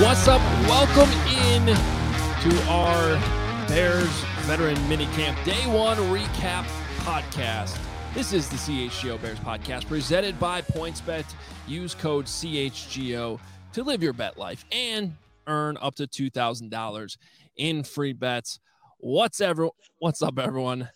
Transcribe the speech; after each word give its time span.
What's 0.00 0.26
up? 0.26 0.40
Welcome 0.68 1.10
in 1.28 1.66
to 1.66 2.62
our 2.68 3.16
Bears 3.68 4.08
Veteran 4.42 4.76
Minicamp 4.88 5.42
Day 5.44 5.66
One 5.66 5.96
Recap 5.96 6.64
Podcast. 6.98 7.78
This 8.14 8.32
is 8.32 8.48
the 8.48 8.56
CHGO 8.56 9.20
Bears 9.20 9.38
Podcast 9.38 9.86
presented 9.86 10.40
by 10.40 10.62
PointsBet. 10.62 11.24
Use 11.66 11.94
code 11.94 12.26
CHGO 12.26 13.38
to 13.72 13.82
live 13.82 14.02
your 14.02 14.12
bet 14.12 14.38
life 14.38 14.64
and 14.72 15.14
earn 15.48 15.76
up 15.80 15.96
to 15.96 16.06
two 16.06 16.30
thousand 16.30 16.70
dollars 16.70 17.18
in 17.56 17.82
free 17.82 18.12
bets. 18.12 18.60
What's 18.98 19.40
ever 19.40 19.68
What's 19.98 20.22
up, 20.22 20.38
everyone? 20.38 20.88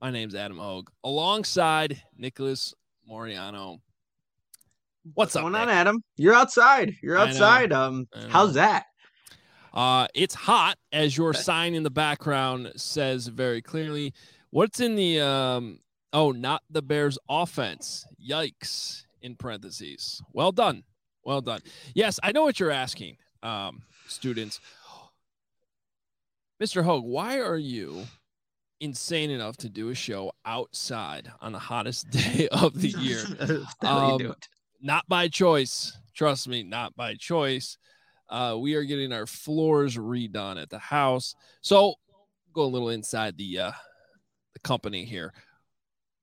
My 0.00 0.10
name's 0.10 0.34
Adam 0.34 0.58
Hoge, 0.58 0.86
alongside 1.04 2.02
Nicholas 2.16 2.72
Moreano. 3.06 3.82
What's 5.14 5.36
up, 5.36 5.42
going 5.42 5.54
on, 5.54 5.68
Adam? 5.68 6.02
You're 6.16 6.34
outside. 6.34 6.96
You're 7.02 7.18
outside. 7.18 7.72
Um, 7.72 8.08
how's 8.28 8.54
that? 8.54 8.86
Uh, 9.72 10.06
it's 10.14 10.34
hot, 10.34 10.78
as 10.92 11.16
your 11.16 11.34
sign 11.34 11.74
in 11.74 11.82
the 11.82 11.90
background 11.90 12.72
says 12.76 13.26
very 13.26 13.60
clearly. 13.60 14.14
What's 14.50 14.80
in 14.80 14.96
the 14.96 15.20
um? 15.20 15.80
Oh, 16.12 16.32
not 16.32 16.62
the 16.70 16.82
Bears' 16.82 17.18
offense. 17.28 18.06
Yikes! 18.26 19.02
In 19.22 19.34
parentheses. 19.34 20.22
Well 20.32 20.52
done. 20.52 20.84
Well 21.24 21.40
done. 21.40 21.60
Yes, 21.94 22.20
I 22.22 22.32
know 22.32 22.44
what 22.44 22.60
you're 22.60 22.70
asking, 22.70 23.16
um, 23.42 23.82
students. 24.06 24.60
Mr. 26.62 26.82
Hoge, 26.82 27.04
why 27.04 27.40
are 27.40 27.58
you 27.58 28.04
insane 28.80 29.30
enough 29.30 29.56
to 29.58 29.68
do 29.68 29.90
a 29.90 29.94
show 29.94 30.32
outside 30.44 31.30
on 31.40 31.52
the 31.52 31.58
hottest 31.58 32.10
day 32.10 32.48
of 32.50 32.80
the 32.80 32.88
year? 32.98 33.24
How 33.82 33.98
are 33.98 34.20
you 34.20 34.28
Um, 34.30 34.34
not 34.80 35.04
by 35.08 35.28
choice. 35.28 35.96
Trust 36.14 36.48
me, 36.48 36.62
not 36.62 36.94
by 36.96 37.14
choice. 37.14 37.78
Uh, 38.28 38.56
we 38.58 38.74
are 38.74 38.84
getting 38.84 39.12
our 39.12 39.26
floors 39.26 39.96
redone 39.96 40.60
at 40.60 40.70
the 40.70 40.78
house. 40.78 41.34
So 41.60 41.94
go 42.52 42.62
a 42.62 42.64
little 42.64 42.90
inside 42.90 43.36
the 43.36 43.58
uh, 43.58 43.72
the 44.54 44.60
company 44.60 45.04
here. 45.04 45.32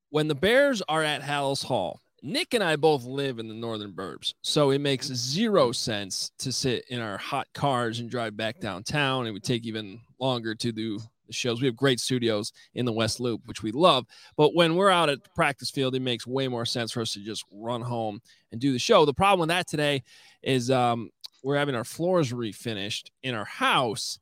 When 0.09 0.27
the 0.27 0.35
Bears 0.35 0.81
are 0.87 1.03
at 1.03 1.21
Halas 1.21 1.63
Hall, 1.63 2.01
Nick 2.25 2.53
and 2.53 2.63
I 2.63 2.77
both 2.77 3.03
live 3.03 3.37
in 3.37 3.49
the 3.49 3.53
northern 3.53 3.91
burbs, 3.91 4.33
so 4.41 4.69
it 4.69 4.79
makes 4.79 5.07
zero 5.07 5.73
sense 5.73 6.31
to 6.39 6.53
sit 6.53 6.85
in 6.87 7.01
our 7.01 7.17
hot 7.17 7.47
cars 7.53 7.99
and 7.99 8.09
drive 8.09 8.37
back 8.37 8.61
downtown. 8.61 9.27
It 9.27 9.31
would 9.31 9.43
take 9.43 9.65
even 9.65 9.99
longer 10.19 10.55
to 10.55 10.71
do 10.71 10.99
the 11.27 11.33
shows. 11.33 11.59
We 11.59 11.67
have 11.67 11.75
great 11.75 11.99
studios 11.99 12.53
in 12.75 12.85
the 12.85 12.93
West 12.93 13.19
Loop, 13.19 13.41
which 13.45 13.61
we 13.61 13.73
love. 13.73 14.05
But 14.37 14.55
when 14.55 14.75
we're 14.75 14.89
out 14.89 15.09
at 15.09 15.21
the 15.21 15.29
practice 15.35 15.69
field, 15.69 15.95
it 15.95 16.01
makes 16.01 16.25
way 16.25 16.47
more 16.47 16.65
sense 16.65 16.93
for 16.93 17.01
us 17.01 17.11
to 17.11 17.19
just 17.19 17.43
run 17.51 17.81
home 17.81 18.21
and 18.53 18.61
do 18.61 18.71
the 18.71 18.79
show. 18.79 19.03
The 19.03 19.13
problem 19.13 19.41
with 19.41 19.49
that 19.49 19.67
today 19.67 20.03
is 20.41 20.71
um, 20.71 21.09
we're 21.43 21.57
having 21.57 21.75
our 21.75 21.83
floors 21.83 22.31
refinished 22.31 23.09
in 23.21 23.35
our 23.35 23.43
house, 23.43 24.17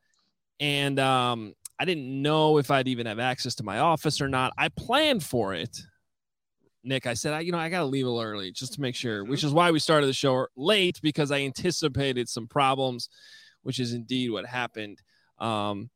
and 0.59 0.97
um, 0.99 1.53
I 1.79 1.85
didn't 1.85 2.19
know 2.19 2.57
if 2.57 2.71
I'd 2.71 2.87
even 2.87 3.05
have 3.05 3.19
access 3.19 3.53
to 3.55 3.63
my 3.63 3.77
office 3.77 4.21
or 4.21 4.27
not. 4.27 4.53
I 4.57 4.69
planned 4.69 5.23
for 5.23 5.53
it. 5.53 5.81
Nick, 6.83 7.05
I 7.05 7.13
said, 7.13 7.33
I, 7.33 7.39
you 7.41 7.51
know, 7.51 7.57
I 7.57 7.69
got 7.69 7.79
to 7.79 7.85
leave 7.85 8.05
a 8.05 8.09
little 8.09 8.23
early 8.23 8.51
just 8.51 8.73
to 8.73 8.81
make 8.81 8.95
sure, 9.03 9.23
which 9.23 9.43
is 9.43 9.53
why 9.53 9.71
we 9.71 9.79
started 9.79 10.07
the 10.07 10.13
show 10.13 10.47
late 10.55 10.99
because 11.01 11.31
I 11.31 11.39
anticipated 11.39 12.29
some 12.29 12.47
problems, 12.47 13.09
which 13.63 13.79
is 13.79 13.93
indeed 13.93 14.31
what 14.31 14.45
happened. 14.45 15.01
Um, 15.39 15.89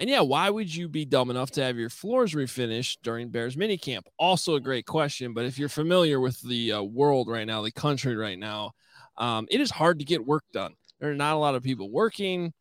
and 0.00 0.10
yeah, 0.10 0.20
why 0.20 0.50
would 0.50 0.74
you 0.74 0.88
be 0.88 1.04
dumb 1.04 1.30
enough 1.30 1.52
to 1.52 1.62
have 1.62 1.76
your 1.76 1.90
floors 1.90 2.34
refinished 2.34 2.98
during 3.02 3.30
Bears 3.30 3.54
minicamp? 3.54 4.02
Also 4.18 4.56
a 4.56 4.60
great 4.60 4.86
question. 4.86 5.34
But 5.34 5.44
if 5.44 5.56
you're 5.56 5.68
familiar 5.68 6.18
with 6.18 6.40
the 6.42 6.72
uh, 6.72 6.82
world 6.82 7.28
right 7.28 7.46
now, 7.46 7.62
the 7.62 7.70
country 7.70 8.16
right 8.16 8.38
now, 8.38 8.72
um, 9.18 9.46
it 9.50 9.60
is 9.60 9.70
hard 9.70 10.00
to 10.00 10.04
get 10.04 10.26
work 10.26 10.42
done. 10.52 10.74
There 10.98 11.10
are 11.10 11.14
not 11.14 11.34
a 11.34 11.38
lot 11.38 11.54
of 11.54 11.62
people 11.62 11.90
working. 11.90 12.52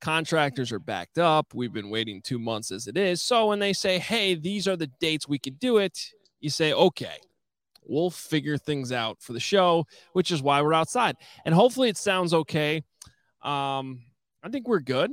Contractors 0.00 0.72
are 0.72 0.80
backed 0.80 1.18
up. 1.18 1.54
We've 1.54 1.72
been 1.72 1.90
waiting 1.90 2.20
two 2.20 2.40
months 2.40 2.72
as 2.72 2.88
it 2.88 2.96
is. 2.96 3.22
So 3.22 3.46
when 3.46 3.60
they 3.60 3.72
say, 3.72 4.00
hey, 4.00 4.34
these 4.34 4.66
are 4.66 4.76
the 4.76 4.90
dates 5.00 5.28
we 5.28 5.38
could 5.38 5.60
do 5.60 5.78
it, 5.78 5.96
you 6.42 6.50
say, 6.50 6.72
okay, 6.72 7.16
we'll 7.84 8.10
figure 8.10 8.56
things 8.58 8.92
out 8.92 9.20
for 9.20 9.32
the 9.32 9.40
show, 9.40 9.86
which 10.12 10.30
is 10.30 10.42
why 10.42 10.62
we're 10.62 10.74
outside. 10.74 11.16
And 11.44 11.54
hopefully 11.54 11.88
it 11.88 11.96
sounds 11.96 12.32
okay. 12.34 12.82
Um, 13.42 14.02
I 14.42 14.48
think 14.50 14.68
we're 14.68 14.80
good. 14.80 15.10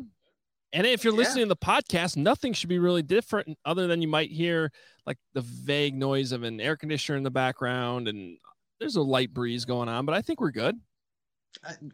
And 0.72 0.86
if 0.86 1.04
you're 1.04 1.14
Yeah. 1.14 1.18
listening 1.20 1.46
to 1.46 1.50
the 1.50 1.56
podcast, 1.56 2.16
nothing 2.16 2.54
should 2.54 2.70
be 2.70 2.78
really 2.80 3.02
different 3.02 3.58
other 3.66 3.88
than 3.88 4.02
you 4.02 4.08
might 4.08 4.30
hear 4.32 4.72
like 5.06 5.18
the 5.34 5.42
vague 5.42 5.96
noise 5.96 6.32
of 6.32 6.44
an 6.44 6.62
air 6.62 6.78
conditioner 6.78 7.18
in 7.18 7.24
the 7.24 7.32
background 7.32 8.08
and 8.08 8.38
there's 8.80 8.96
a 8.96 9.02
light 9.02 9.34
breeze 9.34 9.66
going 9.66 9.90
on, 9.90 10.06
but 10.06 10.14
I 10.16 10.22
think 10.22 10.40
we're 10.40 10.52
good. 10.52 10.76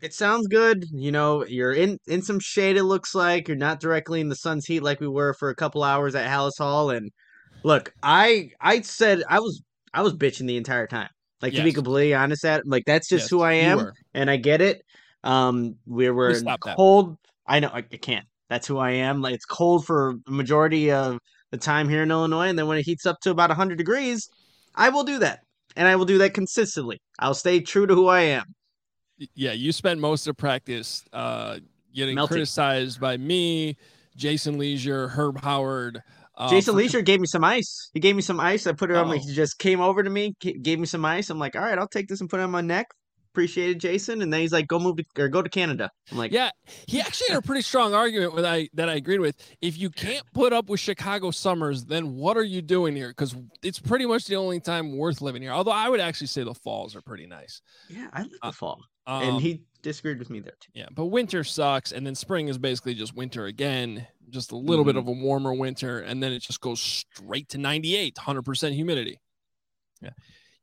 It 0.01 0.13
sounds 0.13 0.47
good. 0.47 0.85
You 0.91 1.11
know, 1.11 1.45
you're 1.45 1.73
in 1.73 1.97
in 2.07 2.21
some 2.21 2.39
shade. 2.39 2.75
It 2.75 2.83
looks 2.83 3.15
like 3.15 3.47
you're 3.47 3.57
not 3.57 3.79
directly 3.79 4.19
in 4.19 4.27
the 4.29 4.35
sun's 4.35 4.65
heat 4.65 4.81
like 4.81 4.99
we 4.99 5.07
were 5.07 5.33
for 5.33 5.49
a 5.49 5.55
couple 5.55 5.81
hours 5.81 6.13
at 6.13 6.29
Halas 6.29 6.57
Hall. 6.57 6.89
And 6.89 7.11
look, 7.65 7.93
I 8.01 8.51
I 8.61 8.81
said 8.81 9.23
I 9.27 9.39
was 9.39 9.61
I 9.93 10.03
was 10.03 10.13
bitching 10.13 10.47
the 10.47 10.57
entire 10.57 10.87
time. 10.87 11.09
Like 11.41 11.53
to 11.53 11.63
be 11.63 11.73
completely 11.73 12.13
honest, 12.13 12.45
at 12.45 12.65
like 12.65 12.83
that's 12.85 13.09
just 13.09 13.23
Yes, 13.23 13.29
who 13.29 13.41
I 13.41 13.53
am, 13.53 13.91
and 14.13 14.29
I 14.29 14.37
get 14.37 14.61
it. 14.61 14.83
Um, 15.23 15.75
we 15.85 16.09
were 16.09 16.35
stop 16.35 16.61
that. 16.63 16.77
cold. 16.77 17.17
I 17.45 17.59
know 17.59 17.69
I, 17.73 17.79
I 17.79 17.97
can't. 17.97 18.25
That's 18.49 18.67
who 18.67 18.77
I 18.77 18.91
am. 18.91 19.21
Like 19.21 19.35
it's 19.35 19.45
cold 19.45 19.85
for 19.85 20.15
a 20.27 20.31
majority 20.31 20.91
of 20.91 21.19
the 21.51 21.57
time 21.57 21.89
here 21.89 22.03
in 22.03 22.11
Illinois, 22.11 22.47
and 22.47 22.57
then 22.57 22.67
when 22.67 22.77
it 22.77 22.85
heats 22.85 23.05
up 23.05 23.19
to 23.21 23.31
about 23.31 23.49
100 23.49 23.77
degrees, 23.77 24.29
I 24.75 24.89
will 24.89 25.03
do 25.03 25.19
that, 25.19 25.41
and 25.75 25.87
I 25.87 25.95
will 25.95 26.05
do 26.05 26.19
that 26.19 26.33
consistently. 26.33 26.99
I'll 27.19 27.33
stay 27.33 27.59
true 27.59 27.85
to 27.85 27.93
who 27.93 28.07
I 28.07 28.21
am. 28.21 28.45
Yeah, 29.33 29.53
you 29.53 29.71
spent 29.71 29.99
most 29.99 30.27
of 30.27 30.35
practice 30.37 31.03
uh, 31.13 31.59
getting 31.93 32.17
criticized 32.27 32.99
by 32.99 33.17
me, 33.17 33.77
Jason 34.15 34.57
Lieser, 34.57 35.09
Herb 35.09 35.41
Howard. 35.41 36.01
Uh, 36.37 36.49
Jason 36.49 36.73
for- 36.73 36.77
Lieser 36.81 37.01
gave 37.01 37.19
me 37.21 37.27
some 37.27 37.43
ice. 37.43 37.89
He 37.93 37.99
gave 37.99 38.15
me 38.15 38.21
some 38.21 38.39
ice. 38.39 38.67
I 38.67 38.73
put 38.73 38.91
it 38.91 38.97
on 38.97 39.07
my. 39.07 39.15
Oh. 39.15 39.19
He 39.19 39.33
just 39.33 39.57
came 39.59 39.79
over 39.81 40.03
to 40.03 40.09
me, 40.09 40.33
gave 40.39 40.79
me 40.79 40.85
some 40.85 41.05
ice. 41.05 41.29
I'm 41.29 41.39
like, 41.39 41.55
all 41.55 41.61
right, 41.61 41.77
I'll 41.77 41.87
take 41.87 42.07
this 42.07 42.21
and 42.21 42.29
put 42.29 42.39
it 42.39 42.43
on 42.43 42.51
my 42.51 42.61
neck. 42.61 42.87
Appreciate 43.33 43.71
it, 43.71 43.79
Jason. 43.79 44.21
And 44.21 44.31
then 44.31 44.39
he's 44.39 44.53
like, 44.53 44.65
go 44.65 44.79
move 44.79 44.95
to 44.95 45.03
or 45.17 45.27
go 45.27 45.41
to 45.41 45.49
Canada. 45.49 45.91
I'm 46.09 46.17
like, 46.17 46.31
Yeah, 46.31 46.51
he 46.87 47.01
actually 47.01 47.27
had 47.29 47.37
a 47.39 47.41
pretty 47.41 47.63
strong 47.63 47.93
argument 47.93 48.33
with 48.33 48.45
I 48.45 48.69
that 48.75 48.87
I 48.87 48.93
agreed 48.93 49.19
with. 49.19 49.35
If 49.61 49.77
you 49.77 49.89
can't 49.89 50.23
put 50.33 50.53
up 50.53 50.69
with 50.69 50.79
Chicago 50.79 51.31
summers, 51.31 51.83
then 51.83 52.15
what 52.15 52.37
are 52.37 52.43
you 52.45 52.61
doing 52.61 52.95
here? 52.95 53.09
Because 53.09 53.35
it's 53.61 53.77
pretty 53.79 54.05
much 54.05 54.25
the 54.27 54.37
only 54.37 54.61
time 54.61 54.95
worth 54.97 55.21
living 55.21 55.41
here. 55.41 55.51
Although 55.51 55.71
I 55.71 55.89
would 55.89 55.99
actually 55.99 56.27
say 56.27 56.43
the 56.45 56.53
falls 56.53 56.95
are 56.95 57.01
pretty 57.01 57.27
nice. 57.27 57.61
yeah, 57.89 58.07
I 58.13 58.21
like 58.21 58.31
Uh, 58.41 58.51
the 58.51 58.55
fall. 58.55 58.79
Um, 59.05 59.21
and 59.21 59.41
he 59.41 59.63
disagreed 59.85 60.19
with 60.19 60.29
me 60.29 60.39
there 60.39 60.53
too. 60.59 60.71
yeah, 60.73 60.87
but 60.91 61.05
winter 61.05 61.43
sucks, 61.43 61.91
and 61.91 62.05
then 62.05 62.15
spring 62.15 62.47
is 62.47 62.57
basically 62.57 62.95
just 62.95 63.15
winter 63.15 63.45
again, 63.45 64.05
just 64.31 64.51
a 64.51 64.57
little 64.57 64.83
bit 64.83 64.95
Mhm. 64.95 64.99
of 64.99 65.07
a 65.07 65.11
warmer 65.11 65.53
winter, 65.53 65.99
and 65.99 66.21
then 66.21 66.33
it 66.33 66.39
just 66.39 66.59
goes 66.59 66.81
straight 66.81 67.47
to 67.49 67.57
98, 67.59 68.15
100% 68.17 68.73
humidity. 68.73 69.19
Yeah. 70.01 70.09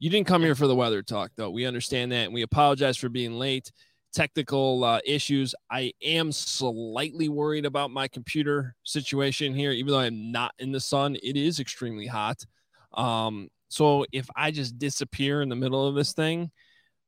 You 0.00 0.10
didn't 0.10 0.26
come 0.26 0.42
here 0.42 0.56
for 0.56 0.66
the 0.66 0.74
weather 0.74 1.02
talk, 1.02 1.30
though. 1.36 1.50
We 1.50 1.64
understand 1.64 2.10
that, 2.12 2.24
and 2.26 2.34
we 2.34 2.42
apologize 2.42 2.96
for 2.96 3.08
being 3.08 3.34
late. 3.34 3.70
Technical 4.12 4.82
uh, 4.84 5.00
issues. 5.06 5.54
I 5.70 5.92
am 6.02 6.32
slightly 6.32 7.28
worried 7.30 7.64
about 7.64 7.90
my 7.92 8.08
computer 8.08 8.74
situation 8.82 9.54
here, 9.54 9.70
even 9.70 9.92
though 9.92 10.00
I'm 10.00 10.32
not 10.32 10.52
in 10.58 10.72
the 10.72 10.80
sun. 10.80 11.16
It 11.22 11.36
is 11.36 11.60
extremely 11.60 12.06
hot. 12.08 12.44
Um, 12.92 13.48
so 13.68 14.04
if 14.12 14.28
I 14.36 14.50
just 14.50 14.78
disappear 14.78 15.40
in 15.40 15.48
the 15.48 15.56
middle 15.56 15.86
of 15.86 15.94
this 15.94 16.12
thing, 16.12 16.50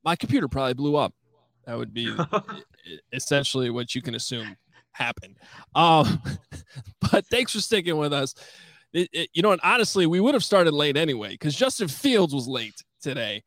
my 0.05 0.17
computer 0.17 0.49
probably 0.49 0.75
blew 0.75 0.97
up. 0.97 1.13
That 1.67 1.79
would 1.79 1.95
be 1.95 2.15
essentially 3.13 3.71
what 3.71 3.95
you 3.95 4.03
can 4.03 4.15
assume 4.15 4.57
happened. 4.93 5.37
Um, 5.75 6.21
but 7.11 7.27
thanks 7.27 7.53
for 7.53 7.61
sticking 7.61 7.97
with 7.97 8.13
us. 8.13 8.35
It- 8.93 9.09
it- 9.13 9.31
you 9.35 9.43
know, 9.43 9.53
and 9.53 9.61
honestly, 9.65 10.07
we 10.07 10.21
would 10.21 10.35
have 10.35 10.45
started 10.45 10.73
late 10.73 10.97
anyway 10.97 11.31
because 11.31 11.55
Justin 11.55 11.89
Fields 11.89 12.35
was 12.35 12.47
late 12.47 12.83
today. 13.03 13.43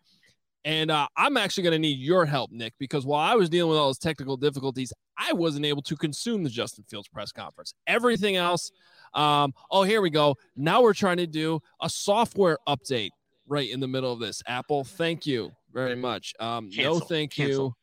And 0.66 0.92
uh, 0.92 1.08
I'm 1.16 1.38
actually 1.38 1.64
going 1.64 1.74
to 1.74 1.80
need 1.80 2.00
your 2.00 2.26
help, 2.26 2.52
Nick, 2.52 2.74
because 2.78 3.06
while 3.06 3.22
I 3.22 3.36
was 3.36 3.50
dealing 3.50 3.70
with 3.70 3.80
all 3.80 3.88
those 3.88 3.98
technical 4.00 4.36
difficulties, 4.36 4.92
I 5.18 5.32
wasn't 5.32 5.66
able 5.66 5.82
to 5.84 5.96
consume 5.96 6.44
the 6.44 6.50
Justin 6.50 6.84
Fields 6.90 7.08
press 7.08 7.32
conference. 7.32 7.74
Everything 7.86 8.36
else, 8.36 8.72
um, 9.14 9.54
oh, 9.72 9.84
here 9.84 10.02
we 10.02 10.10
go. 10.10 10.36
Now 10.58 10.82
we're 10.82 10.94
trying 10.94 11.18
to 11.18 11.28
do 11.28 11.62
a 11.82 11.90
software 11.90 12.58
update 12.68 13.12
right 13.48 13.70
in 13.70 13.80
the 13.80 13.88
middle 13.88 14.12
of 14.12 14.20
this. 14.20 14.44
Apple, 14.46 14.84
thank 14.84 15.26
you 15.26 15.52
very 15.72 15.96
much. 15.96 16.34
Um, 16.38 16.70
no, 16.76 17.00
thank 17.00 17.32
Cancel. 17.32 17.66
you. 17.68 17.74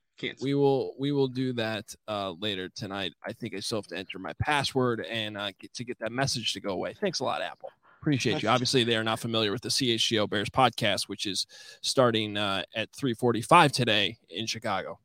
We 0.41 0.55
will 0.55 0.95
we 0.99 1.13
will 1.13 1.29
do 1.29 1.53
that 1.55 1.95
uh, 2.09 2.33
later 2.41 2.69
tonight. 2.69 3.13
I 3.25 3.33
think 3.33 3.55
I 3.55 3.61
still 3.61 3.79
have 3.79 3.87
to 3.89 3.97
enter 3.97 4.19
my 4.19 4.33
password 4.41 5.05
and 5.09 5.37
uh, 5.37 5.51
get 5.59 5.73
to 5.75 5.85
get 5.85 5.99
that 6.01 6.13
message 6.13 6.53
to 6.55 6.61
go 6.61 6.71
away. 6.71 6.95
Thanks 7.01 7.21
a 7.21 7.25
lot, 7.25 7.43
Apple. 7.43 7.71
Appreciate 8.01 8.43
you. 8.43 8.49
Obviously, 8.51 8.85
they 8.85 8.97
are 8.97 9.05
not 9.05 9.19
familiar 9.19 9.51
with 9.51 9.63
the 9.63 9.71
CHGO 9.71 10.29
Bears 10.29 10.51
podcast, 10.51 11.09
which 11.09 11.25
is 11.25 11.47
starting 11.81 12.37
uh, 12.37 12.63
at 12.75 12.93
3:45 12.93 13.73
today 13.73 14.19
in 14.29 14.47
Chicago. 14.47 14.99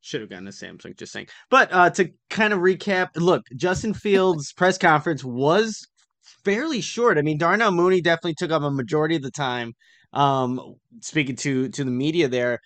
Should 0.00 0.22
have 0.22 0.30
gotten 0.30 0.48
a 0.48 0.50
Samsung, 0.50 0.96
just 0.96 1.12
saying. 1.12 1.28
But 1.50 1.72
uh, 1.72 1.90
to 1.90 2.10
kind 2.30 2.52
of 2.52 2.60
recap, 2.60 3.10
look, 3.16 3.46
Justin 3.54 3.94
Fields' 3.94 4.52
press 4.56 4.78
conference 4.78 5.22
was 5.22 5.86
fairly 6.44 6.80
short. 6.80 7.18
I 7.18 7.22
mean, 7.22 7.38
Darnell 7.38 7.70
Mooney 7.70 8.00
definitely 8.00 8.34
took 8.34 8.50
up 8.50 8.62
a 8.62 8.70
majority 8.70 9.14
of 9.14 9.22
the 9.22 9.30
time 9.30 9.74
um, 10.12 10.76
speaking 11.00 11.36
to 11.36 11.68
to 11.68 11.84
the 11.84 11.90
media 11.90 12.28
there. 12.28 12.60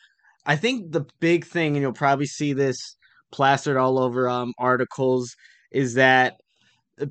I 0.47 0.57
think 0.57 0.93
the 0.93 1.05
big 1.21 1.45
thing, 1.45 1.77
and 1.77 1.83
you'll 1.83 1.93
probably 1.93 2.27
see 2.27 2.53
this 2.53 2.79
plastered 3.33 3.77
all 3.77 3.99
over 3.99 4.29
um, 4.29 4.53
articles, 4.59 5.35
is 5.73 5.95
that 5.95 6.35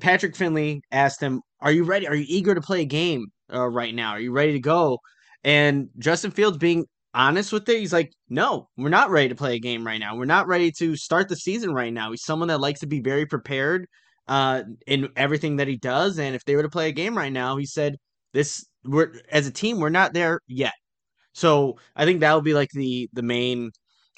Patrick 0.00 0.36
Finley 0.36 0.82
asked 0.92 1.20
him, 1.20 1.42
"Are 1.60 1.72
you 1.72 1.84
ready? 1.84 2.08
Are 2.08 2.14
you 2.14 2.26
eager 2.28 2.54
to 2.54 2.60
play 2.60 2.82
a 2.82 2.86
game 2.86 3.26
uh, 3.52 3.68
right 3.68 3.94
now? 3.94 4.10
Are 4.12 4.20
you 4.20 4.32
ready 4.32 4.52
to 4.52 4.60
go?" 4.60 4.98
And 5.44 5.88
Justin 5.98 6.30
Fields 6.32 6.58
being 6.58 6.86
honest 7.14 7.52
with 7.52 7.68
it, 7.68 7.78
he's 7.80 7.92
like, 7.92 8.12
"No, 8.28 8.68
we're 8.76 8.88
not 8.88 9.10
ready 9.10 9.28
to 9.28 9.34
play 9.36 9.56
a 9.56 9.60
game 9.60 9.86
right 9.86 10.00
now. 10.00 10.16
We're 10.16 10.24
not 10.24 10.48
ready 10.48 10.72
to 10.78 10.96
start 10.96 11.28
the 11.28 11.36
season 11.36 11.72
right 11.74 11.92
now." 11.92 12.10
He's 12.10 12.24
someone 12.24 12.48
that 12.48 12.60
likes 12.60 12.80
to 12.80 12.86
be 12.86 13.00
very 13.00 13.26
prepared 13.26 13.86
uh, 14.28 14.62
in 14.86 15.08
everything 15.16 15.56
that 15.56 15.68
he 15.68 15.76
does, 15.76 16.18
and 16.18 16.34
if 16.34 16.44
they 16.44 16.56
were 16.56 16.62
to 16.62 16.68
play 16.70 16.88
a 16.88 16.92
game 16.92 17.16
right 17.16 17.32
now, 17.32 17.56
he 17.56 17.66
said, 17.66 17.96
"This 18.32 18.64
we're 18.84 19.12
as 19.30 19.46
a 19.46 19.52
team, 19.52 19.78
we're 19.80 19.90
not 19.90 20.14
there 20.14 20.40
yet." 20.48 20.74
So 21.36 21.76
I 21.94 22.06
think 22.06 22.20
that 22.20 22.34
would 22.34 22.44
be 22.44 22.54
like 22.54 22.70
the 22.70 23.10
the 23.12 23.22
main 23.22 23.70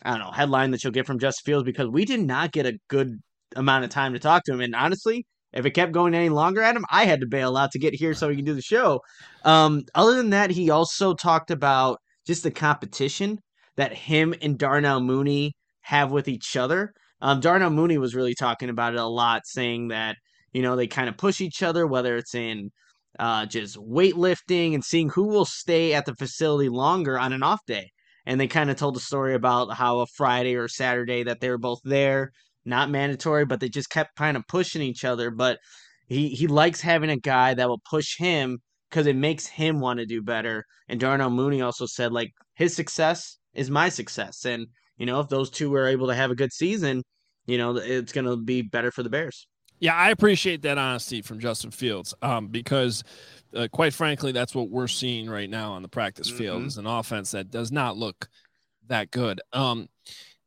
I 0.05 0.11
don't 0.11 0.21
know 0.21 0.31
headline 0.31 0.71
that 0.71 0.85
you'll 0.85 0.93
get 0.93 1.07
from 1.07 1.19
Justin 1.19 1.45
Fields 1.45 1.65
because 1.65 1.89
we 1.89 2.05
did 2.05 2.21
not 2.21 2.53
get 2.53 2.65
a 2.65 2.79
good 2.89 3.19
amount 3.57 3.85
of 3.85 3.91
time 3.91 4.13
to 4.13 4.21
talk 4.21 4.45
to 4.45 4.53
him, 4.53 4.61
and 4.61 4.75
honestly, 4.75 5.27
if 5.53 5.67
it 5.67 5.73
kept 5.73 5.91
going 5.93 6.15
any 6.15 6.29
longer 6.29 6.63
at 6.63 6.77
him, 6.77 6.85
I 6.91 7.07
had 7.07 7.21
to 7.21 7.27
bail 7.27 7.57
out 7.57 7.73
to 7.73 7.81
get 7.81 7.95
here 7.95 8.15
so 8.15 8.29
we 8.29 8.37
can 8.37 8.45
do 8.45 8.55
the 8.55 8.63
show. 8.63 9.01
Um, 9.45 9.83
other 9.97 10.15
than 10.15 10.31
that, 10.31 10.51
he 10.53 10.71
also 10.71 11.13
talked 11.13 11.51
about 11.51 11.99
just 12.25 12.45
the 12.45 12.53
competition 12.53 13.41
that 13.77 13.93
him 13.93 14.33
and 14.41 14.57
Darnell 14.57 15.01
Mooney 15.01 15.55
have 15.83 16.13
with 16.13 16.29
each 16.29 16.57
other. 16.57 16.93
Um, 17.21 17.41
Darnell 17.41 17.71
Mooney 17.71 17.99
was 17.99 18.15
really 18.15 18.35
talking 18.35 18.69
about 18.71 18.95
it 18.95 19.01
a 19.01 19.07
lot, 19.07 19.43
saying 19.45 19.89
that 19.89 20.17
you 20.53 20.63
know 20.63 20.77
they 20.77 20.87
kind 20.87 21.09
of 21.09 21.17
push 21.17 21.41
each 21.41 21.65
other, 21.65 21.85
whether 21.85 22.17
it's 22.17 22.37
in 22.37 22.71
uh, 23.19 23.47
just 23.47 23.77
weightlifting 23.77 24.75
and 24.75 24.85
seeing 24.85 25.09
who 25.11 25.25
will 25.25 25.45
stay 25.45 25.95
at 25.95 26.07
the 26.07 26.15
facility 26.15 26.69
longer 26.69 27.19
on 27.19 27.33
an 27.33 27.43
off 27.43 27.61
day. 27.67 27.91
And 28.27 28.41
they 28.41 28.47
kind 28.47 28.71
of 28.71 28.77
told 28.77 28.97
a 28.97 29.01
story 29.01 29.35
about 29.35 29.73
how 29.75 30.01
a 30.01 30.07
Friday 30.07 30.55
or 30.55 30.69
Saturday 30.69 31.23
that 31.23 31.41
they 31.41 31.49
were 31.49 31.59
both 31.59 31.81
there 31.85 32.31
not 32.69 32.91
mandatory, 32.91 33.45
but 33.45 33.61
they 33.61 33.69
just 33.69 33.91
kept 33.91 34.17
kind 34.17 34.37
of 34.37 34.47
pushing 34.47 34.83
each 34.83 35.05
other. 35.05 35.31
But 35.31 35.59
he 36.07 36.29
he 36.29 36.47
likes 36.47 36.81
having 36.81 37.11
a 37.11 37.17
guy 37.17 37.55
that 37.55 37.69
will 37.69 37.81
push 37.91 38.17
him 38.19 38.59
because 38.91 39.07
it 39.07 39.17
makes 39.17 39.47
him 39.47 39.81
want 39.81 39.99
to 39.99 40.07
do 40.07 40.23
better. 40.23 40.65
And 40.89 41.01
Darnell 41.01 41.31
Mooney 41.31 41.61
also 41.63 41.87
said 41.87 42.13
like 42.13 42.31
his 42.55 42.77
success 42.77 43.39
is 43.55 43.71
my 43.71 43.89
success, 43.89 44.45
and 44.45 44.67
you 44.97 45.07
know 45.07 45.21
if 45.21 45.29
those 45.29 45.51
two 45.51 45.71
were 45.71 45.87
able 45.87 46.07
to 46.09 46.15
have 46.15 46.31
a 46.31 46.37
good 46.37 46.53
season, 46.53 47.03
you 47.47 47.59
know 47.59 47.77
it's 47.77 48.13
going 48.13 48.27
to 48.27 48.37
be 48.37 48.63
better 48.63 48.91
for 48.91 49.03
the 49.03 49.11
Bears. 49.11 49.47
Yeah, 49.81 49.95
I 49.95 50.11
appreciate 50.11 50.63
that 50.63 50.79
honesty 50.79 51.23
from 51.23 51.39
Justin 51.39 51.71
Fields 51.71 52.15
um, 52.23 52.49
because, 52.49 53.05
uh, 53.55 53.69
quite 53.71 53.95
frankly, 53.95 54.33
that's 54.33 54.55
what 54.55 54.71
we're 54.71 54.89
seeing 54.89 55.31
right 55.31 55.49
now 55.49 55.73
on 55.73 55.83
the 55.83 55.89
practice 55.89 56.29
field 56.29 56.59
mm-hmm. 56.59 56.69
is 56.69 56.79
an 56.79 56.87
offense 56.87 57.31
that 57.31 57.51
does 57.51 57.71
not 57.71 57.97
look 57.97 58.29
that 58.89 59.11
good. 59.11 59.41
Um, 59.53 59.89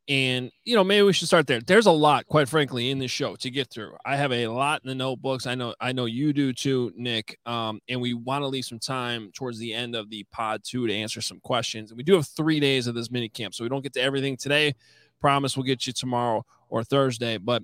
and 0.07 0.51
you 0.65 0.75
know, 0.75 0.83
maybe 0.83 1.03
we 1.03 1.13
should 1.13 1.27
start 1.27 1.47
there. 1.47 1.61
There's 1.61 1.85
a 1.85 1.91
lot, 1.91 2.25
quite 2.27 2.49
frankly, 2.49 2.89
in 2.89 2.99
this 2.99 3.11
show 3.11 3.35
to 3.37 3.49
get 3.49 3.69
through. 3.69 3.95
I 4.03 4.17
have 4.17 4.33
a 4.33 4.47
lot 4.47 4.81
in 4.83 4.89
the 4.89 4.95
notebooks. 4.95 5.45
I 5.45 5.55
know, 5.55 5.73
I 5.79 5.93
know 5.93 6.05
you 6.05 6.33
do 6.33 6.51
too, 6.51 6.91
Nick. 6.97 7.39
Um, 7.45 7.79
and 7.87 8.01
we 8.01 8.13
want 8.13 8.41
to 8.41 8.47
leave 8.47 8.65
some 8.65 8.79
time 8.79 9.31
towards 9.33 9.57
the 9.59 9.73
end 9.73 9.95
of 9.95 10.09
the 10.09 10.25
pod 10.31 10.63
too 10.65 10.87
to 10.87 10.93
answer 10.93 11.21
some 11.21 11.39
questions. 11.39 11.91
And 11.91 11.97
we 11.97 12.03
do 12.03 12.15
have 12.15 12.27
three 12.27 12.59
days 12.59 12.87
of 12.87 12.95
this 12.95 13.11
mini 13.11 13.29
camp, 13.29 13.53
so 13.53 13.63
we 13.63 13.69
don't 13.69 13.83
get 13.83 13.93
to 13.93 14.01
everything 14.01 14.35
today. 14.35 14.73
Promise 15.21 15.55
we'll 15.55 15.63
get 15.63 15.85
you 15.87 15.93
tomorrow 15.93 16.45
or 16.67 16.83
Thursday. 16.83 17.37
But 17.37 17.63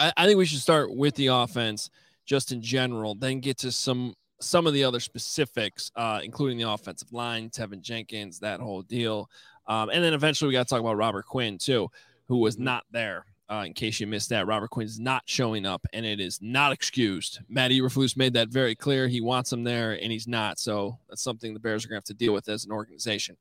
I, 0.00 0.12
I 0.16 0.26
think 0.26 0.38
we 0.38 0.46
should 0.46 0.60
start 0.60 0.94
with 0.94 1.14
the 1.14 1.28
offense 1.28 1.90
just 2.24 2.52
in 2.52 2.60
general, 2.60 3.14
then 3.14 3.40
get 3.40 3.58
to 3.58 3.72
some 3.72 4.14
some 4.40 4.66
of 4.66 4.72
the 4.72 4.84
other 4.84 5.00
specifics, 5.00 5.90
uh, 5.96 6.20
including 6.22 6.58
the 6.58 6.70
offensive 6.70 7.12
line, 7.12 7.50
Teven 7.50 7.80
Jenkins, 7.80 8.38
that 8.38 8.60
whole 8.60 8.82
deal. 8.82 9.28
Um, 9.66 9.90
and 9.90 10.02
then 10.02 10.14
eventually 10.14 10.48
we 10.48 10.52
got 10.52 10.66
to 10.66 10.70
talk 10.70 10.80
about 10.80 10.96
Robert 10.96 11.26
Quinn 11.26 11.58
too, 11.58 11.90
who 12.26 12.38
was 12.38 12.54
mm-hmm. 12.54 12.64
not 12.64 12.84
there. 12.90 13.26
Uh, 13.50 13.64
in 13.66 13.72
case 13.72 13.98
you 13.98 14.06
missed 14.06 14.28
that, 14.28 14.46
Robert 14.46 14.68
Quinn's 14.68 15.00
not 15.00 15.22
showing 15.24 15.64
up, 15.64 15.86
and 15.94 16.04
it 16.04 16.20
is 16.20 16.38
not 16.42 16.70
excused. 16.70 17.38
Matt 17.48 17.70
Eberflus 17.70 18.14
made 18.14 18.34
that 18.34 18.50
very 18.50 18.74
clear. 18.74 19.08
He 19.08 19.22
wants 19.22 19.50
him 19.50 19.64
there, 19.64 19.92
and 19.92 20.12
he's 20.12 20.28
not. 20.28 20.58
So 20.58 20.98
that's 21.08 21.22
something 21.22 21.54
the 21.54 21.60
Bears 21.60 21.82
are 21.82 21.88
going 21.88 21.96
to 21.96 22.00
have 22.00 22.04
to 22.04 22.14
deal 22.14 22.34
with 22.34 22.46
as 22.50 22.66
an 22.66 22.72
organization. 22.72 23.38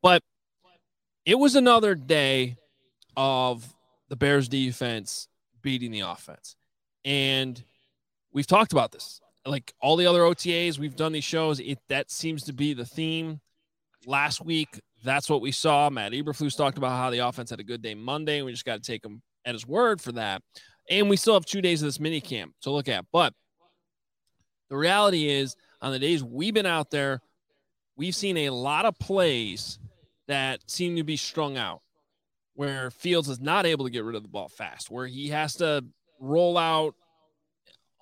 But 0.00 0.22
it 1.26 1.38
was 1.38 1.56
another 1.56 1.94
day 1.94 2.56
of 3.18 3.70
the 4.08 4.16
Bears 4.16 4.48
defense 4.48 5.28
beating 5.64 5.90
the 5.90 6.00
offense, 6.00 6.54
and 7.04 7.60
we've 8.32 8.46
talked 8.46 8.72
about 8.72 8.92
this. 8.92 9.20
Like 9.44 9.74
all 9.80 9.96
the 9.96 10.06
other 10.06 10.20
OTAs, 10.20 10.78
we've 10.78 10.94
done 10.94 11.12
these 11.12 11.24
shows. 11.24 11.58
It 11.58 11.78
that 11.88 12.10
seems 12.10 12.44
to 12.44 12.52
be 12.52 12.74
the 12.74 12.86
theme. 12.86 13.40
Last 14.06 14.44
week, 14.44 14.80
that's 15.02 15.28
what 15.28 15.40
we 15.40 15.50
saw. 15.50 15.90
Matt 15.90 16.12
Eberflus 16.12 16.56
talked 16.56 16.78
about 16.78 16.92
how 16.92 17.10
the 17.10 17.18
offense 17.18 17.50
had 17.50 17.60
a 17.60 17.64
good 17.64 17.82
day 17.82 17.94
Monday. 17.94 18.38
and 18.38 18.46
We 18.46 18.52
just 18.52 18.64
got 18.64 18.82
to 18.82 18.86
take 18.86 19.04
him 19.04 19.22
at 19.44 19.54
his 19.54 19.66
word 19.66 20.00
for 20.00 20.12
that. 20.12 20.42
And 20.90 21.08
we 21.08 21.16
still 21.16 21.34
have 21.34 21.46
two 21.46 21.62
days 21.62 21.82
of 21.82 21.86
this 21.86 22.00
mini 22.00 22.20
camp 22.20 22.54
to 22.62 22.70
look 22.70 22.88
at. 22.88 23.06
But 23.12 23.32
the 24.70 24.76
reality 24.76 25.28
is, 25.28 25.56
on 25.80 25.92
the 25.92 25.98
days 25.98 26.22
we've 26.22 26.54
been 26.54 26.66
out 26.66 26.90
there, 26.90 27.20
we've 27.96 28.14
seen 28.14 28.36
a 28.38 28.50
lot 28.50 28.84
of 28.84 28.98
plays 28.98 29.78
that 30.26 30.60
seem 30.70 30.96
to 30.96 31.04
be 31.04 31.16
strung 31.16 31.56
out 31.56 31.80
where 32.54 32.90
Fields 32.90 33.28
is 33.28 33.40
not 33.40 33.66
able 33.66 33.84
to 33.84 33.90
get 33.90 34.04
rid 34.04 34.16
of 34.16 34.22
the 34.22 34.28
ball 34.28 34.48
fast, 34.48 34.90
where 34.90 35.06
he 35.06 35.28
has 35.28 35.56
to 35.56 35.84
roll 36.20 36.56
out 36.56 36.94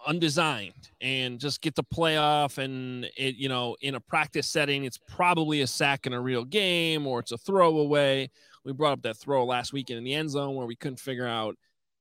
undesigned 0.06 0.90
and 1.00 1.38
just 1.38 1.60
get 1.60 1.74
the 1.74 1.84
playoff 1.84 2.58
and 2.58 3.04
it 3.16 3.36
you 3.36 3.48
know 3.48 3.76
in 3.82 3.94
a 3.94 4.00
practice 4.00 4.48
setting 4.48 4.84
it's 4.84 4.98
probably 4.98 5.60
a 5.60 5.66
sack 5.66 6.06
in 6.06 6.12
a 6.12 6.20
real 6.20 6.44
game 6.44 7.06
or 7.06 7.20
it's 7.20 7.32
a 7.32 7.38
throwaway. 7.38 8.28
We 8.64 8.72
brought 8.72 8.92
up 8.92 9.02
that 9.02 9.16
throw 9.16 9.44
last 9.44 9.72
weekend 9.72 9.98
in 9.98 10.04
the 10.04 10.14
end 10.14 10.30
zone 10.30 10.54
where 10.54 10.66
we 10.66 10.76
couldn't 10.76 11.00
figure 11.00 11.26
out 11.26 11.56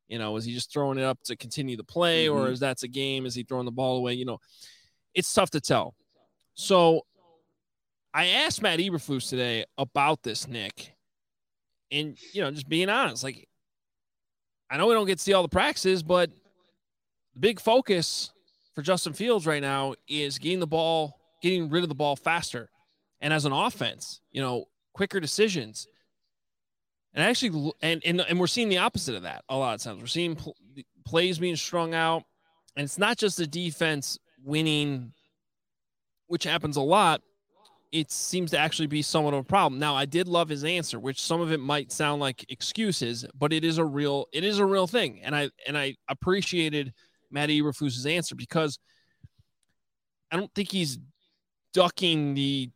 you 0.08 0.20
know 0.20 0.36
is 0.38 0.46
he 0.46 0.54
just 0.54 0.74
throwing 0.74 0.98
it 0.98 1.04
up 1.04 1.22
to 1.24 1.36
continue 1.36 1.78
the 1.78 1.84
play 1.84 2.26
mm-hmm. 2.26 2.38
or 2.38 2.52
is 2.52 2.60
that's 2.60 2.84
a 2.84 2.88
game? 2.88 3.26
Is 3.26 3.36
he 3.36 3.44
throwing 3.44 3.66
the 3.66 3.72
ball 3.72 3.98
away? 3.98 4.14
You 4.14 4.26
know 4.26 4.40
it's 5.14 5.32
tough 5.32 5.52
to 5.52 5.62
tell. 5.62 5.96
So 6.54 7.06
i 8.14 8.28
asked 8.28 8.62
matt 8.62 8.80
eberflus 8.80 9.30
today 9.30 9.64
about 9.78 10.22
this 10.22 10.46
nick 10.46 10.94
and 11.92 12.18
you 12.34 12.42
know 12.42 12.52
just 12.52 12.70
being 12.70 12.90
honest 12.90 13.24
like 13.24 13.48
i 14.70 14.78
know 14.78 14.88
we 14.88 14.94
don't 14.94 15.08
get 15.08 15.18
to 15.18 15.24
see 15.24 15.34
all 15.34 15.44
the 15.44 15.50
practices 15.50 16.04
but 16.04 16.30
the 17.34 17.40
big 17.40 17.60
focus 17.60 18.32
for 18.74 18.82
Justin 18.82 19.14
Fields 19.14 19.46
right 19.46 19.62
now 19.62 19.96
is 20.08 20.40
getting 20.40 20.60
the 20.60 20.68
ball, 20.68 21.20
getting 21.42 21.70
rid 21.70 21.84
of 21.84 21.90
the 21.90 21.96
ball 21.96 22.16
faster. 22.16 22.70
And 23.20 23.34
as 23.34 23.46
an 23.46 23.52
offense, 23.52 24.22
you 24.32 24.42
know, 24.42 24.66
quicker 24.94 25.20
decisions. 25.20 25.88
And 27.14 27.24
actually, 27.24 27.72
and, 27.82 28.02
and, 28.06 28.22
and 28.22 28.40
we're 28.40 28.48
seeing 28.48 28.70
the 28.70 28.80
opposite 28.80 29.16
of 29.16 29.24
that 29.24 29.44
a 29.50 29.58
lot 29.58 29.76
of 29.76 29.82
times. 29.82 30.02
We're 30.02 30.08
seeing 30.08 30.36
pl- 30.36 30.56
plays 31.06 31.40
being 31.40 31.56
strung 31.56 31.94
out. 31.94 32.24
And 32.76 32.86
it's 32.86 32.98
not 32.98 33.18
just 33.18 33.38
the 33.38 33.48
defense 33.48 34.18
winning, 34.44 35.14
which 36.28 36.46
happens 36.46 36.78
a 36.78 36.82
lot. 36.82 37.22
It 37.92 38.12
seems 38.12 38.52
to 38.52 38.58
actually 38.58 38.88
be 38.88 39.02
somewhat 39.02 39.34
of 39.34 39.42
a 39.42 39.44
problem. 39.44 39.80
Now, 39.80 39.96
I 39.96 40.06
did 40.06 40.28
love 40.28 40.48
his 40.48 40.64
answer, 40.64 41.00
which 41.00 41.22
some 41.22 41.42
of 41.42 41.52
it 41.52 41.60
might 41.60 41.92
sound 41.92 42.22
like 42.22 42.50
excuses, 42.50 43.26
but 43.38 43.52
it 43.52 43.66
is 43.66 43.78
a 43.78 43.86
real, 43.86 44.28
it 44.32 44.44
is 44.44 44.60
a 44.60 44.66
real 44.66 44.88
thing. 44.88 45.22
And 45.24 45.36
I, 45.36 45.50
and 45.68 45.78
I 45.78 45.96
appreciated– 46.08 46.94
Matt 47.32 47.50
Eberflus's 47.50 48.06
answer 48.06 48.36
because 48.36 48.78
I 50.32 50.38
don't 50.38 50.54
think 50.54 50.72
he's 50.72 51.00
ducking 51.74 52.34
the 52.34 52.70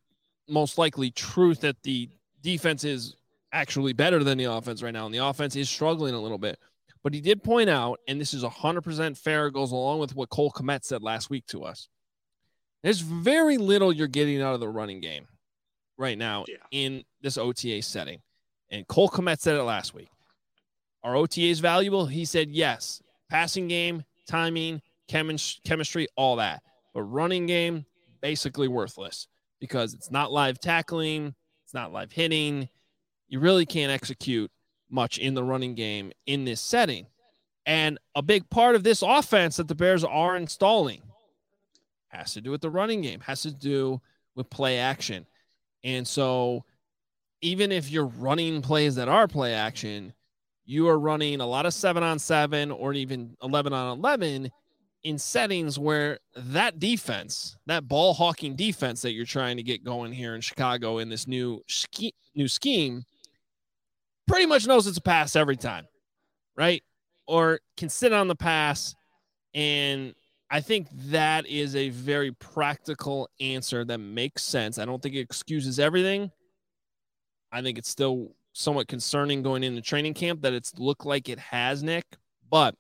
most 0.48 0.78
likely 0.78 1.12
truth 1.12 1.62
that 1.62 1.82
the 1.84 2.10
defense 2.42 2.84
is 2.84 3.16
actually 3.52 3.94
better 3.94 4.24
than 4.24 4.38
the 4.38 4.46
offense 4.46 4.82
right 4.82 4.94
now, 4.94 5.06
and 5.06 5.14
the 5.14 5.26
offense 5.26 5.56
is 5.56 5.70
struggling 5.70 6.14
a 6.14 6.20
little 6.20 6.38
bit. 6.38 6.60
But 7.04 7.14
he 7.14 7.22
did 7.22 7.44
point 7.44 7.70
out, 7.70 8.00
and 8.08 8.20
this 8.20 8.34
is 8.34 8.44
100% 8.44 9.18
fair, 9.18 9.50
goes 9.52 9.72
along 9.72 10.00
with 10.00 10.16
what 10.16 10.30
Cole 10.30 10.52
Kmet 10.52 10.84
said 10.84 11.04
last 11.04 11.30
week 11.30 11.46
to 11.48 11.64
us. 11.64 11.88
There's 12.86 13.00
very 13.00 13.58
little 13.58 13.92
you're 13.92 14.06
getting 14.08 14.44
out 14.44 14.54
of 14.54 14.60
the 14.60 14.70
running 14.70 15.00
game. 15.02 15.28
right 15.98 16.18
now 16.18 16.44
Yeah. 16.48 16.58
in 16.72 17.06
this 17.22 17.38
OTA 17.38 17.82
setting. 17.82 18.22
And 18.70 18.86
Cole 18.86 19.10
Kmet 19.10 19.40
said 19.40 19.56
it 19.56 19.64
last 19.64 19.94
week. 19.94 20.10
Are 21.04 21.16
OTAs 21.16 21.62
valuable? 21.62 22.06
He 22.08 22.26
said 22.26 22.52
yes. 22.52 23.02
Passing 23.30 23.70
game, 23.70 24.04
timing, 24.28 24.82
chemis- 25.10 25.62
chemistry, 25.64 26.08
all 26.18 26.36
that. 26.36 26.62
But 26.94 27.04
running 27.04 27.46
game, 27.48 27.86
basically 28.22 28.68
worthless 28.68 29.28
because 29.62 29.94
it's 29.94 30.12
not 30.12 30.34
live 30.34 30.60
tackling, 30.60 31.34
it's 31.64 31.74
not 31.74 31.94
live 31.94 32.12
hitting. 32.12 32.68
You 33.30 33.40
really 33.40 33.66
can't 33.66 33.92
execute 33.92 34.52
much 34.90 35.18
in 35.18 35.34
the 35.34 35.46
running 35.46 35.76
game 35.76 36.12
in 36.26 36.44
this 36.44 36.60
setting. 36.60 37.08
And 37.66 37.98
a 38.16 38.22
big 38.22 38.50
part 38.50 38.76
of 38.76 38.84
this 38.84 39.02
offense 39.02 39.56
that 39.56 39.70
the 39.70 39.76
Bears 39.76 40.04
are 40.04 40.36
installing 40.36 41.02
has 42.10 42.34
to 42.34 42.42
do 42.42 42.52
with 42.52 42.62
the 42.62 42.70
running 42.70 43.02
game, 43.02 43.20
has 43.22 43.42
to 43.44 43.52
do 43.52 44.02
with 44.36 44.50
play 44.50 44.80
action. 44.80 45.26
And 45.84 46.08
so, 46.08 46.64
even 47.42 47.72
if 47.72 47.92
you're 47.92 48.06
running 48.06 48.62
plays 48.62 48.96
that 48.96 49.08
are 49.08 49.28
play 49.28 49.54
action, 49.54 50.14
you 50.66 50.88
are 50.88 50.98
running 50.98 51.42
a 51.42 51.46
lot 51.46 51.66
of 51.66 51.74
seven 51.74 52.02
on 52.02 52.18
seven 52.18 52.72
or 52.72 52.94
even 52.94 53.38
11 53.44 53.72
on 53.72 53.98
11 53.98 54.52
in 55.04 55.20
settings 55.20 55.78
where 55.78 56.18
that 56.36 56.80
defense, 56.80 57.56
that 57.68 57.88
ball 57.88 58.16
hawking 58.16 58.56
defense 58.56 59.04
that 59.04 59.12
you're 59.12 59.26
trying 59.26 59.58
to 59.58 59.64
get 59.64 59.84
going 59.84 60.12
here 60.12 60.34
in 60.34 60.42
Chicago 60.42 60.98
in 60.98 61.10
this 61.10 61.28
new 61.28 61.62
new 62.34 62.48
scheme, 62.48 63.04
pretty 64.28 64.48
much 64.48 64.66
knows 64.66 64.88
it's 64.88 64.98
a 64.98 65.02
pass 65.02 65.36
every 65.36 65.56
time, 65.56 65.86
right? 66.58 66.82
Or 67.28 67.60
can 67.78 67.90
sit 67.90 68.14
on 68.14 68.28
the 68.28 68.36
pass. 68.36 68.96
And 69.54 70.16
I 70.50 70.62
think 70.62 70.88
that 71.10 71.48
is 71.48 71.76
a 71.76 71.90
very 71.90 72.32
practical 72.32 73.30
answer 73.40 73.84
that 73.86 73.98
makes 73.98 74.44
sense. 74.44 74.78
I 74.78 74.86
don't 74.86 75.02
think 75.02 75.16
it 75.16 75.22
excuses 75.22 75.80
everything. 75.80 76.32
I 77.52 77.62
think 77.62 77.78
it's 77.78 77.90
still 77.90 78.36
somewhat 78.54 78.88
concerning 78.88 79.42
going 79.42 79.64
into 79.64 79.82
training 79.82 80.14
camp 80.14 80.42
that 80.42 80.54
it's 80.54 80.78
looked 80.78 81.06
like 81.06 81.30
it 81.30 81.40
has, 81.40 81.84
Nick, 81.84 82.06
but 82.50 82.76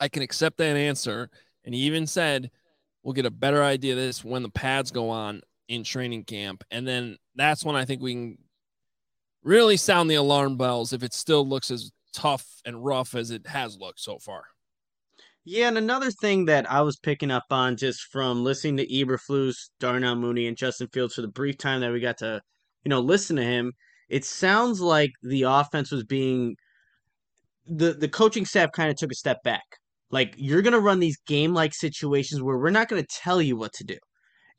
I 0.00 0.08
can 0.08 0.22
accept 0.22 0.58
that 0.58 0.76
answer. 0.76 1.30
And 1.64 1.74
he 1.74 1.82
even 1.82 2.06
said 2.06 2.50
we'll 3.02 3.12
get 3.12 3.26
a 3.26 3.30
better 3.30 3.62
idea 3.62 3.92
of 3.92 3.98
this 3.98 4.24
when 4.24 4.42
the 4.42 4.48
pads 4.48 4.90
go 4.90 5.10
on 5.10 5.42
in 5.68 5.84
training 5.84 6.24
camp. 6.24 6.64
And 6.70 6.86
then 6.86 7.16
that's 7.34 7.64
when 7.64 7.76
I 7.76 7.84
think 7.84 8.00
we 8.00 8.14
can 8.14 8.38
really 9.42 9.76
sound 9.76 10.10
the 10.10 10.16
alarm 10.16 10.56
bells 10.56 10.92
if 10.92 11.02
it 11.02 11.12
still 11.12 11.46
looks 11.46 11.70
as 11.70 11.90
tough 12.12 12.46
and 12.64 12.84
rough 12.84 13.14
as 13.14 13.30
it 13.30 13.46
has 13.46 13.78
looked 13.78 14.00
so 14.00 14.18
far. 14.18 14.44
Yeah, 15.50 15.68
and 15.68 15.78
another 15.78 16.10
thing 16.10 16.44
that 16.44 16.70
I 16.70 16.82
was 16.82 16.98
picking 16.98 17.30
up 17.30 17.46
on 17.50 17.78
just 17.78 18.02
from 18.12 18.44
listening 18.44 18.76
to 18.76 18.86
Eberflus, 18.86 19.54
Darnell 19.80 20.14
Mooney, 20.14 20.46
and 20.46 20.58
Justin 20.58 20.88
Fields 20.92 21.14
for 21.14 21.22
the 21.22 21.28
brief 21.28 21.56
time 21.56 21.80
that 21.80 21.90
we 21.90 22.00
got 22.00 22.18
to, 22.18 22.42
you 22.84 22.90
know, 22.90 23.00
listen 23.00 23.36
to 23.36 23.42
him, 23.42 23.72
it 24.10 24.26
sounds 24.26 24.82
like 24.82 25.12
the 25.22 25.44
offense 25.44 25.90
was 25.90 26.04
being 26.04 26.54
the 27.66 27.94
the 27.94 28.08
coaching 28.08 28.44
staff 28.44 28.72
kind 28.72 28.90
of 28.90 28.96
took 28.96 29.10
a 29.10 29.14
step 29.14 29.42
back. 29.42 29.64
Like 30.10 30.34
you're 30.36 30.60
gonna 30.60 30.80
run 30.80 31.00
these 31.00 31.18
game 31.26 31.54
like 31.54 31.72
situations 31.72 32.42
where 32.42 32.58
we're 32.58 32.68
not 32.68 32.88
gonna 32.88 33.06
tell 33.08 33.40
you 33.40 33.56
what 33.56 33.72
to 33.74 33.84
do. 33.84 33.96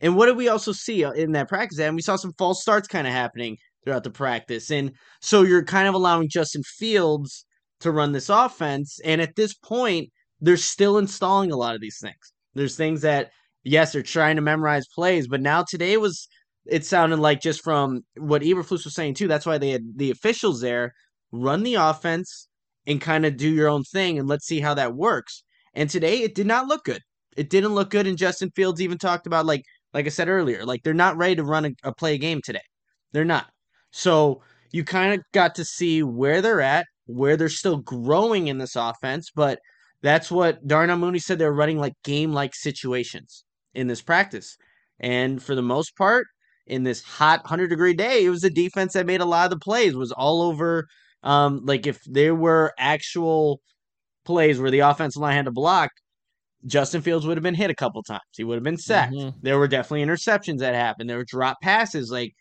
And 0.01 0.15
what 0.15 0.25
did 0.25 0.37
we 0.37 0.49
also 0.49 0.71
see 0.71 1.05
uh, 1.05 1.11
in 1.11 1.33
that 1.33 1.49
practice? 1.49 1.79
And 1.79 1.95
we 1.95 2.01
saw 2.01 2.15
some 2.15 2.33
false 2.39 2.63
starts 2.63 2.87
kind 2.87 3.05
of 3.05 3.13
happening 3.13 3.57
throughout 3.83 4.03
the 4.03 4.09
practice. 4.09 4.71
And 4.71 4.93
so 5.21 5.43
you're 5.43 5.63
kind 5.63 5.87
of 5.87 5.93
allowing 5.93 6.29
Justin 6.29 6.63
Fields 6.63 7.45
to 7.81 7.91
run 7.91 8.11
this 8.13 8.29
offense. 8.29 8.99
And 9.05 9.21
at 9.21 9.35
this 9.35 9.53
point, 9.53 10.09
they're 10.41 10.57
still 10.57 10.97
installing 10.97 11.51
a 11.51 11.57
lot 11.57 11.75
of 11.75 11.81
these 11.81 11.99
things. 11.99 12.33
There's 12.55 12.75
things 12.75 13.01
that, 13.01 13.31
yes, 13.63 13.93
they're 13.93 14.01
trying 14.01 14.35
to 14.37 14.41
memorize 14.41 14.87
plays, 14.87 15.27
but 15.27 15.41
now 15.41 15.63
today 15.63 15.97
was, 15.97 16.27
it 16.65 16.85
sounded 16.85 17.19
like 17.19 17.41
just 17.41 17.63
from 17.63 18.01
what 18.17 18.41
Eberflus 18.41 18.85
was 18.85 18.93
saying 18.93 19.15
too. 19.15 19.27
That's 19.27 19.45
why 19.45 19.57
they 19.57 19.71
had 19.71 19.83
the 19.95 20.11
officials 20.11 20.61
there 20.61 20.93
run 21.31 21.63
the 21.63 21.75
offense 21.75 22.47
and 22.85 22.99
kind 22.99 23.25
of 23.25 23.37
do 23.37 23.49
your 23.49 23.69
own 23.69 23.83
thing 23.83 24.19
and 24.19 24.27
let's 24.27 24.45
see 24.45 24.59
how 24.59 24.73
that 24.73 24.95
works. 24.95 25.43
And 25.73 25.89
today 25.89 26.21
it 26.21 26.35
did 26.35 26.47
not 26.47 26.67
look 26.67 26.83
good. 26.83 27.01
It 27.37 27.49
didn't 27.49 27.75
look 27.75 27.89
good. 27.89 28.07
And 28.07 28.17
Justin 28.17 28.51
Fields 28.55 28.81
even 28.81 28.97
talked 28.97 29.27
about 29.27 29.45
like, 29.45 29.63
like 29.93 30.05
I 30.05 30.09
said 30.09 30.27
earlier, 30.27 30.65
like 30.65 30.83
they're 30.83 30.93
not 30.93 31.17
ready 31.17 31.35
to 31.35 31.43
run 31.43 31.65
a, 31.65 31.71
a 31.83 31.93
play 31.93 32.17
game 32.17 32.41
today. 32.43 32.61
They're 33.11 33.25
not. 33.25 33.47
So 33.91 34.41
you 34.71 34.83
kind 34.83 35.13
of 35.13 35.21
got 35.31 35.55
to 35.55 35.65
see 35.65 36.03
where 36.03 36.41
they're 36.41 36.61
at, 36.61 36.85
where 37.05 37.37
they're 37.37 37.49
still 37.49 37.77
growing 37.77 38.47
in 38.47 38.57
this 38.57 38.75
offense, 38.75 39.31
but 39.33 39.59
that's 40.01 40.31
what 40.31 40.65
Darnell 40.67 40.97
Mooney 40.97 41.19
said 41.19 41.39
they're 41.39 41.51
running 41.53 41.79
like 41.79 41.93
game 42.03 42.31
like 42.33 42.55
situations 42.55 43.43
in 43.73 43.87
this 43.87 44.01
practice. 44.01 44.57
And 44.99 45.41
for 45.41 45.55
the 45.55 45.61
most 45.61 45.95
part, 45.97 46.27
in 46.67 46.83
this 46.83 47.01
hot 47.03 47.41
100 47.43 47.67
degree 47.67 47.93
day, 47.93 48.25
it 48.25 48.29
was 48.29 48.41
the 48.41 48.49
defense 48.49 48.93
that 48.93 49.05
made 49.05 49.21
a 49.21 49.25
lot 49.25 49.45
of 49.45 49.51
the 49.51 49.63
plays, 49.63 49.95
was 49.95 50.11
all 50.11 50.41
over. 50.41 50.87
Um, 51.23 51.61
like 51.65 51.87
if 51.87 51.99
there 52.05 52.35
were 52.35 52.73
actual 52.77 53.59
plays 54.25 54.59
where 54.59 54.71
the 54.71 54.79
offensive 54.79 55.21
line 55.21 55.35
had 55.35 55.45
to 55.45 55.51
block, 55.51 55.91
Justin 56.65 57.01
Fields 57.01 57.25
would 57.25 57.37
have 57.37 57.43
been 57.43 57.55
hit 57.55 57.69
a 57.71 57.75
couple 57.75 58.03
times. 58.03 58.21
He 58.35 58.43
would 58.43 58.55
have 58.55 58.63
been 58.63 58.77
sacked. 58.77 59.13
Mhm. 59.13 59.33
There 59.41 59.57
were 59.57 59.67
definitely 59.67 60.05
interceptions 60.05 60.59
that 60.59 60.75
happened. 60.75 61.09
There 61.09 61.17
were 61.17 61.25
drop 61.25 61.57
passes. 61.61 62.11
Like, 62.11 62.33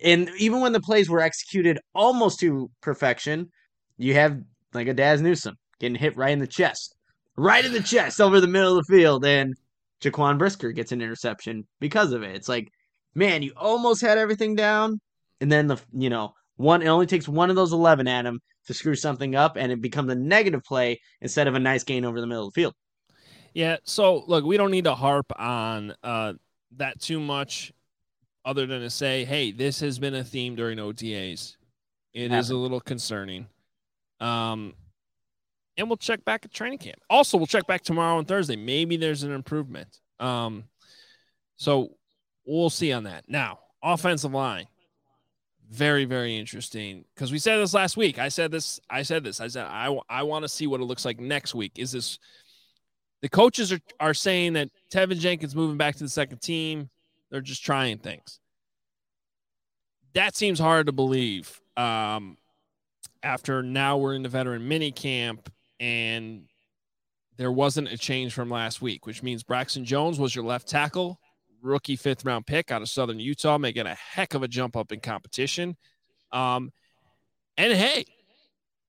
and 0.00 0.30
even 0.38 0.60
when 0.60 0.72
the 0.72 0.80
plays 0.80 1.08
were 1.08 1.20
executed 1.20 1.78
almost 1.94 2.40
to 2.40 2.70
perfection, 2.82 3.50
you 3.98 4.14
have 4.14 4.38
like 4.74 4.88
a 4.88 4.94
Dazz 4.94 5.20
Newsome 5.22 5.56
getting 5.82 5.96
hit 5.96 6.16
right 6.16 6.32
in 6.32 6.38
the 6.38 6.46
chest, 6.46 6.94
right 7.36 7.64
in 7.64 7.72
the 7.72 7.82
chest 7.82 8.20
over 8.20 8.40
the 8.40 8.46
middle 8.46 8.78
of 8.78 8.86
the 8.86 8.96
field, 8.96 9.24
and 9.26 9.54
Jaquan 10.00 10.38
Brisker 10.38 10.72
gets 10.72 10.92
an 10.92 11.02
interception 11.02 11.66
because 11.80 12.12
of 12.12 12.22
it. 12.22 12.34
It's 12.34 12.48
like, 12.48 12.70
man, 13.14 13.42
you 13.42 13.52
almost 13.56 14.00
had 14.00 14.16
everything 14.16 14.54
down, 14.54 15.00
and 15.40 15.50
then 15.50 15.66
the 15.66 15.78
you 15.92 16.08
know 16.08 16.32
one 16.56 16.80
it 16.80 16.86
only 16.86 17.06
takes 17.06 17.28
one 17.28 17.50
of 17.50 17.56
those 17.56 17.72
eleven 17.72 18.08
at 18.08 18.24
him 18.24 18.40
to 18.66 18.74
screw 18.74 18.94
something 18.94 19.34
up, 19.34 19.56
and 19.56 19.70
it 19.72 19.82
becomes 19.82 20.10
a 20.10 20.14
negative 20.14 20.62
play 20.62 21.00
instead 21.20 21.48
of 21.48 21.54
a 21.54 21.60
nice 21.60 21.82
gain 21.84 22.04
over 22.04 22.20
the 22.20 22.26
middle 22.26 22.46
of 22.46 22.54
the 22.54 22.60
field. 22.60 22.74
Yeah. 23.52 23.76
So 23.84 24.24
look, 24.26 24.44
we 24.44 24.56
don't 24.56 24.70
need 24.70 24.84
to 24.84 24.94
harp 24.94 25.26
on 25.36 25.94
uh, 26.02 26.34
that 26.76 27.00
too 27.00 27.18
much, 27.18 27.72
other 28.44 28.66
than 28.66 28.80
to 28.82 28.90
say, 28.90 29.24
hey, 29.24 29.50
this 29.50 29.80
has 29.80 29.98
been 29.98 30.14
a 30.14 30.24
theme 30.24 30.54
during 30.54 30.78
OTAs. 30.78 31.56
It 32.14 32.30
is 32.30 32.50
a 32.50 32.56
little 32.56 32.80
concerning. 32.80 33.46
Um, 34.20 34.74
and 35.76 35.88
we'll 35.88 35.96
check 35.96 36.24
back 36.24 36.44
at 36.44 36.52
training 36.52 36.78
camp. 36.78 37.00
Also, 37.08 37.36
we'll 37.36 37.46
check 37.46 37.66
back 37.66 37.82
tomorrow 37.82 38.18
and 38.18 38.28
Thursday. 38.28 38.56
Maybe 38.56 38.96
there's 38.96 39.22
an 39.22 39.32
improvement. 39.32 40.00
Um, 40.20 40.64
so 41.56 41.96
we'll 42.46 42.70
see 42.70 42.92
on 42.92 43.04
that. 43.04 43.24
Now, 43.28 43.60
offensive 43.82 44.32
line, 44.32 44.66
very 45.70 46.04
very 46.04 46.36
interesting 46.36 47.04
because 47.14 47.32
we 47.32 47.38
said 47.38 47.58
this 47.58 47.74
last 47.74 47.96
week. 47.96 48.18
I 48.18 48.28
said 48.28 48.50
this. 48.50 48.78
I 48.90 49.02
said 49.02 49.24
this. 49.24 49.40
I 49.40 49.48
said 49.48 49.66
I 49.66 49.96
I 50.08 50.22
want 50.22 50.44
to 50.44 50.48
see 50.48 50.66
what 50.66 50.80
it 50.80 50.84
looks 50.84 51.04
like 51.04 51.18
next 51.18 51.54
week. 51.54 51.72
Is 51.78 51.92
this 51.92 52.18
the 53.22 53.28
coaches 53.28 53.72
are, 53.72 53.80
are 54.00 54.14
saying 54.14 54.54
that 54.54 54.68
Teven 54.92 55.18
Jenkins 55.18 55.54
moving 55.54 55.78
back 55.78 55.96
to 55.96 56.02
the 56.02 56.10
second 56.10 56.42
team. 56.42 56.90
They're 57.30 57.40
just 57.40 57.64
trying 57.64 57.98
things. 57.98 58.40
That 60.14 60.36
seems 60.36 60.58
hard 60.58 60.86
to 60.86 60.92
believe. 60.92 61.58
Um, 61.76 62.36
after 63.22 63.62
now 63.62 63.96
we're 63.96 64.14
in 64.14 64.22
the 64.22 64.28
veteran 64.28 64.68
mini 64.68 64.90
camp 64.90 65.50
and 65.82 66.44
there 67.36 67.50
wasn't 67.52 67.88
a 67.92 67.98
change 67.98 68.32
from 68.32 68.48
last 68.50 68.80
week, 68.80 69.04
which 69.04 69.22
means 69.22 69.42
Braxton 69.42 69.84
Jones 69.84 70.18
was 70.18 70.34
your 70.34 70.44
left 70.44 70.68
tackle, 70.68 71.18
rookie 71.60 71.96
fifth 71.96 72.24
round 72.24 72.46
pick 72.46 72.70
out 72.70 72.82
of 72.82 72.88
Southern 72.88 73.18
Utah, 73.18 73.58
making 73.58 73.86
a 73.86 73.94
heck 73.94 74.34
of 74.34 74.42
a 74.42 74.48
jump 74.48 74.76
up 74.76 74.92
in 74.92 75.00
competition. 75.00 75.76
Um, 76.30 76.72
and 77.56 77.72
hey, 77.72 78.04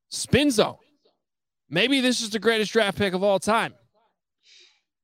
spin 0.09 0.51
zone. 0.51 0.75
Maybe 1.69 1.99
this 1.99 2.21
is 2.21 2.29
the 2.29 2.39
greatest 2.39 2.71
draft 2.71 2.97
pick 2.97 3.13
of 3.13 3.23
all 3.23 3.39
time 3.39 3.73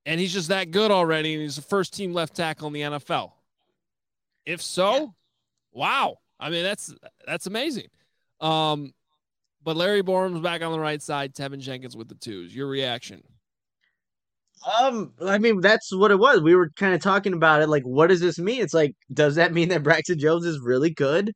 and 0.05 0.19
he's 0.19 0.33
just 0.33 0.47
that 0.49 0.71
good 0.71 0.91
already, 0.91 1.33
and 1.33 1.43
he's 1.43 1.55
the 1.57 1.61
first 1.61 1.93
team 1.93 2.13
left 2.13 2.35
tackle 2.35 2.67
in 2.67 2.73
the 2.73 2.81
NFL. 2.81 3.31
If 4.45 4.61
so, 4.61 4.95
Yeah. 4.95 5.05
wow. 5.71 6.17
I 6.39 6.49
mean, 6.49 6.63
that's 6.63 6.93
that's 7.27 7.47
amazing. 7.47 7.87
Um, 8.39 8.93
but 9.69 9.77
Larry 9.77 10.01
Borom's 10.01 10.41
back 10.41 10.63
on 10.63 10.71
the 10.71 10.79
right 10.79 10.99
side, 10.99 11.35
Teven 11.35 11.59
Jenkins 11.59 11.95
with 11.95 12.09
the 12.09 12.15
twos. 12.15 12.55
Your 12.55 12.65
reaction? 12.65 13.21
Um, 14.79 15.13
I 15.23 15.37
mean, 15.37 15.61
that's 15.61 15.95
what 15.95 16.09
it 16.09 16.17
was. 16.17 16.41
We 16.41 16.55
were 16.55 16.71
kind 16.75 16.95
of 16.95 17.03
talking 17.03 17.33
about 17.33 17.61
it. 17.61 17.69
Like, 17.69 17.83
what 17.83 18.07
does 18.07 18.19
this 18.19 18.39
mean? 18.39 18.63
It's 18.63 18.73
like, 18.73 18.95
does 19.13 19.35
that 19.35 19.53
mean 19.53 19.69
that 19.69 19.83
Braxton 19.83 20.17
Jones 20.17 20.43
is 20.43 20.59
really 20.59 20.89
good? 20.89 21.33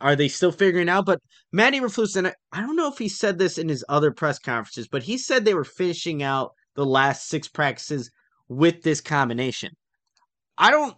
Are 0.00 0.14
they 0.14 0.28
still 0.28 0.52
figuring 0.52 0.88
out? 0.88 1.04
But 1.04 1.18
Matt 1.50 1.74
Eberflus, 1.74 2.14
and 2.14 2.28
I, 2.28 2.34
I 2.52 2.60
don't 2.60 2.76
know 2.76 2.86
if 2.86 2.96
he 2.96 3.08
said 3.08 3.40
this 3.40 3.58
in 3.58 3.68
his 3.68 3.84
other 3.88 4.12
press 4.12 4.38
conferences, 4.38 4.86
but 4.86 5.02
he 5.02 5.18
said 5.18 5.44
they 5.44 5.54
were 5.54 5.64
finishing 5.64 6.22
out 6.22 6.52
the 6.76 6.86
last 6.86 7.26
six 7.26 7.48
practices 7.48 8.08
with 8.48 8.84
this 8.84 9.00
combination. 9.00 9.72
I 10.56 10.70
don't, 10.70 10.94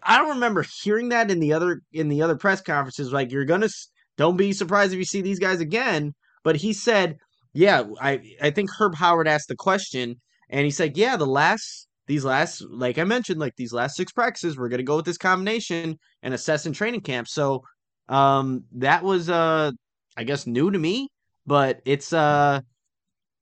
I 0.00 0.18
don't 0.18 0.34
remember 0.34 0.64
hearing 0.84 1.08
that 1.08 1.32
in 1.32 1.40
the 1.40 1.54
other 1.54 1.80
in 1.92 2.08
the 2.08 2.22
other 2.22 2.36
press 2.36 2.60
conferences. 2.60 3.12
Like, 3.12 3.32
you're 3.32 3.44
gonna 3.44 3.68
don't 4.16 4.36
be 4.36 4.52
surprised 4.52 4.92
if 4.92 4.98
you 4.98 5.04
see 5.04 5.22
these 5.22 5.38
guys 5.38 5.60
again. 5.60 6.12
But 6.42 6.56
he 6.56 6.72
said, 6.72 7.16
yeah, 7.52 7.84
I 8.00 8.20
I 8.40 8.50
think 8.50 8.70
Herb 8.78 8.94
Howard 8.96 9.28
asked 9.28 9.48
the 9.48 9.56
question, 9.56 10.20
and 10.50 10.64
he 10.64 10.70
said, 10.70 10.96
yeah, 10.96 11.16
the 11.16 11.26
last 11.26 11.88
these 12.06 12.24
last, 12.24 12.62
like 12.70 12.98
I 12.98 13.04
mentioned, 13.04 13.40
like 13.40 13.56
these 13.56 13.72
last 13.72 13.96
six 13.96 14.12
practices, 14.12 14.56
we're 14.58 14.68
gonna 14.68 14.82
go 14.82 14.96
with 14.96 15.06
this 15.06 15.18
combination 15.18 15.98
and 16.22 16.34
assess 16.34 16.66
in 16.66 16.72
training 16.72 17.00
camp. 17.00 17.28
So, 17.28 17.62
um, 18.08 18.64
that 18.72 19.02
was 19.02 19.30
uh, 19.30 19.70
I 20.16 20.24
guess 20.24 20.46
new 20.46 20.70
to 20.70 20.78
me, 20.78 21.08
but 21.46 21.80
it's 21.84 22.12
uh, 22.12 22.60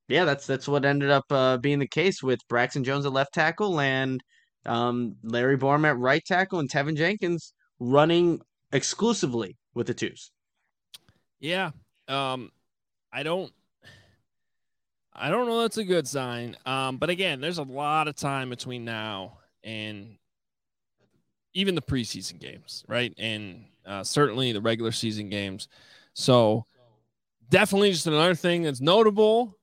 yeah, 0.09 0.25
that's 0.25 0.47
that's 0.47 0.69
what 0.69 0.85
ended 0.85 1.11
up 1.11 1.25
uh 1.31 1.59
being 1.59 1.79
the 1.79 1.88
case 1.88 2.23
with 2.23 2.41
Braxton 2.49 2.85
Jones 2.85 3.07
at 3.07 3.12
left 3.12 3.35
tackle 3.35 3.81
and 3.81 4.21
um 4.67 5.17
Larry 5.23 5.57
Borom 5.57 5.87
at 5.87 5.99
right 5.99 6.23
tackle 6.25 6.61
and 6.61 6.71
Teven 6.71 6.97
Jenkins 6.97 7.55
running 7.81 8.41
exclusively 8.73 9.57
with 9.75 9.87
the 9.87 9.95
twos. 9.95 10.32
Yeah. 11.43 11.73
Um, 12.09 12.51
I 13.13 13.25
don't 13.25 13.53
I 15.13 15.29
don't 15.29 15.47
know 15.47 15.61
that's 15.61 15.77
a 15.77 15.85
good 15.85 16.09
sign. 16.09 16.57
Um, 16.65 16.97
but 16.97 17.11
again, 17.11 17.41
there's 17.41 17.59
a 17.59 17.65
lot 17.65 18.09
of 18.09 18.17
time 18.17 18.49
between 18.49 18.85
now 18.85 19.39
and 19.63 20.17
even 21.53 21.75
the 21.75 21.83
preseason 21.83 22.41
games, 22.41 22.85
right? 22.89 23.13
And 23.19 23.67
uh, 23.85 24.05
certainly 24.05 24.53
the 24.53 24.61
regular 24.61 24.93
season 24.93 25.29
games. 25.29 25.69
So 26.15 26.65
definitely 27.51 27.91
just 27.91 28.07
another 28.07 28.35
thing 28.37 28.63
that's 28.63 28.81
notable. 28.81 29.59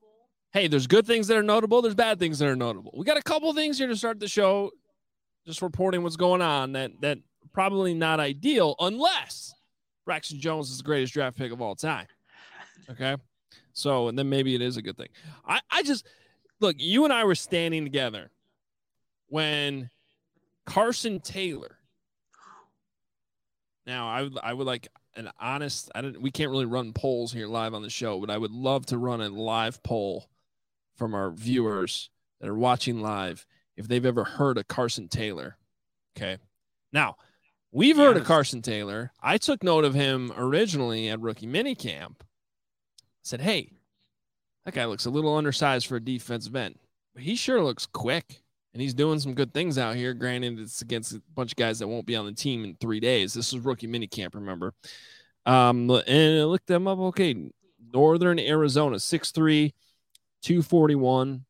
Hey, 0.51 0.67
there's 0.67 0.85
good 0.85 1.07
things 1.07 1.27
that 1.27 1.37
are 1.37 1.43
notable. 1.43 1.81
There's 1.81 1.95
bad 1.95 2.19
things 2.19 2.39
that 2.39 2.47
are 2.47 2.55
notable. 2.55 2.93
We 2.95 3.05
got 3.05 3.17
a 3.17 3.23
couple 3.23 3.51
things 3.53 3.77
here 3.77 3.87
to 3.87 3.95
start 3.95 4.19
the 4.19 4.27
show, 4.27 4.71
just 5.47 5.61
reporting 5.61 6.03
what's 6.03 6.17
going 6.17 6.41
on. 6.41 6.73
That 6.73 6.91
that 7.01 7.19
probably 7.53 7.93
not 7.93 8.19
ideal 8.19 8.75
unless 8.79 9.53
Braxton 10.09 10.39
Jones 10.39 10.71
is 10.71 10.79
the 10.79 10.83
greatest 10.83 11.13
draft 11.13 11.37
pick 11.37 11.51
of 11.51 11.61
all 11.61 11.75
time. 11.75 12.07
Okay. 12.89 13.15
So, 13.73 14.07
and 14.07 14.17
then 14.17 14.27
maybe 14.27 14.55
it 14.55 14.61
is 14.63 14.75
a 14.75 14.81
good 14.81 14.97
thing. 14.97 15.09
I, 15.45 15.59
I 15.69 15.83
just 15.83 16.07
look, 16.59 16.77
you 16.79 17.03
and 17.03 17.13
I 17.13 17.25
were 17.25 17.35
standing 17.35 17.83
together 17.83 18.31
when 19.27 19.91
Carson 20.65 21.19
Taylor. 21.19 21.77
Now, 23.85 24.09
I 24.09 24.23
would, 24.23 24.37
I 24.41 24.51
would 24.51 24.65
like 24.65 24.87
an 25.15 25.29
honest, 25.39 25.91
I 25.93 26.01
don't, 26.01 26.19
we 26.19 26.31
can't 26.31 26.49
really 26.49 26.65
run 26.65 26.91
polls 26.91 27.31
here 27.31 27.45
live 27.45 27.75
on 27.75 27.83
the 27.83 27.89
show, 27.91 28.19
but 28.19 28.31
I 28.31 28.37
would 28.39 28.49
love 28.49 28.87
to 28.87 28.97
run 28.97 29.21
a 29.21 29.29
live 29.29 29.83
poll 29.83 30.27
from 30.95 31.13
our 31.13 31.29
viewers 31.29 32.09
that 32.41 32.49
are 32.49 32.57
watching 32.57 32.99
live 32.99 33.45
if 33.77 33.87
they've 33.87 34.07
ever 34.07 34.23
heard 34.23 34.57
of 34.57 34.67
Carson 34.67 35.07
Taylor. 35.07 35.55
Okay. 36.17 36.39
Now, 36.91 37.17
we've 37.71 37.97
heard 37.97 38.15
yes. 38.15 38.21
of 38.21 38.27
Carson 38.27 38.61
Taylor. 38.61 39.11
I 39.21 39.37
took 39.37 39.63
note 39.63 39.85
of 39.85 39.93
him 39.93 40.31
originally 40.37 41.09
at 41.09 41.19
rookie 41.19 41.47
minicamp 41.47 42.15
said, 43.21 43.41
Hey, 43.41 43.71
that 44.65 44.73
guy 44.73 44.85
looks 44.85 45.05
a 45.05 45.09
little 45.09 45.35
undersized 45.35 45.87
for 45.87 45.97
a 45.97 46.03
defensive 46.03 46.55
end, 46.55 46.75
but 47.13 47.23
he 47.23 47.35
sure 47.35 47.63
looks 47.63 47.85
quick 47.85 48.41
and 48.73 48.81
he's 48.81 48.93
doing 48.93 49.19
some 49.19 49.33
good 49.33 49.53
things 49.53 49.77
out 49.77 49.95
here. 49.95 50.13
Granted, 50.13 50.59
it's 50.59 50.81
against 50.81 51.13
a 51.13 51.21
bunch 51.33 51.51
of 51.51 51.57
guys 51.57 51.79
that 51.79 51.87
won't 51.87 52.05
be 52.05 52.15
on 52.15 52.25
the 52.25 52.31
team 52.31 52.63
in 52.63 52.75
three 52.75 52.99
days. 52.99 53.33
This 53.33 53.53
is 53.53 53.59
rookie 53.59 53.87
minicamp, 53.87 54.35
remember? 54.35 54.73
Um, 55.45 55.89
and 55.89 56.39
I 56.39 56.43
looked 56.43 56.67
them 56.67 56.87
up. 56.87 56.99
Okay, 56.99 57.51
Northern 57.93 58.39
Arizona, 58.39 58.97
6'3, 58.97 59.73
241. 60.43 61.45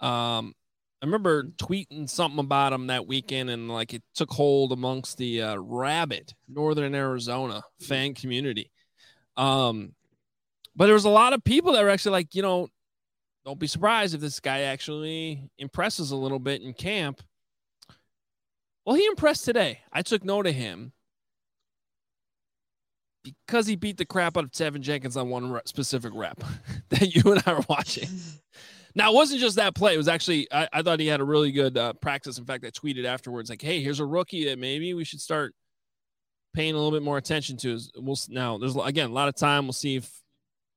Um, 0.00 0.54
I 1.00 1.06
remember 1.06 1.44
tweeting 1.44 2.08
something 2.10 2.40
about 2.40 2.72
him 2.72 2.88
that 2.88 3.06
weekend, 3.06 3.50
and 3.50 3.70
like 3.70 3.94
it 3.94 4.02
took 4.14 4.30
hold 4.30 4.72
amongst 4.72 5.16
the 5.16 5.42
uh, 5.42 5.56
rabid 5.56 6.32
Northern 6.48 6.94
Arizona 6.94 7.62
fan 7.80 8.14
community. 8.14 8.72
Um, 9.36 9.94
but 10.74 10.86
there 10.86 10.94
was 10.94 11.04
a 11.04 11.10
lot 11.10 11.32
of 11.32 11.44
people 11.44 11.72
that 11.72 11.82
were 11.82 11.90
actually 11.90 12.12
like, 12.12 12.34
you 12.34 12.42
know, 12.42 12.68
don't 13.44 13.58
be 13.58 13.68
surprised 13.68 14.14
if 14.14 14.20
this 14.20 14.40
guy 14.40 14.62
actually 14.62 15.50
impresses 15.56 16.10
a 16.10 16.16
little 16.16 16.40
bit 16.40 16.62
in 16.62 16.74
camp. 16.74 17.22
Well, 18.84 18.96
he 18.96 19.06
impressed 19.06 19.44
today. 19.44 19.80
I 19.92 20.02
took 20.02 20.24
note 20.24 20.46
of 20.46 20.54
him 20.54 20.92
because 23.22 23.66
he 23.66 23.76
beat 23.76 23.98
the 23.98 24.04
crap 24.04 24.36
out 24.36 24.44
of 24.44 24.50
Teven 24.50 24.80
Jenkins 24.80 25.16
on 25.16 25.28
one 25.28 25.60
specific 25.66 26.12
rep 26.14 26.42
that 26.88 27.14
you 27.14 27.32
and 27.32 27.42
I 27.46 27.54
were 27.54 27.64
watching. 27.68 28.08
Now, 28.98 29.12
it 29.12 29.14
wasn't 29.14 29.40
just 29.40 29.56
that 29.56 29.74
play. 29.74 29.94
It 29.94 29.96
was 29.96 30.08
actually, 30.08 30.48
I, 30.52 30.68
I 30.72 30.82
thought 30.82 30.98
he 30.98 31.06
had 31.06 31.20
a 31.20 31.24
really 31.24 31.52
good 31.52 31.78
uh, 31.78 31.92
practice. 31.94 32.36
In 32.36 32.44
fact, 32.44 32.66
I 32.66 32.70
tweeted 32.70 33.04
afterwards, 33.04 33.48
like, 33.48 33.62
hey, 33.62 33.80
here's 33.80 34.00
a 34.00 34.04
rookie 34.04 34.46
that 34.46 34.58
maybe 34.58 34.92
we 34.92 35.04
should 35.04 35.20
start 35.20 35.54
paying 36.52 36.74
a 36.74 36.76
little 36.76 36.90
bit 36.90 37.04
more 37.04 37.16
attention 37.16 37.56
to. 37.58 37.78
We'll, 37.96 38.18
now, 38.28 38.58
there's, 38.58 38.76
again, 38.76 39.08
a 39.08 39.12
lot 39.12 39.28
of 39.28 39.36
time. 39.36 39.66
We'll 39.66 39.72
see 39.72 39.96
if 39.96 40.10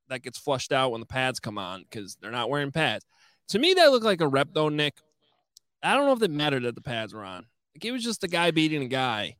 that 0.09 0.21
gets 0.21 0.37
flushed 0.37 0.71
out 0.71 0.91
when 0.91 0.99
the 0.99 1.07
pads 1.07 1.39
come 1.39 1.57
on 1.57 1.81
because 1.81 2.15
they're 2.21 2.31
not 2.31 2.49
wearing 2.49 2.71
pads. 2.71 3.03
To 3.49 3.59
me, 3.59 3.73
that 3.73 3.91
looked 3.91 4.05
like 4.05 4.21
a 4.21 4.27
rep 4.27 4.49
though, 4.53 4.69
Nick. 4.69 4.93
I 5.81 5.95
don't 5.95 6.05
know 6.05 6.13
if 6.13 6.21
it 6.21 6.29
mattered 6.29 6.63
that 6.63 6.75
the 6.75 6.81
pads 6.81 7.13
were 7.13 7.23
on. 7.23 7.45
Like 7.75 7.85
it 7.85 7.91
was 7.91 8.03
just 8.03 8.23
a 8.23 8.27
guy 8.27 8.51
beating 8.51 8.83
a 8.83 8.87
guy. 8.87 9.37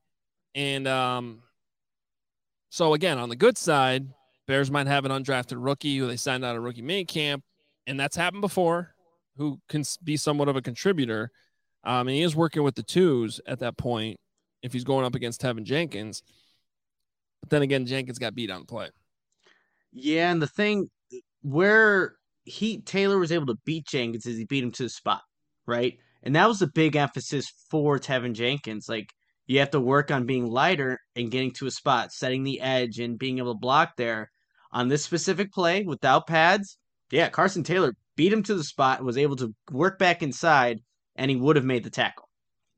And 0.55 0.87
um 0.87 1.43
so 2.69 2.93
again, 2.93 3.17
on 3.17 3.29
the 3.29 3.35
good 3.35 3.57
side, 3.57 4.07
Bears 4.47 4.71
might 4.71 4.87
have 4.87 5.05
an 5.05 5.11
undrafted 5.11 5.57
rookie 5.57 5.97
who 5.97 6.07
they 6.07 6.15
signed 6.15 6.43
out 6.43 6.55
of 6.55 6.63
rookie 6.63 6.81
mini 6.81 7.05
camp, 7.05 7.43
and 7.87 7.99
that's 7.99 8.15
happened 8.15 8.41
before, 8.41 8.93
who 9.37 9.59
can 9.69 9.83
be 10.03 10.17
somewhat 10.17 10.49
of 10.49 10.55
a 10.55 10.61
contributor. 10.61 11.31
Um, 11.83 12.07
and 12.07 12.11
he 12.11 12.21
is 12.21 12.35
working 12.35 12.63
with 12.63 12.75
the 12.75 12.83
twos 12.83 13.41
at 13.47 13.59
that 13.59 13.77
point 13.77 14.19
if 14.61 14.73
he's 14.73 14.83
going 14.83 15.05
up 15.05 15.15
against 15.15 15.41
Teven 15.41 15.63
Jenkins. 15.63 16.21
But 17.41 17.49
then 17.49 17.61
again, 17.63 17.85
Jenkins 17.85 18.19
got 18.19 18.35
beat 18.35 18.51
on 18.51 18.61
the 18.61 18.67
play. 18.67 18.89
Yeah, 19.91 20.31
and 20.31 20.41
the 20.41 20.47
thing 20.47 20.89
where 21.41 22.15
he 22.45 22.81
Taylor 22.81 23.17
was 23.17 23.31
able 23.31 23.47
to 23.47 23.57
beat 23.65 23.87
Jenkins 23.87 24.25
is 24.25 24.37
he 24.37 24.45
beat 24.45 24.63
him 24.63 24.71
to 24.73 24.83
the 24.83 24.89
spot, 24.89 25.21
right? 25.65 25.97
And 26.23 26.35
that 26.35 26.47
was 26.47 26.61
a 26.61 26.67
big 26.67 26.95
emphasis 26.95 27.51
for 27.69 27.97
Teven 27.97 28.33
Jenkins. 28.33 28.87
Like 28.87 29.11
you 29.47 29.59
have 29.59 29.71
to 29.71 29.79
work 29.79 30.11
on 30.11 30.25
being 30.25 30.47
lighter 30.47 30.99
and 31.15 31.31
getting 31.31 31.51
to 31.53 31.65
a 31.65 31.71
spot, 31.71 32.11
setting 32.11 32.43
the 32.43 32.61
edge 32.61 32.99
and 32.99 33.19
being 33.19 33.39
able 33.39 33.53
to 33.53 33.59
block 33.59 33.95
there. 33.97 34.31
On 34.73 34.87
this 34.87 35.03
specific 35.03 35.51
play 35.51 35.83
without 35.83 36.27
pads, 36.27 36.77
yeah, 37.11 37.29
Carson 37.29 37.63
Taylor 37.63 37.93
beat 38.15 38.33
him 38.33 38.43
to 38.43 38.55
the 38.55 38.63
spot, 38.63 39.03
was 39.03 39.17
able 39.17 39.35
to 39.37 39.53
work 39.71 39.99
back 39.99 40.21
inside, 40.21 40.79
and 41.15 41.29
he 41.29 41.37
would 41.37 41.55
have 41.55 41.65
made 41.65 41.83
the 41.83 41.89
tackle 41.89 42.27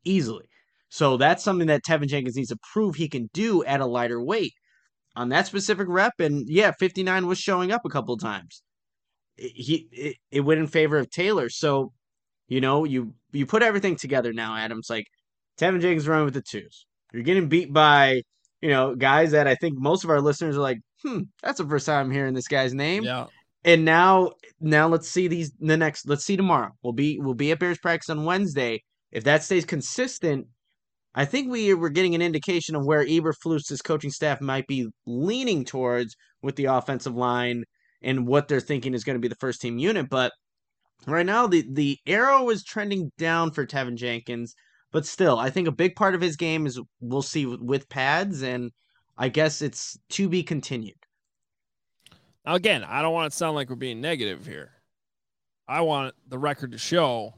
easily. 0.03 0.45
So 0.89 1.17
that's 1.17 1.43
something 1.43 1.67
that 1.67 1.83
Teven 1.83 2.07
Jenkins 2.07 2.35
needs 2.35 2.49
to 2.49 2.57
prove 2.71 2.95
he 2.95 3.09
can 3.09 3.29
do 3.33 3.63
at 3.63 3.81
a 3.81 3.85
lighter 3.85 4.23
weight 4.23 4.53
on 5.15 5.29
that 5.29 5.47
specific 5.47 5.87
rep. 5.89 6.13
And 6.19 6.47
yeah, 6.47 6.71
59 6.79 7.27
was 7.27 7.39
showing 7.39 7.71
up 7.71 7.81
a 7.85 7.89
couple 7.89 8.15
times. 8.17 8.61
He 9.35 9.87
it, 9.91 10.17
it 10.31 10.41
went 10.41 10.59
in 10.59 10.67
favor 10.67 10.97
of 10.97 11.09
Taylor. 11.09 11.49
So, 11.49 11.93
you 12.47 12.61
know, 12.61 12.83
you 12.83 13.15
you 13.31 13.47
put 13.47 13.63
everything 13.63 13.95
together 13.95 14.33
now, 14.33 14.55
Adams. 14.55 14.87
Like 14.89 15.05
Teven 15.59 15.81
Jenkins 15.81 16.07
running 16.07 16.25
with 16.25 16.35
the 16.35 16.43
twos. 16.43 16.85
You're 17.11 17.23
getting 17.23 17.49
beat 17.49 17.73
by, 17.73 18.21
you 18.61 18.69
know, 18.69 18.95
guys 18.95 19.31
that 19.31 19.47
I 19.47 19.55
think 19.55 19.79
most 19.79 20.03
of 20.03 20.11
our 20.11 20.21
listeners 20.21 20.57
are 20.57 20.61
like, 20.61 20.77
hmm, 21.03 21.21
that's 21.41 21.57
the 21.57 21.67
first 21.67 21.87
time 21.87 22.05
I'm 22.05 22.11
hearing 22.11 22.33
this 22.35 22.47
guy's 22.47 22.73
name. 22.73 23.03
Yeah. 23.03 23.25
And 23.65 23.85
now 23.85 24.31
now 24.59 24.87
let's 24.87 25.09
see 25.09 25.27
these 25.27 25.51
the 25.59 25.77
next 25.77 26.07
let's 26.07 26.25
see 26.25 26.37
tomorrow. 26.37 26.71
We'll 26.83 26.93
be 26.93 27.17
we'll 27.19 27.33
be 27.33 27.51
at 27.51 27.59
Bears 27.59 27.77
practice 27.77 28.09
on 28.09 28.25
Wednesday. 28.25 28.83
If 29.11 29.23
that 29.25 29.43
stays 29.43 29.65
consistent, 29.65 30.47
I 31.15 31.25
think 31.25 31.51
we 31.51 31.73
were 31.73 31.89
getting 31.89 32.15
an 32.15 32.21
indication 32.21 32.75
of 32.75 32.85
where 32.85 33.05
Eberflus's 33.05 33.81
coaching 33.81 34.09
staff 34.09 34.41
might 34.41 34.67
be 34.67 34.87
leaning 35.05 35.63
towards 35.63 36.15
with 36.41 36.55
the 36.55 36.65
offensive 36.65 37.15
line 37.15 37.63
and 38.01 38.27
what 38.27 38.47
they're 38.47 38.59
thinking 38.59 38.93
is 38.93 39.03
going 39.03 39.15
to 39.15 39.21
be 39.21 39.27
the 39.27 39.35
first 39.35 39.61
team 39.61 39.77
unit. 39.77 40.09
But 40.09 40.33
right 41.07 41.25
now, 41.25 41.47
the, 41.47 41.63
the 41.71 41.97
arrow 42.07 42.49
is 42.49 42.63
trending 42.63 43.11
down 43.17 43.51
for 43.51 43.65
teven 43.65 43.95
Jenkins. 43.95 44.55
But 44.91 45.05
still, 45.05 45.39
I 45.39 45.49
think 45.49 45.67
a 45.67 45.71
big 45.71 45.95
part 45.95 46.15
of 46.15 46.21
his 46.21 46.35
game 46.35 46.67
is 46.67 46.79
we'll 46.99 47.23
see 47.23 47.45
with 47.45 47.89
pads, 47.89 48.43
and 48.43 48.71
I 49.17 49.29
guess 49.29 49.61
it's 49.61 49.97
to 50.09 50.29
be 50.29 50.43
continued. 50.43 51.02
Now, 52.45 52.55
again, 52.55 52.83
I 52.83 53.01
don't 53.01 53.13
want 53.13 53.31
to 53.31 53.37
sound 53.37 53.55
like 53.55 53.69
we're 53.69 53.75
being 53.75 54.01
negative 54.01 54.45
here. 54.45 54.71
I 55.67 55.81
want 55.81 56.13
the 56.27 56.37
record 56.37 56.73
to 56.73 56.77
show 56.77 57.33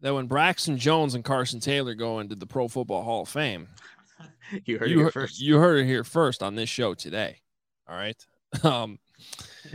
that 0.00 0.14
when 0.14 0.26
Braxton 0.26 0.78
Jones 0.78 1.14
and 1.14 1.24
Carson 1.24 1.58
Taylor 1.60 1.94
go 1.94 2.20
into 2.20 2.36
the 2.36 2.46
Pro 2.46 2.68
Football 2.68 3.02
Hall 3.02 3.22
of 3.22 3.28
Fame, 3.28 3.68
you 4.64 4.78
heard 4.78 4.90
you, 4.90 5.06
it 5.06 5.12
first. 5.12 5.40
You 5.40 5.58
heard 5.58 5.80
it 5.80 5.86
here 5.86 6.04
first 6.04 6.42
on 6.42 6.54
this 6.54 6.68
show 6.68 6.94
today. 6.94 7.40
All 7.88 7.96
right. 7.96 8.16
Um, 8.64 8.98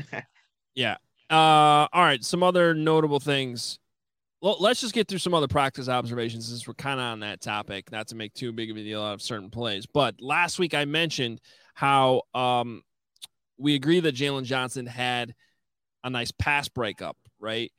yeah. 0.75 0.97
Uh, 1.29 1.85
all 1.93 2.01
right. 2.01 2.23
Some 2.23 2.41
other 2.41 2.73
notable 2.73 3.19
things. 3.19 3.77
Well, 4.41 4.57
let's 4.59 4.81
just 4.81 4.95
get 4.95 5.07
through 5.07 5.19
some 5.19 5.35
other 5.35 5.47
practice 5.47 5.87
observations 5.87 6.47
since 6.47 6.67
we're 6.67 6.73
kind 6.73 6.99
of 6.99 7.05
on 7.05 7.19
that 7.19 7.39
topic. 7.39 7.91
Not 7.91 8.07
to 8.07 8.15
make 8.15 8.33
too 8.33 8.51
big 8.51 8.71
of 8.71 8.77
a 8.77 8.81
deal 8.81 9.03
out 9.03 9.13
of 9.13 9.21
certain 9.21 9.51
plays, 9.51 9.85
but 9.85 10.19
last 10.19 10.57
week 10.57 10.73
I 10.73 10.85
mentioned 10.85 11.39
how 11.75 12.23
um, 12.33 12.81
we 13.57 13.75
agree 13.75 13.99
that 13.99 14.15
Jaylon 14.15 14.43
Johnson 14.43 14.85
had 14.85 15.33
a 16.03 16.09
nice 16.09 16.31
pass 16.31 16.67
breakup, 16.67 17.17
right? 17.39 17.71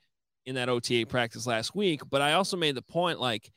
in 0.46 0.56
that 0.56 0.68
OTA 0.68 1.06
practice 1.06 1.46
last 1.46 1.74
week. 1.74 2.02
But 2.08 2.22
I 2.22 2.34
also 2.34 2.56
made 2.56 2.74
the 2.74 2.82
point 2.82 3.20
like, 3.20 3.50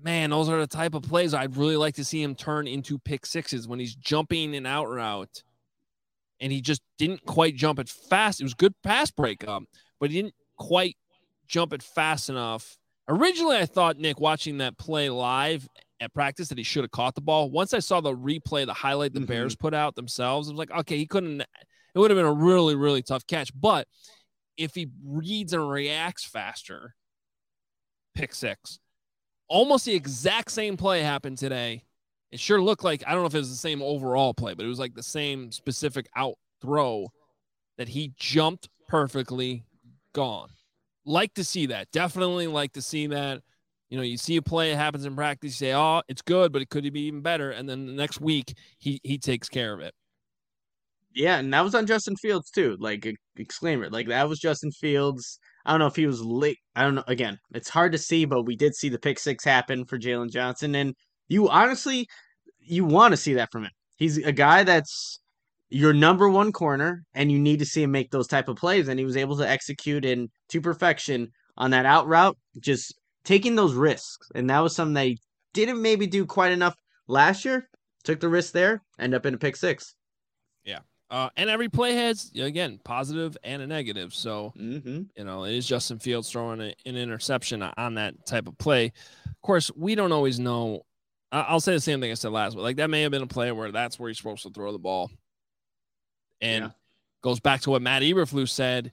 man, 0.00 0.30
those 0.30 0.48
are 0.48 0.60
the 0.60 0.66
type 0.66 0.94
of 0.94 1.02
plays 1.02 1.34
I'd 1.34 1.56
really 1.56 1.76
like 1.76 1.94
to 1.96 2.04
see 2.04 2.22
him 2.22 2.34
turn 2.34 2.66
into 2.66 2.98
pick 2.98 3.26
sixes 3.26 3.66
when 3.66 3.78
he's 3.78 3.94
jumping 3.94 4.54
an 4.54 4.66
out 4.66 4.88
route. 4.88 5.42
And 6.40 6.52
he 6.52 6.60
just 6.60 6.82
didn't 6.98 7.24
quite 7.24 7.54
jump 7.54 7.78
it 7.78 7.88
fast. 7.88 8.40
It 8.40 8.44
was 8.44 8.54
good 8.54 8.74
pass 8.82 9.10
breakup, 9.10 9.62
but 10.00 10.10
he 10.10 10.20
didn't 10.20 10.34
quite 10.56 10.96
jump 11.46 11.72
it 11.72 11.82
fast 11.82 12.28
enough 12.28 12.78
Originally, 13.08 13.56
I 13.56 13.66
thought 13.66 13.98
Nick 13.98 14.20
watching 14.20 14.58
that 14.58 14.78
play 14.78 15.10
live 15.10 15.68
at 16.02 16.12
practice 16.12 16.48
that 16.48 16.58
he 16.58 16.64
should 16.64 16.84
have 16.84 16.90
caught 16.90 17.14
the 17.14 17.20
ball. 17.20 17.50
Once 17.50 17.72
I 17.72 17.78
saw 17.78 18.00
the 18.00 18.14
replay, 18.14 18.66
the 18.66 18.74
highlight 18.74 19.14
the 19.14 19.20
mm-hmm. 19.20 19.26
Bears 19.26 19.56
put 19.56 19.72
out 19.74 19.94
themselves, 19.94 20.48
I 20.48 20.52
was 20.52 20.58
like, 20.58 20.70
okay, 20.70 20.96
he 20.96 21.06
couldn't. 21.06 21.40
It 21.40 21.98
would 21.98 22.10
have 22.10 22.18
been 22.18 22.26
a 22.26 22.32
really, 22.32 22.74
really 22.74 23.02
tough 23.02 23.26
catch. 23.26 23.50
But 23.58 23.86
if 24.56 24.74
he 24.74 24.88
reads 25.04 25.52
and 25.52 25.68
reacts 25.68 26.24
faster, 26.24 26.94
pick 28.14 28.34
six. 28.34 28.78
Almost 29.48 29.84
the 29.84 29.94
exact 29.94 30.50
same 30.50 30.76
play 30.76 31.02
happened 31.02 31.38
today. 31.38 31.84
It 32.30 32.40
sure 32.40 32.62
looked 32.62 32.84
like 32.84 33.04
I 33.06 33.12
don't 33.12 33.20
know 33.20 33.26
if 33.26 33.34
it 33.34 33.38
was 33.38 33.50
the 33.50 33.56
same 33.56 33.82
overall 33.82 34.32
play, 34.32 34.54
but 34.54 34.64
it 34.64 34.68
was 34.68 34.78
like 34.78 34.94
the 34.94 35.02
same 35.02 35.52
specific 35.52 36.08
out 36.16 36.34
throw 36.60 37.08
that 37.76 37.88
he 37.88 38.12
jumped 38.16 38.68
perfectly, 38.88 39.64
gone. 40.14 40.48
Like 41.04 41.34
to 41.34 41.44
see 41.44 41.66
that. 41.66 41.90
Definitely 41.92 42.46
like 42.46 42.72
to 42.72 42.82
see 42.82 43.08
that. 43.08 43.42
You 43.92 43.98
know, 43.98 44.04
you 44.04 44.16
see 44.16 44.36
a 44.36 44.42
play, 44.42 44.72
it 44.72 44.78
happens 44.78 45.04
in 45.04 45.14
practice, 45.14 45.60
you 45.60 45.66
say, 45.66 45.74
Oh, 45.74 46.00
it's 46.08 46.22
good, 46.22 46.50
but 46.50 46.62
it 46.62 46.70
could 46.70 46.90
be 46.94 47.02
even 47.02 47.20
better. 47.20 47.50
And 47.50 47.68
then 47.68 47.84
the 47.84 47.92
next 47.92 48.22
week 48.22 48.54
he 48.78 48.98
he 49.02 49.18
takes 49.18 49.50
care 49.50 49.74
of 49.74 49.80
it. 49.80 49.92
Yeah, 51.14 51.36
and 51.36 51.52
that 51.52 51.60
was 51.60 51.74
on 51.74 51.84
Justin 51.84 52.16
Fields 52.16 52.50
too. 52.50 52.78
Like 52.80 53.06
exclaimer. 53.36 53.90
Like 53.90 54.08
that 54.08 54.30
was 54.30 54.38
Justin 54.38 54.70
Fields. 54.70 55.38
I 55.66 55.72
don't 55.72 55.80
know 55.80 55.88
if 55.88 55.96
he 55.96 56.06
was 56.06 56.22
late. 56.22 56.56
I 56.74 56.84
don't 56.84 56.94
know. 56.94 57.04
Again, 57.06 57.38
it's 57.52 57.68
hard 57.68 57.92
to 57.92 57.98
see, 57.98 58.24
but 58.24 58.44
we 58.44 58.56
did 58.56 58.74
see 58.74 58.88
the 58.88 58.98
pick 58.98 59.18
six 59.18 59.44
happen 59.44 59.84
for 59.84 59.98
Jaylon 59.98 60.32
Johnson. 60.32 60.74
And 60.74 60.94
you 61.28 61.50
honestly 61.50 62.08
you 62.60 62.86
want 62.86 63.12
to 63.12 63.18
see 63.18 63.34
that 63.34 63.52
from 63.52 63.64
him. 63.64 63.72
He's 63.96 64.16
a 64.16 64.32
guy 64.32 64.64
that's 64.64 65.20
your 65.68 65.92
number 65.92 66.30
one 66.30 66.50
corner, 66.50 67.02
and 67.14 67.30
you 67.30 67.38
need 67.38 67.58
to 67.58 67.66
see 67.66 67.82
him 67.82 67.90
make 67.90 68.10
those 68.10 68.26
type 68.26 68.48
of 68.48 68.56
plays. 68.56 68.88
And 68.88 68.98
he 68.98 69.04
was 69.04 69.18
able 69.18 69.36
to 69.36 69.46
execute 69.46 70.06
in 70.06 70.30
to 70.48 70.62
perfection 70.62 71.28
on 71.58 71.72
that 71.72 71.84
out 71.84 72.06
route, 72.06 72.38
just 72.58 72.94
taking 73.24 73.54
those 73.54 73.74
risks. 73.74 74.30
And 74.34 74.48
that 74.50 74.60
was 74.60 74.74
something 74.74 74.94
that 74.94 75.06
he 75.06 75.20
didn't 75.52 75.82
maybe 75.82 76.06
do 76.06 76.26
quite 76.26 76.52
enough 76.52 76.76
last 77.06 77.44
year. 77.44 77.68
Took 78.04 78.20
the 78.20 78.28
risk 78.28 78.52
there, 78.52 78.82
end 78.98 79.14
up 79.14 79.26
in 79.26 79.34
a 79.34 79.38
pick 79.38 79.54
six. 79.54 79.94
Yeah. 80.64 80.80
Uh, 81.08 81.28
and 81.36 81.48
every 81.50 81.68
play 81.68 81.94
has 81.94 82.32
again 82.34 82.80
positive 82.82 83.36
and 83.44 83.62
a 83.62 83.66
negative. 83.66 84.14
So 84.14 84.52
mm-hmm. 84.58 85.02
you 85.16 85.24
know 85.24 85.44
it 85.44 85.54
is 85.54 85.66
Justin 85.66 85.98
Fields 85.98 86.30
throwing 86.30 86.60
a, 86.60 86.74
an 86.84 86.96
interception 86.96 87.62
on 87.62 87.94
that 87.94 88.26
type 88.26 88.48
of 88.48 88.58
play. 88.58 88.86
Of 89.26 89.42
course, 89.42 89.70
we 89.76 89.94
don't 89.94 90.10
always 90.10 90.40
know. 90.40 90.82
I'll 91.30 91.60
say 91.60 91.72
the 91.74 91.80
same 91.80 92.00
thing 92.00 92.10
I 92.10 92.14
said 92.14 92.32
last, 92.32 92.54
but 92.56 92.62
like 92.62 92.76
that 92.76 92.90
may 92.90 93.02
have 93.02 93.10
been 93.10 93.22
a 93.22 93.26
play 93.26 93.52
where 93.52 93.70
that's 93.70 94.00
where 94.00 94.08
he's 94.08 94.18
supposed 94.18 94.42
to 94.42 94.50
throw 94.50 94.72
the 94.72 94.78
ball 94.78 95.10
and 96.40 96.64
yeah. 96.64 96.70
goes 97.22 97.40
back 97.40 97.60
to 97.62 97.70
what 97.70 97.82
Matt 97.82 98.02
Eberflus 98.02 98.50
said. 98.50 98.90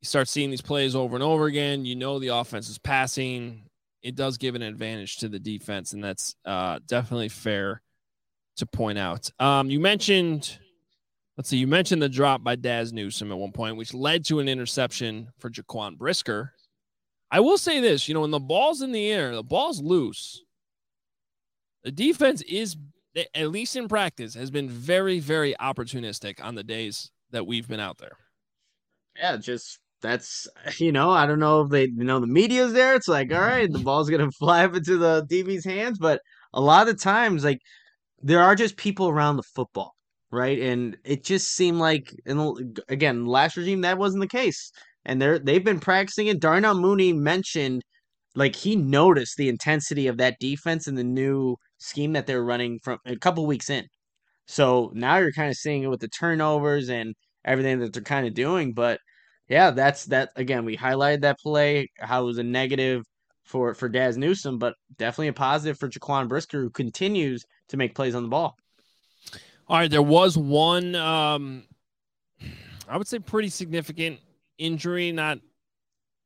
You 0.00 0.06
start 0.06 0.28
seeing 0.28 0.50
these 0.50 0.62
plays 0.62 0.94
over 0.94 1.16
and 1.16 1.22
over 1.22 1.46
again. 1.46 1.84
You 1.84 1.96
know 1.96 2.18
the 2.18 2.28
offense 2.28 2.68
is 2.68 2.78
passing. 2.78 3.64
It 4.02 4.14
does 4.14 4.38
give 4.38 4.54
an 4.54 4.62
advantage 4.62 5.18
to 5.18 5.28
the 5.28 5.40
defense, 5.40 5.92
and 5.92 6.02
that's 6.02 6.36
uh, 6.44 6.78
definitely 6.86 7.28
fair 7.28 7.82
to 8.56 8.66
point 8.66 8.98
out. 8.98 9.30
Um, 9.40 9.70
you 9.70 9.80
mentioned, 9.80 10.58
let's 11.36 11.48
see, 11.48 11.56
you 11.56 11.66
mentioned 11.66 12.00
the 12.00 12.08
drop 12.08 12.44
by 12.44 12.54
Dazz 12.54 12.92
Newsome 12.92 13.32
at 13.32 13.38
one 13.38 13.52
point, 13.52 13.76
which 13.76 13.92
led 13.94 14.24
to 14.26 14.38
an 14.38 14.48
interception 14.48 15.28
for 15.38 15.50
Jaquan 15.50 15.98
Brisker. 15.98 16.52
I 17.30 17.40
will 17.40 17.58
say 17.58 17.80
this, 17.80 18.08
you 18.08 18.14
know, 18.14 18.20
when 18.20 18.30
the 18.30 18.38
ball's 18.38 18.82
in 18.82 18.92
the 18.92 19.10
air, 19.10 19.34
the 19.34 19.42
ball's 19.42 19.82
loose. 19.82 20.42
The 21.82 21.92
defense 21.92 22.42
is 22.42 22.76
at 23.34 23.50
least 23.50 23.76
in 23.76 23.88
practice, 23.88 24.34
has 24.34 24.50
been 24.50 24.68
very, 24.68 25.18
very 25.18 25.54
opportunistic 25.60 26.42
on 26.42 26.54
the 26.54 26.64
days 26.64 27.10
that 27.30 27.46
we've 27.46 27.68
been 27.68 27.80
out 27.80 27.98
there. 27.98 28.16
Yeah, 29.16 29.36
just 29.36 29.80
that's 30.02 30.48
you 30.78 30.92
know, 30.92 31.10
I 31.10 31.26
don't 31.26 31.40
know 31.40 31.62
if 31.62 31.70
they 31.70 31.84
you 31.84 32.04
know 32.04 32.20
the 32.20 32.26
media's 32.26 32.72
there. 32.72 32.94
It's 32.94 33.08
like, 33.08 33.32
all 33.32 33.40
right, 33.40 33.70
the 33.70 33.78
ball's 33.84 34.10
gonna 34.10 34.30
fly 34.32 34.64
up 34.64 34.74
into 34.74 34.98
the 34.98 35.26
DB's 35.30 35.64
hands, 35.64 35.98
but 35.98 36.20
a 36.52 36.60
lot 36.60 36.88
of 36.88 37.00
times, 37.00 37.44
like 37.44 37.60
there 38.22 38.42
are 38.42 38.56
just 38.56 38.76
people 38.76 39.08
around 39.08 39.36
the 39.36 39.42
football, 39.54 39.94
right? 40.30 40.58
And 40.60 40.96
it 41.04 41.24
just 41.24 41.54
seemed 41.54 41.78
like, 41.78 42.14
and 42.26 42.80
again, 42.88 43.26
last 43.26 43.56
regime 43.56 43.82
that 43.82 43.98
wasn't 43.98 44.22
the 44.22 44.28
case, 44.28 44.72
and 45.04 45.20
they're 45.22 45.38
they've 45.38 45.64
been 45.64 45.80
practicing 45.80 46.28
it. 46.28 46.40
Darnell 46.40 46.74
Mooney 46.74 47.12
mentioned 47.12 47.82
like 48.34 48.56
he 48.56 48.76
noticed 48.76 49.36
the 49.36 49.48
intensity 49.48 50.06
of 50.06 50.18
that 50.18 50.36
defense 50.40 50.86
and 50.86 50.96
the 50.98 51.04
new 51.04 51.56
scheme 51.78 52.12
that 52.14 52.26
they're 52.26 52.44
running 52.44 52.78
from 52.84 52.98
a 53.06 53.16
couple 53.16 53.46
weeks 53.46 53.70
in. 53.70 53.86
So 54.46 54.90
now 54.94 55.18
you're 55.18 55.32
kind 55.32 55.50
of 55.50 55.56
seeing 55.56 55.82
it 55.84 55.88
with 55.88 56.00
the 56.00 56.08
turnovers 56.08 56.88
and 56.90 57.14
everything 57.44 57.80
that 57.80 57.92
they're 57.92 58.02
kind 58.02 58.26
of 58.26 58.34
doing. 58.34 58.74
But 58.74 59.00
yeah, 59.48 59.70
that's 59.70 60.06
that 60.06 60.30
again. 60.36 60.64
We 60.64 60.76
highlighted 60.76 61.22
that 61.22 61.40
play, 61.40 61.90
how 61.98 62.22
it 62.22 62.26
was 62.26 62.38
a 62.38 62.42
negative 62.42 63.04
for 63.44 63.74
for 63.74 63.88
Dazz 63.88 64.16
Newsome, 64.16 64.58
but 64.58 64.74
definitely 64.98 65.28
a 65.28 65.32
positive 65.32 65.78
for 65.78 65.88
Jaquan 65.88 66.28
Brisker, 66.28 66.60
who 66.60 66.70
continues 66.70 67.44
to 67.68 67.76
make 67.76 67.94
plays 67.94 68.14
on 68.14 68.22
the 68.22 68.28
ball. 68.28 68.56
All 69.68 69.78
right, 69.78 69.90
there 69.90 70.02
was 70.02 70.38
one, 70.38 70.94
um, 70.94 71.64
I 72.88 72.96
would 72.96 73.06
say, 73.06 73.18
pretty 73.18 73.50
significant 73.50 74.18
injury, 74.58 75.12
not 75.12 75.40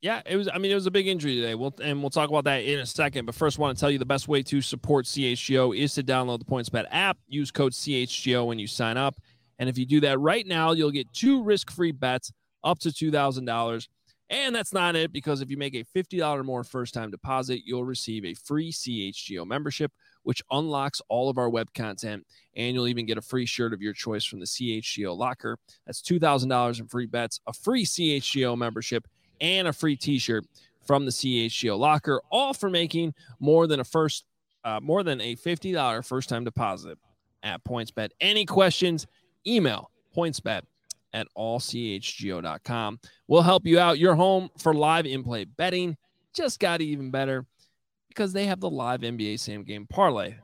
yeah, 0.02 0.20
it 0.26 0.36
was. 0.36 0.48
I 0.52 0.58
mean, 0.58 0.72
it 0.72 0.74
was 0.74 0.86
a 0.86 0.90
big 0.90 1.06
injury 1.06 1.36
today. 1.36 1.54
We'll 1.54 1.74
and 1.80 2.00
we'll 2.00 2.10
talk 2.10 2.28
about 2.28 2.42
that 2.44 2.64
in 2.64 2.80
a 2.80 2.86
second. 2.86 3.24
But 3.24 3.36
first, 3.36 3.58
I 3.58 3.62
want 3.62 3.78
to 3.78 3.80
tell 3.80 3.90
you 3.90 3.98
the 3.98 4.04
best 4.04 4.26
way 4.26 4.42
to 4.42 4.60
support 4.60 5.06
CHGO 5.06 5.78
is 5.78 5.94
to 5.94 6.02
download 6.02 6.40
the 6.40 6.44
PointsBet 6.44 6.86
app. 6.90 7.18
Use 7.28 7.52
code 7.52 7.72
CHGO 7.72 8.44
when 8.44 8.58
you 8.58 8.66
sign 8.66 8.96
up, 8.96 9.14
and 9.60 9.68
if 9.68 9.78
you 9.78 9.86
do 9.86 10.00
that 10.00 10.18
right 10.18 10.44
now, 10.44 10.72
you'll 10.72 10.90
get 10.90 11.12
two 11.12 11.44
risk-free 11.44 11.92
bets 11.92 12.32
up 12.64 12.78
to 12.80 12.92
two 12.92 13.10
thousand 13.10 13.44
dollars. 13.44 13.88
And 14.30 14.56
that's 14.56 14.72
not 14.72 14.96
it, 14.96 15.12
because 15.12 15.42
if 15.42 15.50
you 15.50 15.58
make 15.58 15.74
a 15.74 15.82
fifty 15.82 16.16
dollar 16.16 16.42
more 16.42 16.64
first-time 16.64 17.10
deposit, 17.10 17.62
you'll 17.66 17.84
receive 17.84 18.24
a 18.24 18.32
free 18.32 18.72
CHGO 18.72 19.46
membership, 19.46 19.92
which 20.22 20.42
unlocks 20.50 21.02
all 21.10 21.28
of 21.28 21.36
our 21.36 21.50
web 21.50 21.74
content, 21.74 22.26
and 22.56 22.74
you'll 22.74 22.88
even 22.88 23.04
get 23.04 23.18
a 23.18 23.22
free 23.22 23.44
shirt 23.44 23.74
of 23.74 23.82
your 23.82 23.92
choice 23.92 24.24
from 24.24 24.40
the 24.40 24.46
CHGO 24.46 25.14
locker. 25.14 25.58
That's 25.84 26.00
two 26.00 26.18
thousand 26.18 26.48
dollars 26.48 26.80
in 26.80 26.86
free 26.86 27.04
bets, 27.06 27.40
a 27.46 27.52
free 27.52 27.84
CHGO 27.84 28.56
membership 28.56 29.06
and 29.42 29.68
a 29.68 29.72
free 29.72 29.96
T-shirt 29.96 30.46
from 30.86 31.04
the 31.04 31.10
CHGO 31.10 31.78
locker, 31.78 32.22
all 32.30 32.54
for 32.54 32.70
making 32.70 33.12
more 33.38 33.66
than 33.66 33.80
a 33.80 33.84
first, 33.84 34.24
uh, 34.64 34.80
more 34.80 35.02
than 35.02 35.20
a 35.20 35.34
fifty 35.34 35.72
dollar 35.72 36.00
first 36.00 36.30
time 36.30 36.44
deposit 36.44 36.96
at 37.42 37.62
PointsBet. 37.64 38.10
Any 38.20 38.46
questions? 38.46 39.06
Email 39.46 39.90
PointsBet 40.16 40.62
at 41.12 41.26
allchgo.com. 41.36 43.00
We'll 43.28 43.42
help 43.42 43.66
you 43.66 43.78
out. 43.78 43.98
Your 43.98 44.14
home 44.14 44.50
for 44.58 44.74
live 44.74 45.06
in-play 45.06 45.44
betting 45.44 45.96
just 46.34 46.60
got 46.60 46.80
even 46.80 47.10
better 47.10 47.46
because 48.08 48.32
they 48.32 48.46
have 48.46 48.60
the 48.60 48.70
live 48.70 49.00
NBA 49.00 49.38
same 49.38 49.64
game 49.64 49.86
parlay. 49.86 50.34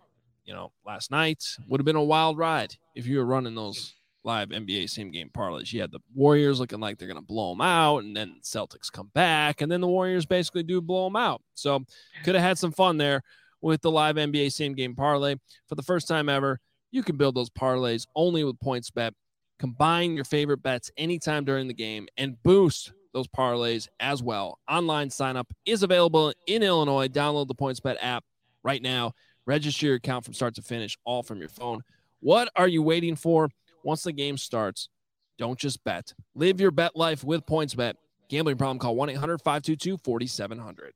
You 0.44 0.54
know, 0.54 0.72
last 0.87 1.11
night 1.11 1.44
would 1.68 1.81
have 1.81 1.87
been 1.87 1.96
a 1.96 2.02
wild 2.02 2.38
ride 2.38 2.74
if 2.94 3.07
you 3.07 3.18
were 3.18 3.26
running 3.26 3.54
those 3.54 3.94
live 4.24 4.48
NBA 4.48 4.88
same 4.90 5.11
game 5.11 5.31
parlays. 5.35 5.72
You 5.72 5.81
had 5.81 5.92
the 5.92 6.00
Warriors 6.14 6.61
looking 6.61 6.81
like 6.81 6.98
they're 6.98 7.09
going 7.09 7.20
to 7.20 7.26
blow 7.26 7.50
them 7.50 7.61
out, 7.61 7.98
and 7.98 8.16
then 8.16 8.37
Celtics 8.42 8.90
come 8.90 9.11
back, 9.14 9.61
and 9.61 9.70
then 9.70 9.81
the 9.81 9.88
Warriors 9.88 10.26
basically 10.26 10.62
do 10.62 10.81
blow 10.81 11.04
them 11.04 11.16
out. 11.16 11.42
So 11.54 11.85
could 12.24 12.35
have 12.35 12.44
had 12.44 12.59
some 12.59 12.72
fun 12.72 12.96
there 12.96 13.22
with 13.61 13.81
the 13.83 13.90
live 13.90 14.16
NBA 14.16 14.52
same 14.52 14.74
game 14.74 14.94
parlay. 14.94 15.37
For 15.66 15.74
the 15.74 15.83
first 15.83 16.09
time 16.09 16.28
ever, 16.28 16.61
you 16.90 17.02
can 17.02 17.16
build 17.16 17.35
those 17.35 17.50
parlays 17.50 18.07
only 18.14 18.44
with 18.44 18.59
PointsBet. 18.61 19.12
Combine 19.59 20.14
your 20.14 20.25
favorite 20.25 20.62
bets 20.62 20.90
anytime 20.97 21.44
during 21.44 21.68
the 21.68 21.75
game 21.75 22.07
and 22.16 22.40
boost 22.42 22.92
those 23.12 23.29
parlays 23.29 23.88
as 24.01 24.23
well. 24.23 24.59
Online 24.68 25.11
sign 25.11 25.37
up 25.37 25.53
is 25.66 25.83
available 25.83 26.33
in 26.47 26.62
Illinois. 26.62 27.09
Download 27.09 27.49
the 27.49 27.55
PointsBet 27.55 27.97
app 28.01 28.25
right 28.62 28.83
now. 28.83 29.12
Register 29.47 29.87
your 29.87 29.97
account 29.97 30.25
from 30.25 30.35
start 30.35 30.55
to 30.57 30.62
finish, 30.62 30.97
all 31.05 31.23
from 31.23 31.38
your 31.38 31.49
phone. 31.49 31.83
What 32.21 32.51
are 32.55 32.68
you 32.68 32.83
waiting 32.83 33.16
for? 33.16 33.49
once 33.88 34.03
the 34.03 34.12
game 34.12 34.37
starts, 34.37 34.88
don't 35.38 35.59
just 35.59 35.83
bet. 35.85 36.12
Live 36.35 36.61
your 36.61 36.71
bet 36.71 36.97
life 36.97 37.25
with 37.25 37.47
PointsBet. 37.47 37.94
Gambling 38.29 38.59
problem, 38.59 38.79
call 38.79 38.94
1 38.97 39.11
800 39.11 39.38
522 39.38 39.97
4700. 40.05 40.92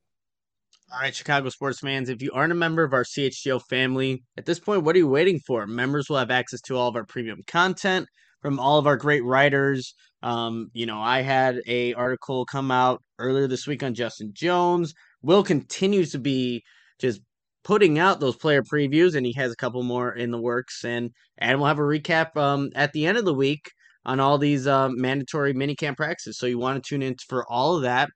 All 0.93 1.01
right, 1.01 1.15
Chicago 1.15 1.49
sports 1.49 1.81
fans, 1.81 2.11
if 2.11 2.21
you 2.21 2.31
aren't 2.35 2.53
a 2.53 2.57
member 2.57 2.85
of 2.85 2.93
our 2.93 3.05
CHGO 3.05 3.63
family, 3.63 4.23
at 4.37 4.45
this 4.45 4.61
point, 4.61 4.83
what 4.83 4.95
are 4.95 4.99
you 4.99 5.09
waiting 5.09 5.39
for? 5.39 5.67
Members 5.67 6.11
will 6.11 6.19
have 6.19 6.31
access 6.31 6.61
to 6.63 6.77
all 6.77 6.89
of 6.89 6.97
our 6.97 7.05
premium 7.05 7.41
content 7.47 8.07
from 8.43 8.59
all 8.59 8.79
of 8.79 8.87
our 8.87 8.97
great 8.97 9.25
writers. 9.25 9.95
Um, 10.23 10.69
you 10.75 10.85
know, 10.85 11.01
I 11.01 11.23
had 11.23 11.61
a 11.67 11.95
article 11.95 12.45
come 12.45 12.71
out 12.71 13.03
earlier 13.19 13.47
this 13.47 13.67
week 13.67 13.83
on 13.83 13.95
Justin 13.95 14.33
Jones. 14.35 14.93
Will 15.23 15.43
continues 15.43 16.11
to 16.13 16.19
be 16.19 16.63
just 16.99 17.21
putting 17.65 17.99
out 17.99 18.21
those 18.21 18.37
player 18.37 18.63
previews, 18.63 19.15
and 19.15 19.25
he 19.25 19.33
has 19.35 19.53
a 19.53 19.57
couple 19.57 19.83
more 19.83 20.13
in 20.13 20.31
the 20.31 20.41
works. 20.41 20.85
And 20.85 21.11
and 21.39 21.59
we'll 21.59 21.69
have 21.69 21.79
a 21.79 21.83
recap 21.83 22.37
um, 22.37 22.71
at 22.75 22.93
the 22.93 23.07
end 23.07 23.17
of 23.17 23.25
the 23.25 23.35
week 23.35 23.71
on 24.05 24.21
all 24.21 24.37
these 24.37 24.67
uh, 24.67 24.89
mandatory 24.91 25.55
minicamp 25.55 25.97
practices. 25.97 26.39
So 26.39 26.47
you 26.47 26.59
want 26.59 26.83
to 26.83 26.89
tune 26.89 27.03
in 27.03 27.15
for 27.29 27.47
all 27.49 27.77
of 27.77 27.83
that. 27.83 28.11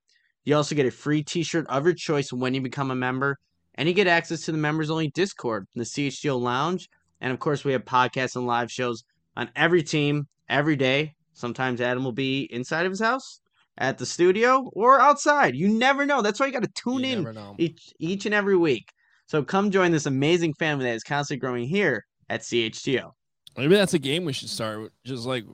You 0.45 0.57
also 0.57 0.75
get 0.75 0.87
a 0.87 0.91
free 0.91 1.23
T-shirt 1.23 1.67
of 1.69 1.85
your 1.85 1.95
choice 1.95 2.33
when 2.33 2.55
you 2.55 2.61
become 2.61 2.91
a 2.91 2.97
member, 2.97 3.37
and 3.75 3.89
you 3.89 3.95
get 3.95 4.07
access 4.07 4.43
to 4.43 4.53
the 4.53 4.59
members-only 4.59 5.11
Discord, 5.11 5.67
the 5.75 5.85
CHGO 5.85 6.41
Lounge, 6.41 6.89
and 7.21 7.33
of 7.33 7.41
course 7.41 7.65
we 7.65 7.73
have 7.73 7.85
podcasts 7.85 8.37
and 8.37 8.47
live 8.47 8.71
shows 8.71 9.03
on 9.37 9.51
every 9.55 9.83
team 9.83 10.27
every 10.49 10.77
day. 10.77 11.15
Sometimes 11.35 11.81
Adam 11.81 12.03
will 12.05 12.13
be 12.13 12.43
inside 12.53 12.87
of 12.87 12.93
his 12.93 13.01
house. 13.01 13.41
at 13.79 13.99
the 13.99 14.07
studio 14.07 14.71
or 14.73 14.99
outside. 15.01 15.55
You 15.55 15.69
never 15.69 16.07
know. 16.07 16.23
That's 16.23 16.41
why 16.41 16.47
you 16.47 16.53
got 16.53 16.63
to 16.63 16.73
tune 16.75 17.05
You 17.05 17.29
in 17.29 17.55
each 17.59 17.93
each 17.99 18.25
and 18.25 18.35
every 18.35 18.57
week. 18.57 18.91
So 19.27 19.43
come 19.43 19.71
join 19.71 19.93
this 19.93 20.07
amazing 20.07 20.55
family 20.55 20.87
that 20.87 20.95
is 20.95 21.03
constantly 21.03 21.41
growing 21.41 21.69
here 21.69 22.07
at 22.31 22.41
CHGO. 22.41 23.13
Maybe 23.57 23.75
that's 23.75 23.93
a 23.95 23.99
game 23.99 24.25
we 24.25 24.33
should 24.33 24.49
start. 24.49 24.93
Just 25.05 25.27
like, 25.27 25.45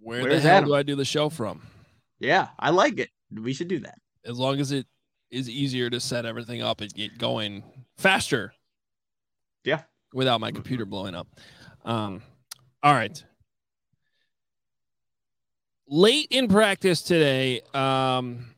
where 0.00 0.28
the 0.28 0.40
hell 0.40 0.58
Adam? 0.58 0.68
do 0.68 0.74
I 0.74 0.82
do 0.82 0.94
the 0.94 1.04
show 1.04 1.28
from? 1.30 1.62
Yeah, 2.18 2.48
I 2.58 2.70
like 2.70 2.98
it. 2.98 3.08
We 3.32 3.54
should 3.54 3.68
do 3.68 3.80
that. 3.80 3.98
As 4.26 4.38
long 4.38 4.60
as 4.60 4.72
it 4.72 4.86
is 5.30 5.48
easier 5.48 5.90
to 5.90 6.00
set 6.00 6.26
everything 6.26 6.62
up 6.62 6.80
and 6.80 6.92
get 6.92 7.18
going 7.18 7.62
faster. 7.96 8.52
Yeah. 9.64 9.82
Without 10.12 10.40
my 10.40 10.52
computer 10.52 10.84
blowing 10.84 11.14
up. 11.14 11.28
Um, 11.84 12.22
all 12.84 12.92
right. 12.94 13.24
Late 15.88 16.28
in 16.30 16.48
practice 16.48 17.00
today, 17.02 17.62
um, 17.72 18.54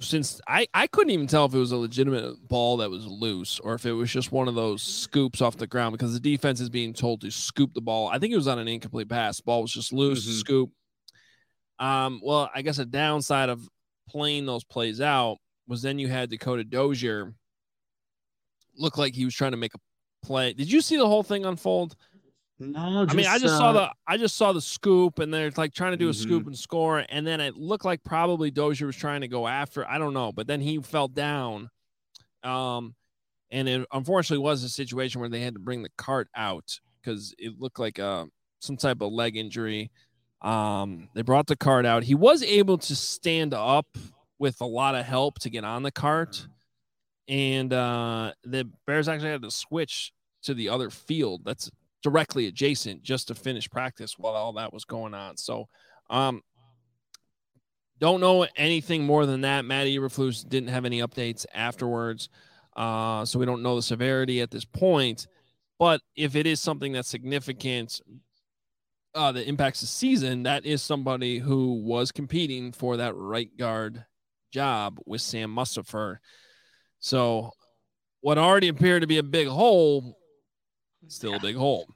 since 0.00 0.40
I, 0.46 0.66
I 0.74 0.86
couldn't 0.86 1.10
even 1.10 1.26
tell 1.26 1.46
if 1.46 1.54
it 1.54 1.58
was 1.58 1.72
a 1.72 1.76
legitimate 1.78 2.46
ball 2.46 2.76
that 2.78 2.90
was 2.90 3.06
loose 3.06 3.58
or 3.60 3.74
if 3.74 3.86
it 3.86 3.92
was 3.92 4.10
just 4.10 4.32
one 4.32 4.48
of 4.48 4.54
those 4.54 4.82
scoops 4.82 5.40
off 5.40 5.56
the 5.56 5.66
ground 5.66 5.92
because 5.92 6.12
the 6.12 6.20
defense 6.20 6.60
is 6.60 6.68
being 6.68 6.92
told 6.92 7.22
to 7.22 7.30
scoop 7.30 7.72
the 7.72 7.80
ball. 7.80 8.08
I 8.08 8.18
think 8.18 8.32
it 8.32 8.36
was 8.36 8.48
on 8.48 8.58
an 8.58 8.68
incomplete 8.68 9.08
pass. 9.08 9.40
Ball 9.40 9.62
was 9.62 9.72
just 9.72 9.92
loose, 9.92 10.26
Mhm. 10.26 10.40
scoop. 10.40 10.70
Um, 11.78 12.20
well, 12.22 12.50
I 12.54 12.62
guess 12.62 12.78
a 12.78 12.84
downside 12.84 13.48
of 13.48 13.66
playing 14.08 14.44
those 14.46 14.64
plays 14.64 15.00
out 15.00 15.38
was 15.66 15.80
then 15.80 15.98
you 15.98 16.08
had 16.08 16.28
Dakota 16.28 16.64
Dozier 16.64 17.34
look 18.76 18.98
like 18.98 19.14
he 19.14 19.24
was 19.24 19.34
trying 19.34 19.52
to 19.52 19.56
make 19.56 19.74
a 19.74 19.78
play. 20.22 20.52
Did 20.52 20.70
you 20.70 20.80
see 20.82 20.96
the 20.96 21.06
whole 21.08 21.22
thing 21.22 21.46
unfold? 21.46 21.96
No, 22.72 23.06
I 23.08 23.14
mean, 23.14 23.26
I 23.26 23.38
just 23.38 23.56
saw 23.56 23.70
uh, 23.70 23.72
the 23.72 23.90
I 24.06 24.16
just 24.16 24.36
saw 24.36 24.52
the 24.52 24.60
scoop, 24.60 25.18
and 25.18 25.32
they're 25.32 25.50
like 25.56 25.74
trying 25.74 25.92
to 25.92 25.96
do 25.96 26.08
a 26.08 26.14
scoop 26.14 26.40
Mm-hmm. 26.42 26.48
and 26.48 26.58
score, 26.58 27.04
and 27.08 27.26
then 27.26 27.40
it 27.40 27.56
looked 27.56 27.84
like 27.84 28.02
probably 28.04 28.50
Dozier 28.50 28.86
was 28.86 28.96
trying 28.96 29.20
to 29.22 29.28
go 29.28 29.46
after. 29.46 29.86
I 29.88 29.98
don't 29.98 30.14
know, 30.14 30.32
but 30.32 30.46
then 30.46 30.60
he 30.60 30.78
fell 30.80 31.08
down, 31.08 31.70
um, 32.42 32.94
and 33.50 33.68
it 33.68 33.86
unfortunately 33.92 34.42
was 34.42 34.62
a 34.64 34.68
situation 34.68 35.20
where 35.20 35.30
they 35.30 35.40
had 35.40 35.54
to 35.54 35.60
bring 35.60 35.82
the 35.82 35.90
cart 35.96 36.28
out 36.34 36.80
because 37.02 37.34
it 37.38 37.58
looked 37.58 37.78
like 37.78 37.98
uh 37.98 38.26
some 38.60 38.76
type 38.76 39.00
of 39.02 39.12
leg 39.12 39.36
injury. 39.36 39.90
Um, 40.42 41.08
they 41.14 41.22
brought 41.22 41.46
the 41.46 41.56
cart 41.56 41.86
out. 41.86 42.04
He 42.04 42.14
was 42.14 42.42
able 42.42 42.78
to 42.78 42.94
stand 42.96 43.54
up 43.54 43.86
with 44.38 44.60
a 44.60 44.66
lot 44.66 44.94
of 44.94 45.04
help 45.06 45.38
to 45.40 45.50
get 45.50 45.64
on 45.64 45.82
the 45.82 45.92
cart, 45.92 46.46
and 47.28 47.72
uh, 47.72 48.32
the 48.44 48.68
Bears 48.86 49.08
actually 49.08 49.30
had 49.30 49.42
to 49.42 49.50
switch 49.50 50.12
to 50.42 50.52
the 50.54 50.68
other 50.68 50.90
field. 50.90 51.42
That's 51.44 51.70
directly 52.04 52.46
adjacent 52.46 53.02
just 53.02 53.26
to 53.28 53.34
finish 53.34 53.68
practice 53.68 54.16
while 54.18 54.34
all 54.34 54.52
that 54.52 54.72
was 54.72 54.84
going 54.84 55.14
on. 55.14 55.36
So, 55.36 55.68
um, 56.10 56.42
don't 57.98 58.20
know 58.20 58.46
anything 58.56 59.04
more 59.04 59.24
than 59.24 59.40
that. 59.40 59.64
Matt 59.64 59.86
Eberflus 59.86 60.46
didn't 60.48 60.68
have 60.68 60.84
any 60.84 61.00
updates 61.00 61.46
afterwards, 61.54 62.28
uh, 62.76 63.24
so 63.24 63.38
we 63.38 63.46
don't 63.46 63.62
know 63.62 63.76
the 63.76 63.82
severity 63.82 64.40
at 64.42 64.50
this 64.50 64.64
point. 64.64 65.26
But 65.78 66.02
if 66.14 66.36
it 66.36 66.46
is 66.46 66.60
something 66.60 66.92
that's 66.92 67.08
significant 67.08 68.00
uh, 69.14 69.32
that 69.32 69.48
impacts 69.48 69.80
the 69.80 69.86
season, 69.86 70.42
that 70.42 70.66
is 70.66 70.82
somebody 70.82 71.38
who 71.38 71.82
was 71.82 72.12
competing 72.12 72.72
for 72.72 72.98
that 72.98 73.14
right 73.16 73.56
guard 73.56 74.04
job 74.52 74.98
with 75.06 75.20
Sam 75.20 75.54
Mustipher. 75.54 76.18
So, 77.00 77.52
what 78.20 78.38
already 78.38 78.68
appeared 78.68 79.02
to 79.02 79.06
be 79.06 79.18
a 79.18 79.22
big 79.22 79.48
hole, 79.48 80.18
still 81.08 81.34
a 81.34 81.40
big 81.40 81.56
hole. 81.56 81.86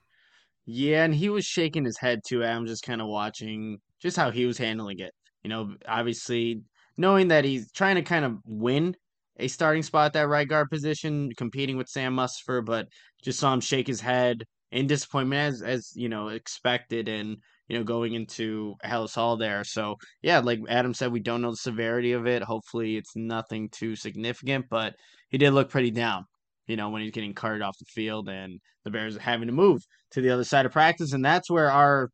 Yeah, 0.71 1.05
and 1.05 1.15
he 1.15 1.31
was 1.31 1.47
shaking 1.47 1.87
his 1.87 1.99
head 1.99 2.21
too. 2.27 2.45
I'm 2.45 2.67
just 2.67 2.83
kind 2.83 3.01
of 3.01 3.07
watching 3.09 3.79
just 4.03 4.19
how 4.19 4.31
he 4.31 4.45
was 4.45 4.59
handling 4.59 4.99
it. 4.99 5.13
You 5.43 5.49
know, 5.49 5.75
obviously 5.87 6.61
knowing 6.99 7.29
that 7.29 7.47
he's 7.47 7.73
trying 7.73 7.95
to 7.97 8.03
kind 8.03 8.25
of 8.27 8.37
win 8.45 8.95
a 9.39 9.49
starting 9.49 9.83
spot 9.83 10.07
at 10.07 10.13
that 10.13 10.29
right 10.29 10.47
guard 10.47 10.69
position, 10.71 11.31
competing 11.39 11.79
with 11.79 11.89
Sam 11.89 12.15
Mustipher, 12.15 12.63
but 12.63 12.87
just 13.23 13.39
saw 13.41 13.55
him 13.55 13.61
shake 13.61 13.87
his 13.87 14.03
head 14.03 14.45
in 14.71 14.87
disappointment 14.87 15.55
as 15.55 15.63
as 15.63 15.93
you 15.97 16.11
know 16.11 16.29
expected, 16.29 17.09
and 17.09 17.39
you 17.69 17.79
know 17.79 17.85
going 17.85 18.13
into 18.13 18.75
Halas 18.85 19.15
Hall 19.15 19.39
there. 19.39 19.65
So 19.65 19.97
yeah, 20.21 20.41
like 20.41 20.61
Adam 20.69 20.93
said, 20.93 21.13
we 21.13 21.21
don't 21.21 21.41
know 21.41 21.53
the 21.53 21.57
severity 21.57 22.13
of 22.13 22.27
it. 22.27 22.43
Hopefully, 22.43 22.99
it's 22.99 23.17
nothing 23.17 23.71
too 23.71 23.97
significant, 23.97 24.67
but 24.69 24.95
he 25.31 25.39
did 25.39 25.53
look 25.53 25.71
pretty 25.71 25.93
down. 25.93 26.27
You 26.69 26.77
know, 26.77 26.91
when 26.91 27.03
he's 27.03 27.11
getting 27.11 27.35
carted 27.35 27.63
off 27.63 27.79
the 27.79 27.87
field 27.87 28.29
and 28.29 28.61
the 28.85 28.91
Bears 28.91 29.17
are 29.17 29.21
having 29.21 29.49
to 29.49 29.55
move 29.55 29.83
to 30.13 30.21
the 30.21 30.31
other 30.31 30.45
side 30.45 30.67
of 30.67 30.73
practice, 30.73 31.13
and 31.13 31.25
that's 31.25 31.51
where 31.51 31.71
our, 31.71 32.11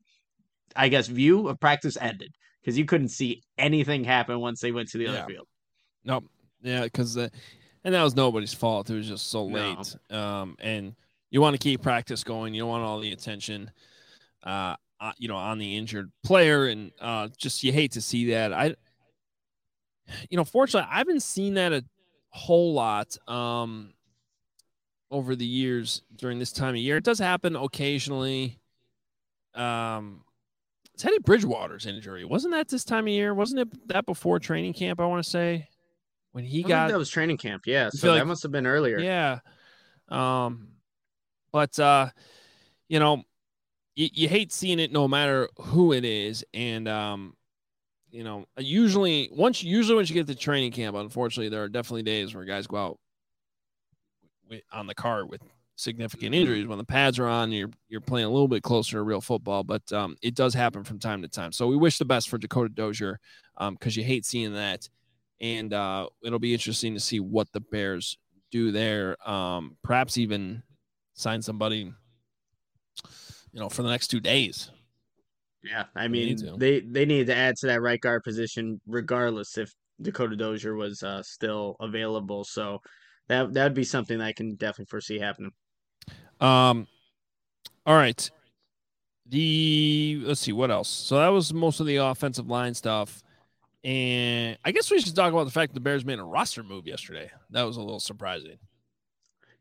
I 0.75 0.89
guess, 0.89 1.09
view 1.09 1.49
of 1.49 1.61
practice 1.61 1.99
ended 2.01 2.33
because 2.63 2.79
you 2.79 2.85
couldn't 2.85 3.09
see 3.09 3.43
anything 3.59 4.05
happen 4.05 4.41
once 4.41 4.61
they 4.61 4.73
went 4.73 4.89
to 4.91 4.99
the 4.99 5.05
Yeah. 5.05 5.11
other 5.11 5.25
field. 5.27 5.47
Nope. 6.05 6.25
Yeah, 6.63 6.85
because 6.85 7.17
uh, 7.19 7.29
and 7.85 7.95
that 7.95 8.03
was 8.03 8.17
nobody's 8.17 8.55
fault. 8.55 8.89
It 8.89 8.95
was 8.95 9.09
just 9.09 9.29
so 9.29 9.47
No. 9.47 9.55
late. 9.55 9.97
Um, 10.11 10.57
and 10.61 10.95
you 11.31 11.41
want 11.41 11.55
to 11.55 11.59
keep 11.59 11.83
practice 11.83 12.25
going. 12.25 12.55
You 12.55 12.63
don't 12.63 12.71
want 12.71 12.85
all 12.85 13.01
the 13.01 13.13
attention, 13.13 13.71
uh, 14.45 14.77
uh, 15.01 15.13
you 15.19 15.29
know, 15.29 15.37
on 15.37 15.59
the 15.59 15.77
injured 15.77 16.11
player, 16.23 16.67
and 16.69 16.93
uh, 17.01 17.29
just 17.37 17.63
you 17.65 17.73
hate 17.73 17.93
to 17.93 18.01
see 18.01 18.31
that. 18.31 18.53
I, 18.53 18.77
you 20.31 20.37
know, 20.37 20.45
fortunately, 20.45 20.89
I 20.91 20.99
haven't 20.99 21.23
seen 21.23 21.55
that 21.55 21.73
a 21.73 21.85
whole 22.31 22.73
lot. 22.73 23.17
Um, 23.29 23.95
over 25.15 25.37
the 25.37 25.47
years 25.47 26.03
during 26.17 26.41
this 26.41 26.51
time 26.51 26.71
of 26.71 26.77
year, 26.77 26.97
it 26.97 27.05
does 27.05 27.21
happen 27.21 27.55
occasionally. 27.55 28.59
Um, 29.55 30.25
Teddy 30.99 31.19
Bridgewater's 31.21 31.87
injury 31.87 32.25
wasn't 32.25 32.53
that 32.55 32.69
this 32.69 32.85
time 32.85 33.05
of 33.05 33.09
year? 33.09 33.33
Wasn't 33.33 33.61
it 33.61 33.89
that 33.89 34.07
before 34.07 34.41
training 34.41 34.73
camp? 34.75 35.01
I 35.01 35.07
want 35.07 35.23
to 35.25 35.31
say 35.31 35.69
when 36.33 36.45
he 36.45 36.59
I 36.59 36.63
think 36.63 36.69
got 36.69 36.91
that 36.91 36.99
was 36.99 37.09
training 37.09 37.37
camp, 37.37 37.63
yeah. 37.67 37.91
So 37.91 37.99
feel 37.99 38.13
that 38.15 38.21
like- 38.21 38.27
must 38.27 38.43
have 38.43 38.53
been 38.53 38.67
earlier. 38.67 38.99
yeah. 38.99 39.39
Um, 40.09 40.69
but 41.53 41.79
uh, 41.79 42.11
you 42.89 42.99
know, 42.99 43.23
you, 43.95 44.09
you 44.13 44.29
hate 44.29 44.53
seeing 44.53 44.81
it 44.81 44.91
no 44.93 45.07
matter 45.07 45.49
who 45.59 45.93
it 45.93 46.05
is, 46.05 46.45
and 46.53 46.89
um, 46.89 47.37
you 48.11 48.25
know, 48.25 48.47
usually 48.59 49.31
once 49.33 49.63
usually 49.63 49.95
once 49.95 50.11
you 50.11 50.15
get 50.15 50.27
to 50.27 50.35
training 50.35 50.73
camp, 50.73 50.97
unfortunately, 50.97 51.49
there 51.49 51.63
are 51.63 51.69
definitely 51.69 52.03
days 52.03 52.35
where 52.35 52.45
guys 52.45 52.67
go 52.67 52.77
out 52.77 52.99
on 54.73 54.87
the 54.87 54.95
cart 54.95 55.29
with 55.29 55.43
significant 55.77 56.35
injuries. 56.35 56.67
When 56.67 56.79
the 56.79 56.85
pads 56.85 57.19
are 57.19 57.27
on 57.27 57.51
you're 57.53 57.71
you're 57.89 58.01
playing 58.01 58.27
a 58.27 58.31
little 58.31 58.49
bit 58.49 58.63
closer 58.63 58.99
to 58.99 59.03
real 59.03 59.21
football 59.21 59.65
but 59.65 59.91
um, 59.93 60.17
it 60.23 60.35
does 60.35 60.55
happen 60.55 60.85
from 60.85 60.99
time 60.99 61.23
to 61.23 61.29
time. 61.29 61.53
So 61.53 61.67
we 61.67 61.77
wish 61.77 61.99
the 61.99 62.05
best 62.05 62.29
for 62.29 62.39
dakota 62.39 62.69
dozier 62.69 63.19
because 63.59 63.97
you 63.97 64.05
hate 64.05 64.25
seeing 64.25 64.55
that. 64.55 64.89
And 65.41 65.73
uh, 65.75 66.09
it'll 66.23 66.39
be 66.39 66.53
interesting 66.53 66.95
to 66.95 67.01
see 67.01 67.21
what 67.21 67.53
the 67.53 67.61
bears 67.61 68.19
do 68.51 68.71
there. 68.71 69.17
Um, 69.29 69.77
perhaps 69.83 70.17
even 70.17 70.63
sign 71.15 71.43
somebody 71.43 71.93
you 73.53 73.61
know 73.61 73.69
for 73.69 73.83
the 73.83 73.89
next 73.89 74.09
two 74.09 74.21
days. 74.21 74.71
Yeah, 75.63 75.85
I 75.97 76.09
mean 76.09 76.37
they 76.59 76.81
they 76.81 77.07
needed 77.07 77.29
to 77.29 77.37
add 77.37 77.57
to 77.57 77.67
that 77.69 77.81
right 77.81 78.01
guard 78.01 78.23
position 78.23 78.81
regardless 78.87 79.57
if 79.57 79.73
Dakota 80.03 80.37
Dozier 80.37 80.75
was 80.75 81.03
uh, 81.03 81.23
still 81.23 81.77
available. 81.81 82.45
So 82.45 82.81
that 83.29 83.53
that 83.55 83.65
would 83.65 83.75
be 83.75 83.85
something 83.85 84.19
that 84.19 84.25
I 84.25 84.33
can 84.33 84.55
definitely 84.57 84.87
foresee 84.91 85.19
happening. 85.19 85.53
Um, 86.41 86.87
all 87.87 87.95
right. 87.97 88.31
The 89.27 90.21
let's 90.25 90.41
see 90.41 90.53
what 90.53 90.71
else. 90.71 90.89
So 90.89 91.17
that 91.17 91.29
was 91.29 91.53
most 91.55 91.81
of 91.81 91.87
the 91.87 91.97
offensive 91.97 92.49
line 92.49 92.75
stuff, 92.75 93.23
and 93.83 94.59
I 94.65 94.71
guess 94.73 94.91
we 94.91 95.01
should 95.01 95.17
talk 95.17 95.33
about 95.33 95.45
the 95.45 95.51
fact 95.51 95.73
that 95.73 95.75
the 95.75 95.81
Bears 95.81 96.05
made 96.05 96.19
a 96.19 96.25
roster 96.25 96.63
move 96.63 96.87
yesterday. 96.87 97.31
That 97.51 97.63
was 97.63 97.79
a 97.79 97.81
little 97.81 98.01
surprising. 98.01 98.59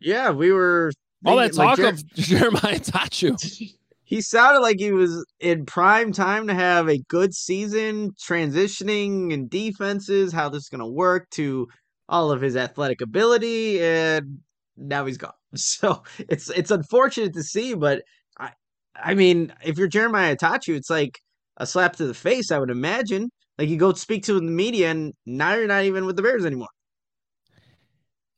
Yeah, 0.01 0.31
we 0.31 0.51
were 0.51 0.91
All 1.25 1.37
that 1.37 1.53
thinking- 1.53 1.57
like 1.59 1.67
talk 1.69 1.77
Jer- 1.77 1.87
of 1.87 2.07
Jeremiah 2.15 2.79
Attaochu. 2.79 3.73
he 4.03 4.19
sounded 4.21 4.59
like 4.59 4.79
he 4.79 4.91
was 4.91 5.25
in 5.39 5.65
prime 5.65 6.11
time 6.11 6.47
to 6.47 6.53
have 6.53 6.89
a 6.89 6.97
good 7.07 7.33
season 7.33 8.11
transitioning 8.21 9.33
and 9.33 9.49
defenses, 9.49 10.33
how 10.33 10.49
this 10.49 10.63
is 10.63 10.69
going 10.69 10.79
to 10.81 10.85
work 10.85 11.29
to 11.31 11.69
all 12.09 12.31
of 12.31 12.41
his 12.41 12.55
athletic 12.55 13.01
ability, 13.01 13.81
and 13.81 14.39
now 14.77 15.05
he's 15.05 15.17
gone. 15.17 15.31
So 15.55 16.01
it's 16.17 16.49
it's 16.49 16.71
unfortunate 16.71 17.33
to 17.35 17.43
see, 17.43 17.75
but 17.75 18.01
I 18.39 18.53
I 18.95 19.13
mean, 19.13 19.53
if 19.63 19.77
you're 19.77 19.87
Jeremiah 19.87 20.35
Attaochu, 20.35 20.75
it's 20.75 20.89
like 20.89 21.19
a 21.57 21.67
slap 21.67 21.95
to 21.97 22.07
the 22.07 22.13
face, 22.15 22.51
I 22.51 22.57
would 22.57 22.71
imagine. 22.71 23.29
Like 23.59 23.69
you 23.69 23.77
go 23.77 23.93
speak 23.93 24.23
to 24.23 24.33
the 24.33 24.41
media, 24.41 24.89
and 24.89 25.13
now 25.27 25.53
you're 25.53 25.67
not 25.67 25.83
even 25.83 26.05
with 26.05 26.15
the 26.15 26.23
Bears 26.23 26.43
anymore. 26.43 26.69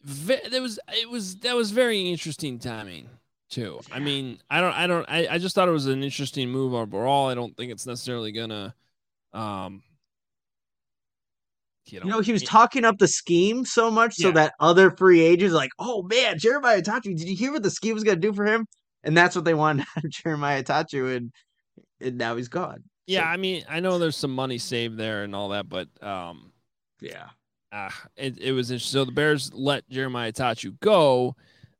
That 0.04 0.62
was 0.62 0.78
it 0.93 1.10
was 1.10 1.38
that 1.38 1.56
was 1.56 1.71
very 1.71 2.10
interesting 2.10 2.60
timing 2.60 3.10
too. 3.49 3.80
I 3.91 3.99
mean, 3.99 4.39
I 4.49 4.62
don't 4.62 4.73
I 4.73 4.88
don't 4.88 5.06
I, 5.10 5.28
I 5.28 5.38
just 5.38 5.56
thought 5.56 5.67
it 5.67 5.71
was 5.71 5.88
an 5.88 6.04
interesting 6.04 6.49
move 6.49 6.73
overall. 6.73 7.30
I 7.30 7.34
don't 7.34 7.56
think 7.56 7.71
it's 7.71 7.88
necessarily 7.88 8.32
gonna 8.32 8.75
um 9.34 9.84
you 11.88 12.00
know, 12.00 12.06
You 12.06 12.12
know, 12.12 12.19
he 12.21 12.32
was 12.32 12.41
it- 12.43 12.48
talking 12.48 12.86
up 12.86 12.98
the 12.98 13.08
scheme 13.08 13.65
so 13.65 13.89
much 13.91 14.15
so 14.15 14.28
Yeah. 14.30 14.34
that 14.36 14.54
other 14.60 14.91
free 14.91 15.21
agents 15.21 15.54
like, 15.54 15.71
oh 15.80 16.04
man, 16.04 16.38
Jeremiah 16.39 16.82
Attaochu, 16.82 17.15
did 17.17 17.21
you 17.28 17.36
hear 17.36 17.52
what 17.52 17.63
the 17.63 17.71
scheme 17.71 17.93
was 17.93 18.04
gonna 18.04 18.17
do 18.17 18.34
for 18.34 18.45
him? 18.45 18.65
And 19.04 19.15
that's 19.15 19.36
what 19.36 19.45
they 19.45 19.54
wanted 19.54 19.86
out 19.95 20.04
of 20.06 20.10
Jeremiah 20.24 20.63
Attaochu, 20.63 21.15
and, 21.15 21.32
and 22.02 22.17
now 22.17 22.36
he's 22.36 22.48
gone. 22.50 22.84
Yeah, 23.08 23.21
So- 23.21 23.26
I 23.28 23.38
mean, 23.38 23.63
I 23.69 23.80
know 23.80 24.00
there's 24.00 24.17
some 24.17 24.34
money 24.34 24.58
saved 24.58 24.98
there 24.98 25.24
and 25.24 25.36
all 25.36 25.50
that, 25.50 25.69
but 25.69 25.88
um, 26.04 26.52
Yeah. 27.02 27.30
uh, 27.71 27.89
it, 28.15 28.39
it 28.39 28.52
was 28.52 28.71
interesting. 28.71 29.00
So 29.00 29.06
the 29.06 29.12
Bears 29.12 29.52
let 29.54 29.88
Jeremiah 29.89 30.32
Attaochu 30.32 30.80
go. 30.80 31.36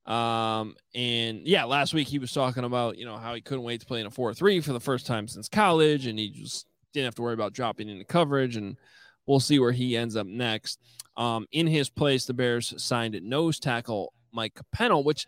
Um, 0.06 0.76
and 0.94 1.48
yeah, 1.48 1.64
last 1.64 1.96
week 1.96 2.08
he 2.08 2.20
was 2.20 2.32
talking 2.32 2.64
about, 2.64 2.96
you 3.00 3.06
know, 3.06 3.18
how 3.18 3.34
he 3.34 3.42
couldn't 3.42 3.64
wait 3.64 3.80
to 3.82 3.88
play 3.88 4.02
in 4.02 4.06
a 4.06 4.12
4 4.12 4.36
3 4.36 4.60
for 4.62 4.72
the 4.72 4.80
first 4.80 5.08
time 5.08 5.28
since 5.28 5.50
college. 5.50 6.06
And 6.06 6.20
he 6.20 6.30
just 6.30 6.68
didn't 6.94 7.06
have 7.06 7.16
to 7.16 7.24
worry 7.24 7.34
about 7.34 7.54
dropping 7.54 7.90
into 7.90 8.06
coverage. 8.06 8.56
And 8.56 8.78
we'll 9.26 9.40
see 9.40 9.60
where 9.60 9.72
he 9.72 9.98
ends 9.98 10.16
up 10.16 10.28
next. 10.28 10.80
Um, 11.18 11.48
in 11.52 11.68
his 11.68 11.90
place, 11.90 12.26
the 12.26 12.34
Bears 12.34 12.74
signed 12.78 13.20
nose 13.24 13.60
tackle 13.60 14.14
Mike 14.34 14.60
Pennell, 14.72 15.04
which 15.04 15.28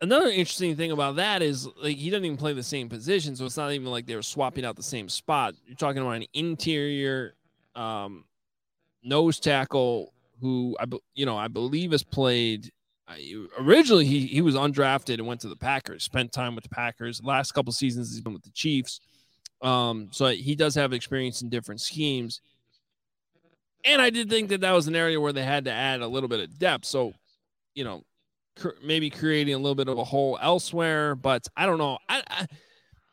another 0.00 0.28
interesting 0.28 0.76
thing 0.76 0.92
about 0.92 1.16
that 1.16 1.42
is 1.42 1.68
like 1.82 1.96
he 1.96 2.10
doesn't 2.10 2.24
even 2.24 2.36
play 2.36 2.52
the 2.52 2.62
same 2.62 2.88
position, 2.88 3.36
so 3.36 3.44
it's 3.44 3.56
not 3.56 3.72
even 3.72 3.88
like 3.88 4.06
they 4.06 4.16
were 4.16 4.22
swapping 4.22 4.64
out 4.64 4.76
the 4.76 4.82
same 4.82 5.08
spot. 5.08 5.54
You're 5.66 5.76
talking 5.76 6.02
about 6.02 6.16
an 6.16 6.26
interior 6.34 7.34
um, 7.74 8.24
nose 9.02 9.40
tackle 9.40 10.12
who 10.40 10.76
I 10.80 10.84
you 11.14 11.26
know 11.26 11.36
I 11.36 11.48
believe 11.48 11.92
has 11.92 12.02
played. 12.02 12.70
I, 13.06 13.46
originally, 13.58 14.04
he 14.04 14.26
he 14.26 14.40
was 14.40 14.54
undrafted 14.54 15.14
and 15.14 15.26
went 15.26 15.40
to 15.42 15.48
the 15.48 15.56
Packers. 15.56 16.04
Spent 16.04 16.32
time 16.32 16.54
with 16.54 16.64
the 16.64 16.70
Packers. 16.70 17.22
last 17.22 17.52
couple 17.52 17.72
seasons, 17.72 18.10
he's 18.12 18.20
been 18.20 18.34
with 18.34 18.42
the 18.42 18.50
Chiefs. 18.50 19.00
Um, 19.60 20.08
so 20.12 20.28
he 20.28 20.54
does 20.54 20.74
have 20.74 20.92
experience 20.92 21.42
in 21.42 21.48
different 21.48 21.80
schemes. 21.80 22.40
And 23.84 24.02
I 24.02 24.10
did 24.10 24.28
think 24.28 24.48
that 24.50 24.60
that 24.60 24.72
was 24.72 24.88
an 24.88 24.96
area 24.96 25.20
where 25.20 25.32
they 25.32 25.44
had 25.44 25.64
to 25.64 25.72
add 25.72 26.00
a 26.00 26.08
little 26.08 26.28
bit 26.28 26.40
of 26.40 26.58
depth. 26.58 26.84
So, 26.84 27.12
you 27.74 27.84
know, 27.84 28.04
cr- 28.56 28.70
maybe 28.84 29.10
creating 29.10 29.54
a 29.54 29.58
little 29.58 29.74
bit 29.74 29.88
of 29.88 29.98
a 29.98 30.04
hole 30.04 30.38
elsewhere. 30.40 31.14
But 31.14 31.46
I 31.56 31.66
don't 31.66 31.78
know. 31.78 31.98
I, 32.08 32.22
I 32.28 32.46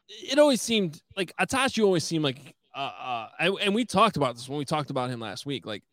it 0.07 0.37
always 0.37 0.61
seemed 0.61 1.01
like 1.17 1.33
Attaochu 1.39 1.83
always 1.83 2.03
seemed 2.03 2.23
like, 2.23 2.55
uh, 2.75 2.79
uh, 2.79 3.29
I, 3.39 3.49
and 3.61 3.73
we 3.73 3.85
talked 3.85 4.17
about 4.17 4.35
this 4.35 4.47
when 4.47 4.57
we 4.59 4.65
talked 4.65 4.89
about 4.89 5.09
him 5.09 5.19
last 5.19 5.45
week. 5.45 5.65
Like, 5.65 5.83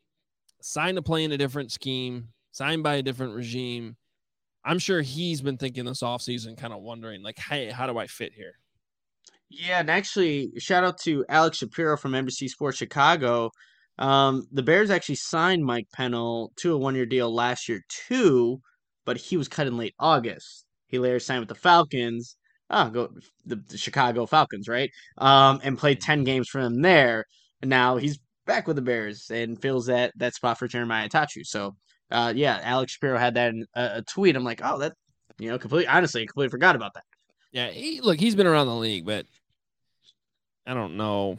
signed 0.60 0.96
to 0.96 1.02
play 1.02 1.24
in 1.24 1.32
a 1.32 1.38
different 1.38 1.72
scheme, 1.72 2.28
signed 2.52 2.82
by 2.82 2.94
a 2.94 3.02
different 3.02 3.34
regime. 3.34 3.96
I'm 4.64 4.78
sure 4.78 5.02
he's 5.02 5.42
been 5.42 5.56
thinking 5.56 5.84
this 5.84 6.02
offseason, 6.02 6.56
kind 6.56 6.72
of 6.72 6.82
wondering, 6.82 7.22
like, 7.22 7.38
hey, 7.38 7.70
how 7.70 7.86
do 7.86 7.98
I 7.98 8.06
fit 8.06 8.32
here? 8.32 8.54
Yeah, 9.54 9.80
and 9.80 9.90
actually, 9.90 10.50
shout 10.58 10.82
out 10.82 10.98
to 11.00 11.26
Alex 11.28 11.58
Shapiro 11.58 11.98
from 11.98 12.12
NBC 12.12 12.48
Sports 12.48 12.78
Chicago. 12.78 13.50
Um, 13.98 14.46
the 14.50 14.62
Bears 14.62 14.90
actually 14.90 15.16
signed 15.16 15.64
Mike 15.64 15.88
Pennell 15.92 16.52
to 16.56 16.72
a 16.72 16.78
one-year 16.78 17.04
deal 17.04 17.32
last 17.32 17.68
year 17.68 17.82
too, 18.08 18.60
but 19.04 19.18
he 19.18 19.36
was 19.36 19.48
cut 19.48 19.66
in 19.66 19.76
late 19.76 19.94
August. 19.98 20.64
He 20.86 20.98
later 20.98 21.20
signed 21.20 21.40
with 21.40 21.50
the 21.50 21.54
Falcons. 21.54 22.36
Ah, 22.70 22.88
go 22.88 23.10
the, 23.44 23.56
the 23.68 23.76
Chicago 23.76 24.24
Falcons, 24.24 24.68
right? 24.68 24.90
Um, 25.18 25.60
and 25.62 25.76
played 25.78 26.00
ten 26.00 26.24
games 26.24 26.48
for 26.48 26.62
them 26.62 26.80
there. 26.80 27.26
And 27.60 27.68
now 27.68 27.98
he's 27.98 28.18
back 28.46 28.66
with 28.66 28.76
the 28.76 28.82
Bears 28.82 29.30
and 29.30 29.60
fills 29.60 29.86
that 29.86 30.12
that 30.16 30.34
spot 30.34 30.58
for 30.58 30.66
Jeremiah 30.66 31.08
Attaochu. 31.08 31.44
So, 31.44 31.76
uh, 32.10 32.32
yeah, 32.34 32.60
Alex 32.62 32.92
Shapiro 32.92 33.18
had 33.18 33.34
that 33.34 33.50
in 33.50 33.66
a, 33.74 33.90
a 33.96 34.02
tweet. 34.02 34.34
I'm 34.34 34.44
like, 34.44 34.62
oh, 34.64 34.78
that 34.78 34.94
you 35.38 35.50
know, 35.50 35.58
completely 35.58 35.88
honestly, 35.88 36.22
I 36.22 36.26
completely 36.26 36.50
forgot 36.50 36.74
about 36.74 36.94
that. 36.94 37.04
Yeah, 37.52 37.68
he, 37.68 38.00
look, 38.00 38.18
he's 38.18 38.34
been 38.34 38.46
around 38.46 38.66
the 38.66 38.74
league, 38.74 39.04
but 39.04 39.26
I 40.66 40.74
don't 40.74 40.96
know. 40.96 41.38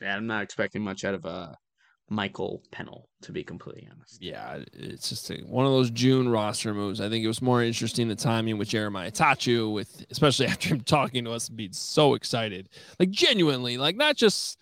Yeah, 0.00 0.16
I'm 0.16 0.26
not 0.26 0.42
expecting 0.42 0.82
much 0.82 1.04
out 1.04 1.14
of 1.14 1.24
uh 1.24 1.54
Michael 2.10 2.62
Pennell, 2.70 3.08
to 3.22 3.32
be 3.32 3.42
completely 3.42 3.88
honest. 3.90 4.22
Yeah, 4.22 4.58
it's 4.74 5.08
just 5.08 5.30
a, 5.30 5.36
one 5.46 5.64
of 5.64 5.72
those 5.72 5.90
June 5.90 6.28
roster 6.28 6.74
moves. 6.74 7.00
I 7.00 7.08
think 7.08 7.24
it 7.24 7.28
was 7.28 7.40
more 7.40 7.62
interesting 7.62 8.08
the 8.08 8.14
timing 8.14 8.58
with 8.58 8.68
Jeremiah 8.68 9.10
Attaochu, 9.10 9.72
with 9.72 10.04
especially 10.10 10.46
after 10.48 10.68
him 10.68 10.80
talking 10.82 11.24
to 11.24 11.32
us 11.32 11.48
and 11.48 11.56
being 11.56 11.72
so 11.72 12.14
excited, 12.14 12.68
like 12.98 13.10
genuinely, 13.10 13.78
like 13.78 13.96
not 13.96 14.16
just 14.16 14.58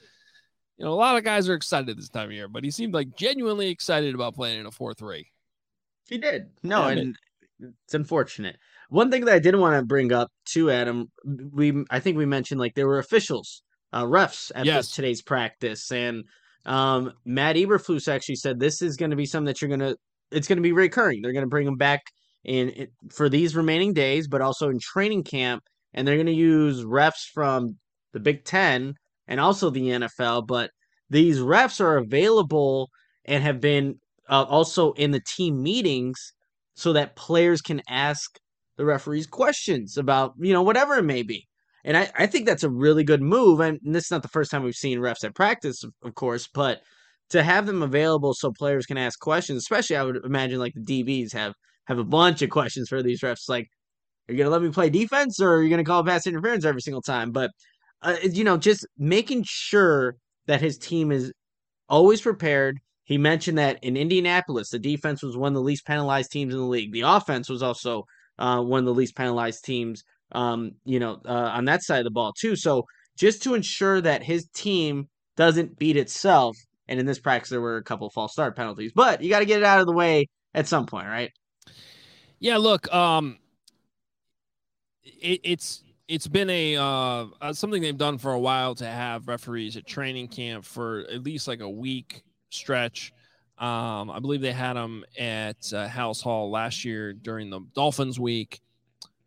you 0.79 0.85
know 0.85 0.92
a 0.92 0.95
lot 0.95 1.16
of 1.16 1.25
guys 1.25 1.49
are 1.49 1.55
excited 1.55 1.97
this 1.97 2.09
time 2.09 2.27
of 2.27 2.33
year, 2.33 2.49
but 2.49 2.64
he 2.64 2.71
seemed 2.71 2.95
like 2.95 3.16
genuinely 3.16 3.68
excited 3.68 4.14
about 4.14 4.35
playing 4.35 4.61
in 4.61 4.66
a 4.66 4.71
four 4.71 4.95
three. 4.95 5.29
He 6.09 6.18
did. 6.18 6.51
No, 6.62 6.81
Yeah, 6.81 6.87
I 6.87 6.92
and 6.92 7.16
it's 7.61 7.95
unfortunate. 7.95 8.57
One 8.88 9.11
thing 9.11 9.25
that 9.25 9.35
I 9.35 9.38
didn't 9.38 9.61
want 9.61 9.81
to 9.81 9.87
bring 9.87 10.12
up 10.12 10.31
to 10.51 10.71
Adam, 10.71 11.11
we 11.25 11.85
I 11.90 11.99
think 11.99 12.16
we 12.16 12.27
mentioned 12.27 12.61
like 12.61 12.75
there 12.75 12.87
were 12.87 12.99
officials, 12.99 13.62
uh, 13.93 14.05
refs 14.05 14.51
at 14.55 14.67
Yes. 14.67 14.87
this, 14.87 14.95
today's 14.95 15.23
practice, 15.23 15.91
and 15.93 16.25
um, 16.65 17.13
Matt 17.25 17.57
Eberflus 17.57 18.09
actually 18.09 18.37
said 18.37 18.59
this 18.59 18.83
is 18.83 18.97
going 18.97 19.11
to 19.11 19.17
be 19.17 19.27
something 19.27 19.47
that 19.47 19.61
you're 19.61 19.71
gonna, 19.71 19.97
it's 20.31 20.49
going 20.49 20.59
to 20.59 20.63
be 20.63 20.73
recurring. 20.73 21.23
They're 21.23 21.33
going 21.33 21.45
to 21.45 21.49
bring 21.49 21.67
them 21.67 21.77
back 21.77 22.01
in, 22.45 22.71
in 22.71 22.89
for 23.11 23.29
these 23.29 23.57
remaining 23.57 23.93
days, 23.93 24.29
but 24.29 24.41
also 24.41 24.69
in 24.69 24.79
training 24.81 25.25
camp, 25.25 25.63
and 25.95 26.07
they're 26.07 26.17
going 26.17 26.27
to 26.27 26.33
use 26.33 26.85
refs 26.85 27.25
from 27.33 27.77
the 28.13 28.21
Big 28.21 28.45
Ten 28.45 28.95
and 29.27 29.41
also 29.41 29.71
the 29.71 29.89
NFL. 29.89 30.47
But 30.47 30.71
these 31.11 31.39
refs 31.39 31.81
are 31.81 31.97
available 31.99 32.89
and 33.25 33.43
have 33.43 33.61
been 33.61 33.97
uh, 34.29 34.45
also 34.49 34.93
in 34.93 35.11
the 35.11 35.21
team 35.37 35.63
meetings 35.63 36.33
so 36.75 36.93
that 36.95 37.17
players 37.17 37.61
can 37.61 37.83
ask 37.89 38.39
the 38.77 38.85
referees 38.85 39.27
questions 39.27 39.99
about 39.99 40.33
you 40.39 40.53
know 40.53 40.63
whatever 40.63 40.95
it 40.95 41.03
may 41.03 41.23
be 41.23 41.47
and 41.85 41.97
i, 41.97 42.11
I 42.16 42.27
think 42.27 42.47
that's 42.47 42.62
a 42.62 42.71
really 42.71 43.05
good 43.05 43.23
move 43.23 43.61
and 43.61 43.79
this 43.83 44.05
is 44.05 44.11
not 44.11 44.23
the 44.23 44.29
first 44.29 44.51
time 44.51 44.62
we've 44.62 44.75
seen 44.75 44.99
refs 44.99 45.25
at 45.25 45.35
practice 45.35 45.85
of, 45.85 46.14
course 46.14 46.49
but 46.53 46.81
to 47.31 47.42
have 47.42 47.66
them 47.66 47.83
available 47.83 48.35
so 48.35 48.53
players 48.53 48.87
can 48.87 48.99
ask 48.99 49.18
questions 49.18 49.59
especially 49.59 49.97
i 49.97 50.03
would 50.03 50.25
imagine 50.25 50.59
like 50.59 50.75
the 50.75 51.05
dbs 51.05 51.33
have 51.33 51.55
have 51.87 51.99
a 51.99 52.05
bunch 52.05 52.42
of 52.42 52.51
questions 52.51 52.88
for 52.88 53.03
these 53.03 53.21
refs 53.21 53.49
like 53.49 53.68
are 54.29 54.35
you 54.35 54.38
gonna 54.38 54.51
let 54.51 54.62
me 54.62 54.71
play 54.71 54.90
defense 54.90 55.40
or 55.40 55.55
are 55.55 55.62
you 55.62 55.71
gonna 55.71 55.85
call 55.85 56.05
pass 56.05 56.27
interference 56.27 56.64
every 56.64 56.81
single 56.81 57.03
time 57.03 57.33
but 57.33 57.51
uh, 58.03 58.16
you 58.23 58.45
know 58.45 58.57
just 58.57 58.87
making 58.99 59.42
sure 59.47 60.16
that 60.47 60.61
his 60.61 60.79
team 60.79 61.12
is 61.12 61.33
always 61.88 62.21
prepared 62.21 62.79
he 63.05 63.18
mentioned 63.18 63.59
that 63.59 63.79
in 63.83 63.97
Indianapolis, 63.97 64.71
the 64.71 64.79
defense 64.79 65.23
was 65.23 65.37
one 65.37 65.49
of 65.49 65.55
the 65.55 65.61
least 65.61 65.87
penalized 65.87 66.31
teams 66.31 66.55
in 66.55 66.61
the 66.61 66.66
league. 66.66 66.92
The 66.92 67.03
offense 67.03 67.49
was 67.49 67.62
also 67.62 68.05
uh, 68.38 68.62
one 68.62 68.79
of 68.81 68.85
the 68.87 68.95
least 68.95 69.16
penalized 69.16 69.64
teams, 69.64 70.03
um, 70.33 70.73
you 70.85 70.99
know, 70.99 71.21
uh, 71.25 71.51
on 71.53 71.64
that 71.66 71.83
side 71.83 71.99
of 71.99 72.05
the 72.05 72.11
ball 72.11 72.33
too. 72.38 72.57
So 72.57 72.85
just 73.16 73.42
to 73.45 73.55
ensure 73.55 74.01
that 74.01 74.23
his 74.23 74.47
team 74.55 75.09
doesn't 75.37 75.79
beat 75.79 75.97
itself, 75.97 76.57
and 76.88 76.99
in 76.99 77.07
this 77.07 77.18
practice 77.18 77.51
there 77.51 77.61
were 77.61 77.77
a 77.77 77.85
couple 77.85 78.07
of 78.07 78.12
false 78.12 78.33
start 78.33 78.57
penalties, 78.57 78.92
but 78.95 79.23
you 79.23 79.31
got 79.31 79.40
to 79.40 79.47
get 79.47 79.59
it 79.59 79.64
out 79.64 79.81
of 79.81 79.87
the 79.87 79.92
way 79.92 80.27
at 80.55 80.68
some 80.68 80.87
point, 80.87 81.07
right? 81.07 81.31
Yeah, 82.38 82.57
look, 82.57 82.92
um, 82.92 83.38
it, 85.05 85.40
it's 85.45 85.85
it's 86.09 86.27
been 86.27 86.51
a 86.51 86.77
uh, 86.77 87.27
uh, 87.40 87.53
something 87.53 87.81
they've 87.81 87.97
done 87.97 88.18
for 88.18 88.33
a 88.33 88.40
while 88.40 88.75
to 88.77 88.87
have 88.87 89.29
referees 89.29 89.77
at 89.77 89.87
training 89.87 90.29
camp 90.29 90.64
for 90.64 91.07
at 91.11 91.23
least 91.23 91.49
like 91.49 91.61
a 91.61 91.71
week 91.71 92.23
stretch. 92.51 93.12
Um, 93.59 94.11
I 94.11 94.18
believe 94.18 94.40
they 94.40 94.53
had 94.53 94.75
them 94.75 95.05
at 95.16 95.57
uh, 95.73 95.87
Halas 95.88 96.21
Hall 96.23 96.51
last 96.51 96.85
year 96.85 97.12
during 97.12 97.49
the 97.49 97.61
Dolphins 97.75 98.18
week. 98.18 98.61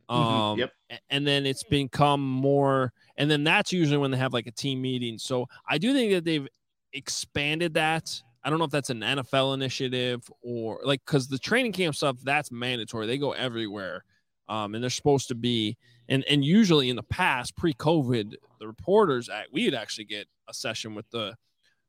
Um, 0.10 0.26
Mhm, 0.26 0.58
yep. 0.58 0.72
And 1.10 1.26
then 1.26 1.46
it's 1.46 1.64
become 1.64 2.22
more, 2.22 2.94
and 3.18 3.30
then 3.30 3.44
that's 3.44 3.72
usually 3.72 3.98
when 3.98 4.12
they 4.12 4.18
have 4.18 4.34
like 4.34 4.48
a 4.48 4.52
team 4.52 4.82
meeting. 4.82 5.18
So 5.18 5.48
I 5.68 5.78
do 5.78 5.94
think 5.94 6.12
that 6.12 6.26
they've 6.26 6.48
expanded 6.94 7.74
that. 7.76 8.22
I 8.44 8.50
don't 8.50 8.60
know 8.60 8.66
if 8.66 8.72
that's 8.72 8.92
an 8.92 9.02
NFL 9.02 9.56
initiative 9.56 10.22
or 10.42 10.80
like 10.84 11.02
because 11.06 11.28
the 11.28 11.40
training 11.40 11.72
camp 11.72 11.96
stuff 11.96 12.18
that's 12.24 12.52
mandatory. 12.52 13.08
They 13.08 13.18
go 13.18 13.32
everywhere, 13.32 14.04
um, 14.48 14.76
and 14.76 14.84
they're 14.84 14.90
supposed 14.90 15.28
to 15.30 15.36
be. 15.36 15.78
And 16.10 16.24
and 16.30 16.46
usually 16.46 16.90
in 16.90 16.96
the 16.96 17.04
past, 17.04 17.56
pre-COVID, 17.56 18.36
the 18.60 18.68
reporters 18.68 19.30
act, 19.30 19.50
we'd 19.52 19.74
actually 19.74 20.06
get 20.06 20.28
a 20.48 20.54
session 20.54 20.94
with 20.94 21.10
the 21.10 21.36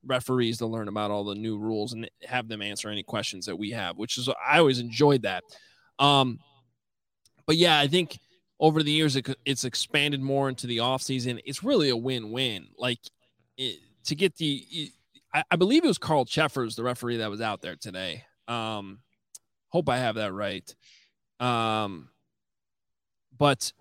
referees 0.06 0.58
to 0.58 0.66
learn 0.66 0.88
about 0.88 1.10
all 1.10 1.24
the 1.24 1.34
new 1.34 1.58
rules 1.58 1.92
and 1.92 2.08
have 2.24 2.48
them 2.48 2.62
answer 2.62 2.88
any 2.88 3.02
questions 3.02 3.46
that 3.46 3.56
we 3.56 3.70
have, 3.70 3.98
which 3.98 4.16
is 4.16 4.28
I 4.28 4.58
always 4.58 4.78
enjoyed 4.78 5.22
that. 5.22 5.44
Um, 5.98 6.38
but 7.46 7.56
yeah, 7.56 7.78
I 7.78 7.86
think 7.86 8.18
over 8.58 8.82
the 8.82 8.90
years 8.90 9.16
it, 9.16 9.28
it's 9.44 9.64
expanded 9.64 10.20
more 10.20 10.48
into 10.48 10.66
the 10.66 10.80
off 10.80 11.02
season. 11.02 11.40
It's 11.44 11.62
really 11.62 11.88
a 11.90 11.96
win-win. 11.96 12.68
Like 12.78 13.00
it, 13.56 13.80
to 14.04 14.14
get 14.14 14.36
the, 14.36 14.90
I, 15.34 15.44
I 15.50 15.56
believe 15.56 15.84
it 15.84 15.88
was 15.88 15.98
Carl 15.98 16.24
Cheffers, 16.24 16.76
the 16.76 16.82
referee 16.82 17.18
that 17.18 17.30
was 17.30 17.40
out 17.40 17.60
there 17.60 17.76
today. 17.76 18.24
Um, 18.48 19.00
hope 19.68 19.88
I 19.88 19.98
have 19.98 20.14
that 20.14 20.32
right. 20.32 20.74
Um, 21.40 22.08
but 23.36 23.72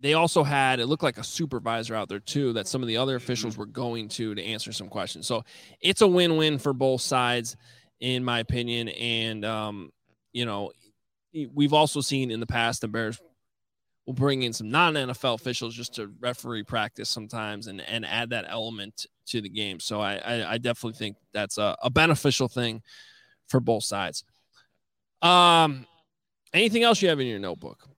they 0.00 0.14
also 0.14 0.42
had 0.42 0.80
it 0.80 0.86
looked 0.86 1.02
like 1.02 1.18
a 1.18 1.24
supervisor 1.24 1.94
out 1.94 2.08
there 2.08 2.18
too 2.18 2.52
that 2.54 2.66
some 2.66 2.82
of 2.82 2.88
the 2.88 2.96
other 2.96 3.16
officials 3.16 3.56
were 3.56 3.66
going 3.66 4.08
to 4.08 4.34
to 4.34 4.42
answer 4.42 4.72
some 4.72 4.88
questions. 4.88 5.26
So 5.26 5.44
it's 5.80 6.00
a 6.00 6.06
win-win 6.06 6.58
for 6.58 6.72
both 6.72 7.00
sides, 7.00 7.56
in 8.00 8.24
my 8.24 8.40
opinion. 8.40 8.88
And 8.88 9.44
um, 9.44 9.92
you 10.32 10.44
know, 10.44 10.72
we've 11.54 11.72
also 11.72 12.00
seen 12.00 12.30
in 12.30 12.40
the 12.40 12.46
past 12.46 12.80
the 12.80 12.88
Bears 12.88 13.20
will 14.06 14.14
bring 14.14 14.42
in 14.42 14.52
some 14.52 14.70
non-NFL 14.70 15.34
officials 15.34 15.74
just 15.74 15.94
to 15.94 16.12
referee 16.20 16.62
practice 16.62 17.08
sometimes 17.08 17.66
and 17.66 17.80
and 17.80 18.04
add 18.04 18.30
that 18.30 18.44
element 18.48 19.06
to 19.26 19.40
the 19.40 19.48
game. 19.48 19.80
So 19.80 20.00
I 20.00 20.16
I, 20.16 20.52
I 20.52 20.58
definitely 20.58 20.98
think 20.98 21.16
that's 21.32 21.58
a, 21.58 21.76
a 21.82 21.90
beneficial 21.90 22.48
thing 22.48 22.82
for 23.48 23.60
both 23.60 23.84
sides. 23.84 24.24
Um, 25.22 25.86
anything 26.52 26.82
else 26.82 27.00
you 27.00 27.08
have 27.08 27.20
in 27.20 27.26
your 27.26 27.38
notebook? 27.38 27.88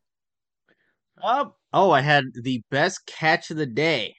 Uh, 1.21 1.47
Oh, 1.77 1.91
I 1.91 2.01
had 2.01 2.25
the 2.33 2.63
best 2.71 3.05
catch 3.05 3.51
of 3.51 3.59
the 3.59 3.67
day 3.67 4.17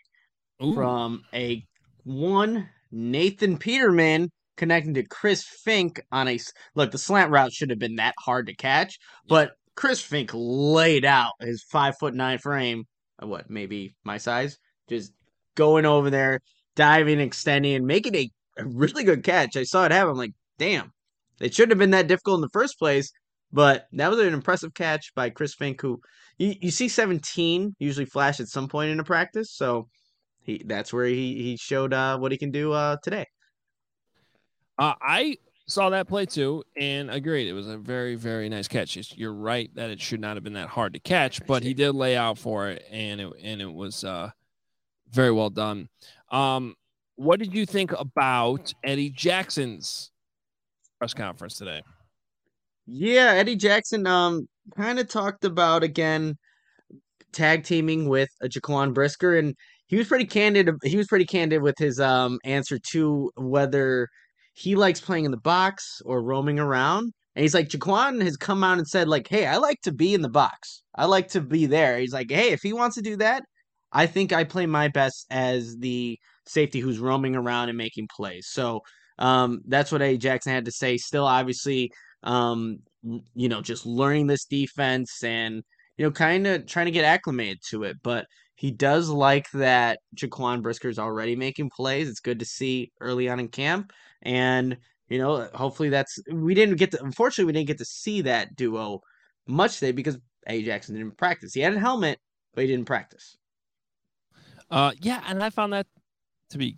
Ooh. 0.64 0.76
from 0.76 1.24
a 1.34 1.66
one 2.04 2.70
Nathan 2.92 3.58
Peterman 3.58 4.30
connecting 4.58 4.94
to 4.94 5.02
Chris 5.02 5.44
Finke 5.66 6.02
on 6.12 6.28
a 6.28 6.38
look. 6.76 6.92
The 6.92 7.00
slant 7.00 7.32
route 7.32 7.52
should 7.52 7.72
have 7.72 7.80
been 7.80 7.96
that 7.96 8.14
hard 8.20 8.46
to 8.46 8.56
catch, 8.56 9.00
but 9.28 9.54
Chris 9.78 10.02
Finke 10.02 10.32
laid 10.34 11.06
out 11.06 11.34
his 11.40 11.64
five 11.64 11.98
foot 11.98 12.16
nine 12.16 12.40
frame. 12.40 12.84
uh, 13.22 13.28
What 13.28 13.50
maybe 13.50 13.96
my 14.04 14.18
size, 14.18 14.58
just 14.90 15.14
going 15.56 15.86
over 15.86 16.10
there, 16.10 16.42
diving, 16.76 17.20
extending, 17.20 17.76
and 17.76 17.86
making 17.86 18.16
a, 18.16 18.30
a 18.58 18.66
really 18.66 19.04
good 19.04 19.24
catch. 19.24 19.56
I 19.56 19.64
saw 19.64 19.86
it 19.86 19.92
happen. 19.92 20.12
I'm 20.12 20.18
like, 20.18 20.34
damn, 20.58 20.92
it 21.40 21.54
shouldn't 21.54 21.72
have 21.72 21.80
been 21.80 21.92
that 21.92 22.08
difficult 22.08 22.40
in 22.40 22.42
the 22.42 22.50
first 22.50 22.78
place. 22.80 23.12
But 23.54 23.86
that 23.94 24.10
was 24.10 24.20
an 24.20 24.34
impressive 24.34 24.74
catch 24.74 25.14
by 25.16 25.30
Chris 25.30 25.56
Finke, 25.56 25.80
who 25.80 26.02
you, 26.38 26.56
you 26.60 26.72
see 26.72 26.90
17 26.90 27.76
usually 27.80 28.06
flash 28.06 28.40
at 28.40 28.48
some 28.48 28.68
point 28.68 28.92
in 28.92 29.00
a 29.00 29.04
practice. 29.06 29.54
So 29.54 29.88
he 30.42 30.64
that's 30.66 30.92
where 30.92 31.06
he 31.06 31.42
he 31.44 31.58
showed 31.58 31.94
uh, 31.94 32.18
what 32.18 32.32
he 32.32 32.38
can 32.40 32.52
do 32.52 32.74
uh, 32.74 32.98
today. 33.04 33.26
Uh, 34.80 34.96
I 35.02 35.38
saw 35.68 35.90
that 35.90 36.08
play 36.08 36.26
too 36.26 36.64
and 36.80 37.12
agreed. 37.12 37.48
It 37.48 37.54
was 37.54 37.68
a 37.68 37.78
very, 37.78 38.16
very 38.16 38.50
nice 38.50 38.68
catch. 38.68 38.98
You're 39.16 39.34
right 39.34 39.70
that 39.76 39.90
it 39.90 40.02
should 40.02 40.22
not 40.22 40.38
have 40.38 40.44
been 40.44 40.54
that 40.54 40.70
hard 40.70 40.94
to 40.94 41.00
catch, 41.00 41.46
but 41.46 41.64
he 41.64 41.74
did 41.74 41.94
lay 41.94 42.16
out 42.16 42.38
for 42.38 42.70
it, 42.70 42.84
and 42.90 43.22
it 43.22 43.34
and 43.44 43.62
it 43.62 43.72
was 43.72 44.04
uh, 44.04 44.32
very 45.12 45.32
well 45.32 45.50
done. 45.50 45.90
Um, 46.32 46.76
what 47.16 47.40
did 47.40 47.54
you 47.54 47.66
think 47.66 47.92
about 47.94 48.74
Eddie 48.84 49.10
Jackson's 49.10 50.12
press 51.00 51.14
conference 51.14 51.58
today? 51.58 51.82
Yeah, 52.86 53.34
Eddie 53.36 53.58
Jackson 53.58 54.08
um 54.08 54.48
kind 54.76 55.00
of 55.00 55.08
talked 55.10 55.44
about 55.44 55.84
again 55.84 56.38
tag 57.34 57.64
teaming 57.64 58.08
with 58.08 58.30
a 58.42 58.48
Jaquan 58.48 58.94
Brisker 58.94 59.38
and 59.38 59.56
he 59.88 59.98
was 59.98 60.08
pretty 60.08 60.26
candid 60.26 60.70
he 60.84 60.98
was 60.98 61.08
pretty 61.08 61.26
candid 61.26 61.62
with 61.62 61.78
his 61.78 62.00
um 62.00 62.40
answer 62.46 62.80
to 62.92 63.32
whether 63.36 64.08
he 64.58 64.76
likes 64.76 65.00
playing 65.00 65.26
in 65.26 65.30
the 65.30 65.38
box 65.38 66.02
or 66.04 66.24
roaming 66.24 66.58
around. 66.58 67.14
And 67.36 67.44
he's 67.44 67.54
like 67.54 67.70
Jaquan 67.70 68.24
has 68.24 68.38
come 68.38 68.64
out 68.64 68.80
and 68.80 68.88
said 68.88 69.08
like, 69.08 69.28
"Hey, 69.28 69.46
I 69.46 69.58
like 69.58 69.80
to 69.82 69.92
be 69.92 70.16
in 70.16 70.24
the 70.24 70.30
box. 70.30 70.82
I 70.96 71.06
like 71.06 71.28
to 71.30 71.42
be 71.42 71.68
there." 71.68 72.00
He's 72.00 72.12
like, 72.14 72.32
"Hey, 72.32 72.50
if 72.50 72.64
he 72.64 72.74
wants 72.74 72.96
to 72.96 73.04
do 73.04 73.18
that, 73.18 73.44
I 73.92 74.08
think 74.08 74.34
I 74.34 74.44
play 74.44 74.66
my 74.66 74.88
best 74.88 75.28
as 75.30 75.78
the 75.78 76.18
safety 76.48 76.80
who's 76.80 76.98
roaming 76.98 77.36
around 77.36 77.70
and 77.70 77.78
making 77.78 78.08
plays." 78.16 78.48
So, 78.50 78.82
um 79.20 79.62
that's 79.68 79.92
what 79.92 80.02
A. 80.02 80.18
Jackson 80.18 80.54
had 80.54 80.66
to 80.66 80.72
say. 80.72 80.98
Still 80.98 81.26
obviously 81.28 81.92
um 82.24 82.80
you 83.36 83.50
know 83.50 83.62
just 83.62 83.86
learning 83.86 84.26
this 84.28 84.46
defense 84.46 85.24
and 85.24 85.64
you 85.98 86.06
know 86.06 86.12
kind 86.12 86.48
of 86.48 86.66
trying 86.66 86.88
to 86.88 86.92
get 86.92 87.06
acclimated 87.06 87.60
to 87.70 87.84
it 87.84 87.98
but 88.04 88.26
he 88.58 88.72
does 88.72 89.08
like 89.08 89.50
that 89.52 90.00
Jaquan 90.16 90.62
Brisker's 90.62 91.00
already 91.00 91.36
making 91.36 91.70
plays 91.70 92.10
it's 92.10 92.20
good 92.20 92.40
to 92.40 92.46
see 92.46 92.92
early 93.00 93.30
on 93.30 93.40
in 93.40 93.48
camp 93.48 93.94
and 94.24 94.78
you 95.08 95.18
know 95.20 95.48
hopefully 95.54 95.90
that's 95.90 96.20
we 96.32 96.54
didn't 96.54 96.76
get 96.76 96.92
to 96.92 97.04
unfortunately 97.04 97.46
we 97.46 97.54
didn't 97.54 97.68
get 97.68 97.78
to 97.78 97.86
see 97.86 98.22
that 98.22 98.56
duo 98.56 99.00
much 99.48 99.80
today 99.80 99.92
because 99.94 100.18
A 100.48 100.62
Jackson 100.64 100.96
didn't 100.96 101.18
practice 101.18 101.54
he 101.54 101.62
had 101.62 101.74
a 101.74 101.80
helmet 101.80 102.20
but 102.54 102.62
he 102.62 102.68
didn't 102.68 102.86
practice 102.86 103.38
Uh, 104.70 104.92
yeah, 105.00 105.24
and 105.28 105.42
I 105.42 105.50
found 105.50 105.72
that 105.74 105.88
to 106.50 106.58
be 106.58 106.78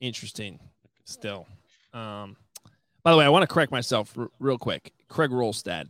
interesting. 0.00 0.58
Still, 1.04 1.46
um, 1.92 2.36
by 3.02 3.10
the 3.10 3.16
way, 3.16 3.24
I 3.24 3.28
want 3.28 3.42
to 3.42 3.46
correct 3.52 3.72
myself 3.72 4.16
r- 4.16 4.30
real 4.38 4.58
quick. 4.58 4.92
Craig 5.08 5.30
Wrolstad, 5.30 5.88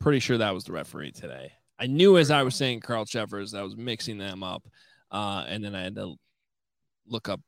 pretty 0.00 0.18
sure 0.18 0.36
that 0.38 0.52
was 0.52 0.64
the 0.64 0.72
referee 0.72 1.12
today. 1.12 1.52
I 1.78 1.86
knew 1.86 2.16
as 2.18 2.30
I 2.30 2.42
was 2.42 2.54
saying 2.54 2.80
Carl 2.80 3.04
Cheffers, 3.04 3.54
I 3.54 3.62
was 3.62 3.76
mixing 3.76 4.18
them 4.18 4.42
up, 4.42 4.64
uh, 5.10 5.44
and 5.46 5.62
then 5.62 5.74
I 5.74 5.82
had 5.82 5.94
to 5.96 6.14
look 7.06 7.28
up 7.28 7.40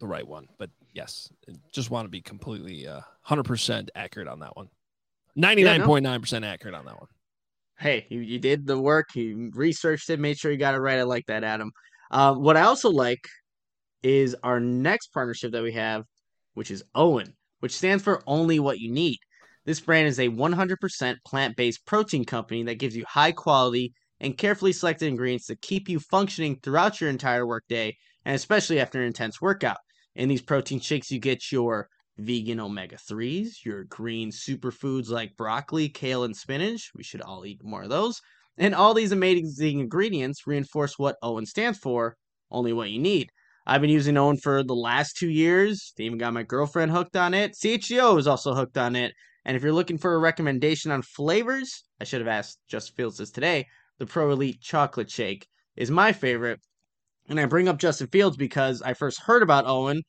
the 0.00 0.06
right 0.06 0.26
one. 0.26 0.48
But 0.58 0.70
yes, 0.92 1.30
just 1.72 1.90
want 1.90 2.04
to 2.04 2.10
be 2.10 2.20
completely 2.20 2.86
uh, 2.86 3.00
100% 3.26 3.88
accurate 3.94 4.28
on 4.28 4.40
that 4.40 4.56
one. 4.56 4.68
99.9% 5.38 6.44
accurate 6.44 6.74
on 6.74 6.84
that 6.84 6.98
one. 6.98 7.08
hey, 7.78 8.06
you, 8.10 8.20
you 8.20 8.38
did 8.38 8.66
the 8.66 8.78
work, 8.78 9.14
you 9.14 9.50
researched 9.54 10.10
it, 10.10 10.20
made 10.20 10.38
sure 10.38 10.52
you 10.52 10.58
got 10.58 10.74
it 10.74 10.78
right. 10.78 10.98
I 10.98 11.04
like 11.04 11.26
that, 11.26 11.42
Adam. 11.42 11.72
Uh, 12.10 12.34
what 12.34 12.56
I 12.56 12.62
also 12.62 12.90
like 12.90 13.26
is 14.02 14.36
our 14.42 14.60
next 14.60 15.08
partnership 15.08 15.52
that 15.52 15.62
we 15.62 15.72
have, 15.72 16.04
which 16.54 16.70
is 16.70 16.84
OWYN, 16.94 17.32
which 17.60 17.74
stands 17.74 18.04
for 18.04 18.22
Only 18.26 18.60
What 18.60 18.78
You 18.78 18.92
Need. 18.92 19.18
This 19.64 19.80
brand 19.80 20.08
is 20.08 20.18
a 20.18 20.28
100% 20.28 21.16
plant 21.24 21.56
based 21.56 21.86
protein 21.86 22.24
company 22.24 22.64
that 22.64 22.78
gives 22.78 22.96
you 22.96 23.04
high 23.08 23.32
quality 23.32 23.92
and 24.20 24.36
carefully 24.36 24.72
selected 24.72 25.06
ingredients 25.06 25.46
to 25.46 25.56
keep 25.56 25.88
you 25.88 26.00
functioning 26.00 26.58
throughout 26.62 27.00
your 27.00 27.10
entire 27.10 27.46
workday 27.46 27.96
and 28.24 28.34
especially 28.34 28.80
after 28.80 29.00
an 29.00 29.06
intense 29.06 29.40
workout. 29.40 29.78
In 30.14 30.28
these 30.28 30.42
protein 30.42 30.80
shakes, 30.80 31.10
you 31.10 31.18
get 31.18 31.50
your 31.50 31.88
vegan 32.18 32.60
omega 32.60 32.96
3s, 32.96 33.64
your 33.64 33.84
green 33.84 34.30
superfoods 34.30 35.08
like 35.08 35.36
broccoli, 35.36 35.88
kale, 35.88 36.24
and 36.24 36.36
spinach. 36.36 36.90
We 36.94 37.02
should 37.02 37.22
all 37.22 37.46
eat 37.46 37.64
more 37.64 37.84
of 37.84 37.88
those. 37.88 38.20
And 38.58 38.74
all 38.74 38.94
these 38.94 39.12
amazing 39.12 39.80
ingredients 39.80 40.46
reinforce 40.46 40.98
what 40.98 41.16
OWYN 41.22 41.46
stands 41.46 41.78
for 41.78 42.16
only 42.50 42.72
what 42.72 42.90
you 42.90 42.98
need. 42.98 43.30
I've 43.66 43.80
been 43.80 43.90
using 43.90 44.16
OWYN 44.16 44.40
for 44.42 44.62
the 44.62 44.74
last 44.74 45.16
two 45.16 45.30
years. 45.30 45.92
They 45.96 46.04
even 46.04 46.18
got 46.18 46.34
my 46.34 46.42
girlfriend 46.42 46.90
hooked 46.90 47.16
on 47.16 47.32
it. 47.32 47.52
CHGO 47.52 48.18
is 48.18 48.26
also 48.26 48.54
hooked 48.54 48.76
on 48.76 48.94
it. 48.96 49.14
And 49.44 49.56
if 49.56 49.62
you're 49.62 49.72
looking 49.72 49.98
for 49.98 50.14
a 50.14 50.18
recommendation 50.18 50.90
on 50.90 51.02
flavors, 51.02 51.82
I 52.00 52.04
should 52.04 52.20
have 52.20 52.28
asked 52.28 52.60
Justin 52.68 52.94
Fields 52.96 53.18
this 53.18 53.30
today. 53.30 53.66
The 53.98 54.06
Pro 54.06 54.30
Elite 54.30 54.60
Chocolate 54.60 55.10
Shake 55.10 55.48
is 55.76 55.90
my 55.90 56.12
favorite. 56.12 56.60
And 57.28 57.38
I 57.38 57.46
bring 57.46 57.68
up 57.68 57.78
Justin 57.78 58.08
Fields 58.08 58.36
because 58.36 58.82
I 58.82 58.94
first 58.94 59.20
heard 59.20 59.42
about 59.42 59.66
OWYN 59.66 60.02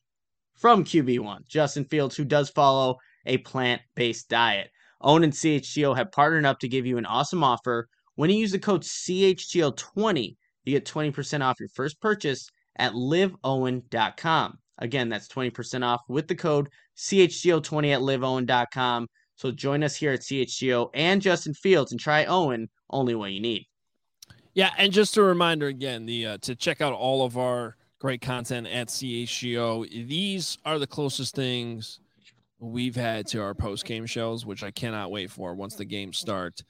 from 0.54 0.84
QB1. 0.84 1.46
Justin 1.48 1.84
Fields, 1.84 2.16
who 2.16 2.24
does 2.24 2.50
follow 2.50 2.96
a 3.26 3.38
plant 3.38 3.82
based 3.94 4.28
diet. 4.28 4.70
OWYN 5.02 5.24
and 5.24 5.32
CHGO 5.32 5.96
have 5.96 6.12
partnered 6.12 6.46
up 6.46 6.58
to 6.60 6.68
give 6.68 6.86
you 6.86 6.98
an 6.98 7.06
awesome 7.06 7.44
offer. 7.44 7.88
When 8.14 8.30
you 8.30 8.36
use 8.36 8.52
the 8.52 8.58
code 8.58 8.82
CHGO20, 8.82 10.36
you 10.64 10.72
get 10.72 10.86
20% 10.86 11.42
off 11.42 11.60
your 11.60 11.68
first 11.70 12.00
purchase 12.00 12.48
at 12.76 12.92
liveowyn.com. 12.92 14.58
Again, 14.78 15.08
that's 15.08 15.28
20% 15.28 15.84
off 15.84 16.00
with 16.08 16.26
the 16.26 16.34
code 16.34 16.68
CHGO20 16.96 17.94
at 17.94 18.00
liveowyn.com. 18.00 19.06
So 19.36 19.50
join 19.50 19.82
us 19.82 19.96
here 19.96 20.12
at 20.12 20.20
CHGO 20.20 20.90
and 20.94 21.20
Justin 21.20 21.54
Fields 21.54 21.92
and 21.92 22.00
try 22.00 22.24
OWYN, 22.24 22.68
only 22.90 23.14
what 23.14 23.32
you 23.32 23.40
need. 23.40 23.66
Yeah, 24.54 24.70
and 24.78 24.92
just 24.92 25.16
a 25.16 25.22
reminder 25.22 25.66
again, 25.66 26.06
the 26.06 26.26
uh, 26.26 26.38
to 26.42 26.54
check 26.54 26.80
out 26.80 26.92
all 26.92 27.24
of 27.24 27.36
our 27.36 27.76
great 27.98 28.20
content 28.20 28.68
at 28.68 28.88
CHGO. 28.88 30.08
These 30.08 30.58
are 30.64 30.78
the 30.78 30.86
closest 30.86 31.34
things 31.34 32.00
we've 32.60 32.94
had 32.94 33.26
to 33.28 33.42
our 33.42 33.54
post 33.54 33.84
game 33.84 34.06
shows, 34.06 34.46
which 34.46 34.62
I 34.62 34.70
cannot 34.70 35.10
wait 35.10 35.30
for 35.30 35.54
once 35.54 35.74
the 35.74 35.84
games 35.84 36.18
start. 36.18 36.62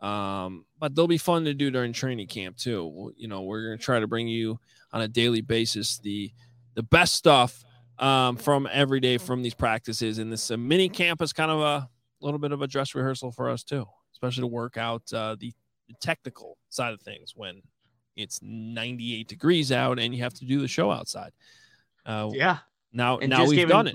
Um, 0.00 0.64
but 0.78 0.94
they'll 0.94 1.06
be 1.06 1.18
fun 1.18 1.44
to 1.44 1.54
do 1.54 1.70
during 1.70 1.92
training 1.92 2.28
camp 2.28 2.56
too. 2.56 3.12
You 3.16 3.28
know, 3.28 3.42
we're 3.42 3.64
gonna 3.64 3.78
try 3.78 4.00
to 4.00 4.06
bring 4.06 4.28
you 4.28 4.58
on 4.92 5.00
a 5.00 5.08
daily 5.08 5.40
basis 5.40 5.98
the 5.98 6.32
the 6.74 6.82
best 6.82 7.14
stuff 7.14 7.64
um, 7.98 8.36
from 8.36 8.68
every 8.70 9.00
day 9.00 9.18
from 9.18 9.42
these 9.42 9.54
practices. 9.54 10.18
And 10.18 10.32
this 10.32 10.50
uh, 10.50 10.56
mini 10.56 10.88
camp 10.88 11.22
is 11.22 11.32
kind 11.32 11.50
of 11.50 11.60
a 11.60 11.88
little 12.24 12.38
bit 12.38 12.52
of 12.52 12.62
a 12.62 12.66
dress 12.66 12.94
rehearsal 12.94 13.32
for 13.32 13.48
us 13.50 13.62
too, 13.62 13.86
especially 14.12 14.42
to 14.42 14.46
work 14.48 14.76
out 14.76 15.02
uh, 15.12 15.36
the 15.38 15.52
technical 16.00 16.56
side 16.70 16.92
of 16.92 17.00
things 17.02 17.32
when 17.36 17.60
it's 18.16 18.40
98 18.42 19.28
degrees 19.28 19.72
out 19.72 19.98
and 19.98 20.14
you 20.14 20.22
have 20.22 20.34
to 20.34 20.44
do 20.44 20.60
the 20.60 20.68
show 20.68 20.90
outside. 20.90 21.32
Uh, 22.06 22.30
Yeah. 22.32 22.58
now, 22.92 23.18
And 23.18 23.30
now 23.30 23.42
we've 23.44 23.56
giving- 23.56 23.68
done 23.68 23.86
it. 23.88 23.94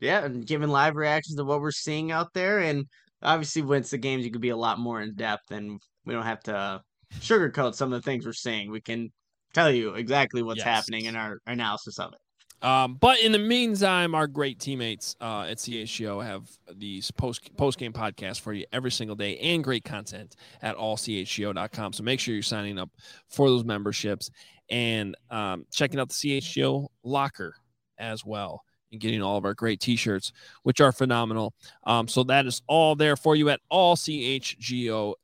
Yeah, 0.00 0.24
and 0.24 0.44
giving 0.46 0.68
live 0.68 0.96
reactions 0.96 1.36
to 1.36 1.44
what 1.44 1.60
we're 1.60 1.70
seeing 1.70 2.10
out 2.10 2.32
there. 2.34 2.58
And 2.60 2.86
obviously, 3.22 3.62
once 3.62 3.90
the 3.90 3.98
games, 3.98 4.24
you 4.24 4.32
could 4.32 4.40
be 4.40 4.48
a 4.48 4.56
lot 4.56 4.80
more 4.80 5.00
in 5.00 5.14
depth, 5.14 5.52
and 5.52 5.80
we 6.04 6.12
don't 6.12 6.24
have 6.24 6.42
to 6.44 6.82
sugarcoat 7.20 7.74
some 7.76 7.92
of 7.92 8.02
the 8.02 8.04
things 8.04 8.26
we're 8.26 8.32
seeing. 8.32 8.70
We 8.72 8.80
can 8.80 9.12
tell 9.54 9.70
you 9.70 9.94
exactly 9.94 10.42
what's 10.42 10.58
Yes. 10.58 10.64
happening 10.66 11.04
in 11.04 11.14
our 11.14 11.38
analysis 11.46 12.00
of 12.00 12.12
it. 12.14 12.18
Um, 12.62 12.94
but 12.94 13.20
in 13.20 13.32
the 13.32 13.38
meantime, 13.38 14.14
our 14.14 14.26
great 14.26 14.58
teammates 14.60 15.16
uh, 15.20 15.46
at 15.50 15.58
CHGO 15.58 16.24
have 16.24 16.48
these 16.74 17.10
post 17.10 17.54
post 17.56 17.78
game 17.78 17.92
podcasts 17.92 18.40
for 18.40 18.52
you 18.52 18.64
every 18.72 18.92
single 18.92 19.16
day 19.16 19.36
and 19.38 19.62
great 19.64 19.84
content 19.84 20.36
at 20.62 20.76
allchgo.com. 20.76 21.92
So 21.92 22.02
make 22.02 22.20
sure 22.20 22.34
you're 22.34 22.42
signing 22.42 22.78
up 22.78 22.90
for 23.28 23.48
those 23.48 23.64
memberships 23.64 24.30
and 24.70 25.16
um, 25.30 25.66
checking 25.72 25.98
out 25.98 26.08
the 26.08 26.14
CHGO 26.14 26.86
locker 27.02 27.56
as 27.98 28.24
well 28.24 28.62
and 28.92 29.00
getting 29.00 29.22
all 29.22 29.36
of 29.36 29.44
our 29.44 29.54
great 29.54 29.80
t-shirts, 29.80 30.32
which 30.62 30.80
are 30.80 30.92
phenomenal. 30.92 31.54
Um, 31.84 32.06
so 32.06 32.22
that 32.24 32.46
is 32.46 32.62
all 32.68 32.94
there 32.94 33.16
for 33.16 33.34
you 33.34 33.48
at 33.48 33.60
allchgo.com. 33.72 35.16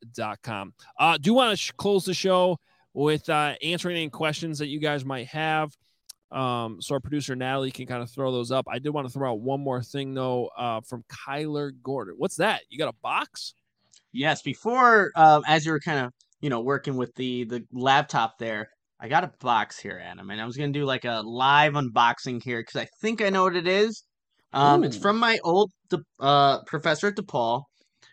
Uh, 0.99 1.19
do 1.19 1.35
want 1.35 1.51
to 1.51 1.57
sh- 1.57 1.73
close 1.77 2.05
the 2.05 2.15
show 2.15 2.59
with 2.95 3.29
uh, 3.29 3.55
answering 3.63 3.97
any 3.97 4.09
questions 4.09 4.59
that 4.59 4.67
you 4.69 4.81
guys 4.81 5.05
might 5.05 5.29
have. 5.29 5.77
Um, 6.31 6.81
so 6.81 6.95
our 6.95 7.01
producer 7.01 7.35
Natalie 7.35 7.71
can 7.71 7.87
kind 7.87 8.03
of 8.03 8.11
throw 8.11 8.31
those 8.33 8.51
up. 8.51 8.67
I 8.69 8.79
did 8.79 8.91
want 8.91 9.07
to 9.07 9.13
throw 9.13 9.31
out 9.31 9.41
one 9.41 9.61
more 9.61 9.83
thing 9.83 10.15
though, 10.15 10.49
uh, 10.59 10.81
from 10.83 11.05
Kyler 11.09 11.73
Gordon. 11.83 12.15
What's 12.19 12.37
that? 12.37 12.63
You 12.69 12.79
got 12.79 12.89
a 12.89 12.97
box? 13.03 13.55
Yes, 14.13 14.43
before, 14.43 15.11
uh, 15.15 15.41
as 15.47 15.65
you 15.65 15.73
were 15.73 15.81
kind 15.81 16.07
of 16.07 16.13
you 16.41 16.51
know, 16.51 16.61
working 16.61 16.97
with 16.97 17.15
the 17.15 17.45
the 17.45 17.65
laptop 17.73 18.39
there, 18.39 18.69
I 19.01 19.09
got 19.09 19.25
a 19.25 19.33
box 19.41 19.79
here, 19.79 20.01
Adam, 20.03 20.31
and 20.31 20.41
I 20.41 20.47
was 20.47 20.57
gonna 20.57 20.73
do 20.73 20.85
like 20.85 21.05
a 21.05 21.23
live 21.25 21.75
unboxing 21.75 22.43
here 22.43 22.61
because 22.61 22.81
I 22.81 22.89
think 23.01 23.23
I 23.23 23.31
know 23.31 23.45
what 23.45 23.57
it 23.57 23.67
is. 23.67 24.05
Um, 24.53 24.85
it's 24.85 24.97
from 24.97 25.19
my 25.19 25.39
old 25.45 25.71
uh 26.21 26.63
professor 26.65 27.09
at 27.09 27.17
DePaul, 27.17 27.65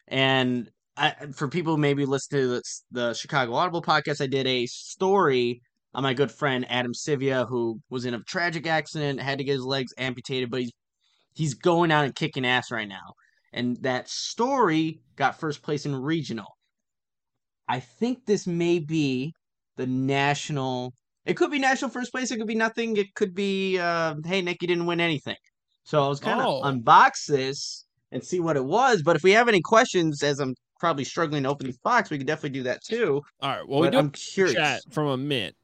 and 0.07 0.69
I, 0.97 1.13
for 1.33 1.47
people 1.47 1.75
who 1.75 1.81
maybe 1.81 2.05
listen 2.05 2.39
to 2.39 2.47
the, 2.47 2.61
the 2.91 3.13
Chicago 3.13 3.53
Audible 3.53 3.81
podcast, 3.81 4.21
I 4.21 4.27
did 4.27 4.47
a 4.47 4.65
story 4.65 5.61
on 5.95 6.03
my 6.03 6.13
good 6.13 6.31
friend 6.31 6.65
Adam 6.69 6.93
Sivia, 6.93 7.47
who 7.47 7.79
was 7.89 8.05
in 8.05 8.13
a 8.13 8.19
tragic 8.27 8.67
accident, 8.67 9.19
had 9.21 9.37
to 9.39 9.43
get 9.45 9.53
his 9.53 9.63
legs 9.63 9.93
amputated, 9.97 10.51
but 10.51 10.59
he's 10.61 10.71
he's 11.33 11.53
going 11.53 11.91
out 11.91 12.05
and 12.05 12.13
kicking 12.13 12.45
ass 12.45 12.69
right 12.69 12.87
now. 12.87 13.13
And 13.53 13.77
that 13.83 14.09
story 14.09 14.99
got 15.15 15.39
first 15.39 15.63
place 15.63 15.85
in 15.85 15.95
regional. 15.95 16.47
I 17.67 17.79
think 17.79 18.25
this 18.25 18.45
may 18.45 18.79
be 18.79 19.33
the 19.77 19.87
national. 19.87 20.93
It 21.25 21.35
could 21.35 21.49
be 21.49 21.59
national 21.59 21.89
first 21.91 22.11
place. 22.11 22.29
It 22.31 22.37
could 22.37 22.47
be 22.47 22.55
nothing. 22.55 22.97
It 22.97 23.07
could 23.15 23.33
be, 23.33 23.79
uh, 23.79 24.15
hey, 24.23 24.41
Nick, 24.41 24.61
you 24.61 24.67
didn't 24.67 24.85
win 24.85 24.99
anything. 24.99 25.37
So 25.85 26.03
I 26.03 26.07
was 26.07 26.19
kind 26.19 26.39
of 26.41 26.47
Oh. 26.47 26.61
unbox 26.63 27.25
this 27.27 27.85
and 28.11 28.23
see 28.23 28.39
what 28.39 28.57
it 28.57 28.65
was. 28.65 29.01
But 29.01 29.15
if 29.15 29.23
we 29.23 29.31
have 29.31 29.47
any 29.47 29.61
questions, 29.61 30.21
as 30.23 30.39
I'm 30.39 30.53
probably 30.79 31.03
struggling 31.05 31.43
to 31.43 31.49
open 31.49 31.67
this 31.67 31.77
box, 31.79 32.09
we 32.09 32.17
could 32.17 32.27
definitely 32.27 32.59
do 32.59 32.63
that 32.63 32.83
too. 32.83 33.21
All 33.41 33.49
right. 33.49 33.67
Well, 33.67 33.81
we 33.81 33.89
do 33.89 33.97
I'm 33.99 34.11
curious. 34.11 34.55
chat 34.55 34.81
from 34.91 35.07
a 35.07 35.17
Mitt. 35.17 35.55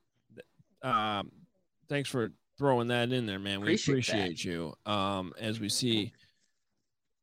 Um, 0.83 1.31
thanks 1.89 2.09
for 2.09 2.31
throwing 2.57 2.87
that 2.89 3.11
in 3.11 3.25
there, 3.25 3.39
man. 3.39 3.59
We 3.59 3.67
Appreciate 3.75 3.93
appreciate 3.93 4.43
you. 4.43 4.73
Um, 4.85 5.33
as 5.39 5.59
we 5.59 5.69
see 5.69 6.13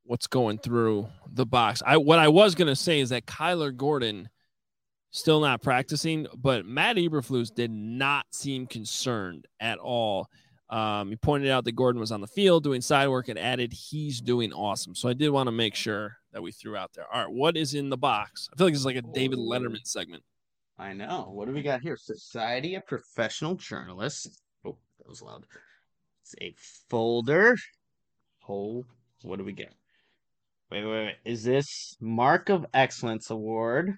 what's 0.05 0.27
going 0.27 0.59
through 0.59 1.07
the 1.33 1.47
box. 1.47 1.83
I 1.87 1.99
what 1.99 2.19
I 2.19 2.29
was 2.29 2.55
gonna 2.55 2.77
say 2.77 3.01
is 3.01 3.11
that 3.11 3.27
Kyler 3.27 3.77
Gordon 3.77 4.29
still 5.11 5.41
not 5.41 5.63
practicing, 5.63 6.27
but 6.37 6.67
Matt 6.67 6.97
Eberflus 6.97 7.55
did 7.55 7.71
not 7.71 8.27
seem 8.33 8.67
concerned 8.67 9.47
at 9.61 9.79
all. 9.79 10.29
Um, 10.71 11.11
he 11.11 11.17
pointed 11.17 11.51
out 11.51 11.65
that 11.65 11.73
Gordon 11.73 12.01
was 12.01 12.13
on 12.13 12.21
the 12.21 12.27
field 12.27 12.63
doing 12.63 12.81
side 12.81 13.09
work 13.09 13.29
and 13.29 13.39
added 13.39 13.73
he's 13.73 14.21
doing 14.21 14.53
awesome. 14.53 14.95
So 14.95 15.09
I 15.09 15.15
did 15.15 15.31
want 15.31 15.47
to 15.47 15.53
make 15.53 15.75
sure 15.75 16.17
that 16.33 16.43
we 16.43 16.53
threw 16.53 16.77
out 16.77 16.93
there. 16.95 17.07
All 17.13 17.25
right, 17.25 17.33
what 17.33 17.57
is 17.57 17.75
in 17.75 17.89
the 17.89 17.97
box? 17.97 18.51
I 18.53 18.57
feel 18.57 18.67
like 18.67 18.75
it's 18.75 18.85
like 18.85 18.97
a 18.97 19.03
David 19.03 19.39
Letterman 19.39 19.87
segment. 19.87 20.23
I 20.79 20.93
know. 20.93 21.31
What 21.33 21.49
do 21.49 21.53
we 21.53 21.63
got 21.63 21.83
here? 21.83 21.97
Society 21.97 22.77
of 22.77 22.87
Professional 22.87 23.57
Journalists. 23.57 24.41
Oh, 24.65 24.77
that 24.99 25.09
was 25.09 25.23
loud. 25.23 25.45
It's 26.23 26.35
a 26.41 26.55
folder. 26.89 27.57
Oh, 28.49 28.85
what 29.23 29.39
do 29.39 29.45
we 29.45 29.53
get? 29.53 29.75
Wait, 30.71 30.85
wait, 30.85 31.05
wait. 31.07 31.17
Is 31.25 31.43
this 31.43 31.97
Mark 32.01 32.49
of 32.49 32.67
Excellence 32.75 33.31
Award? 33.31 33.95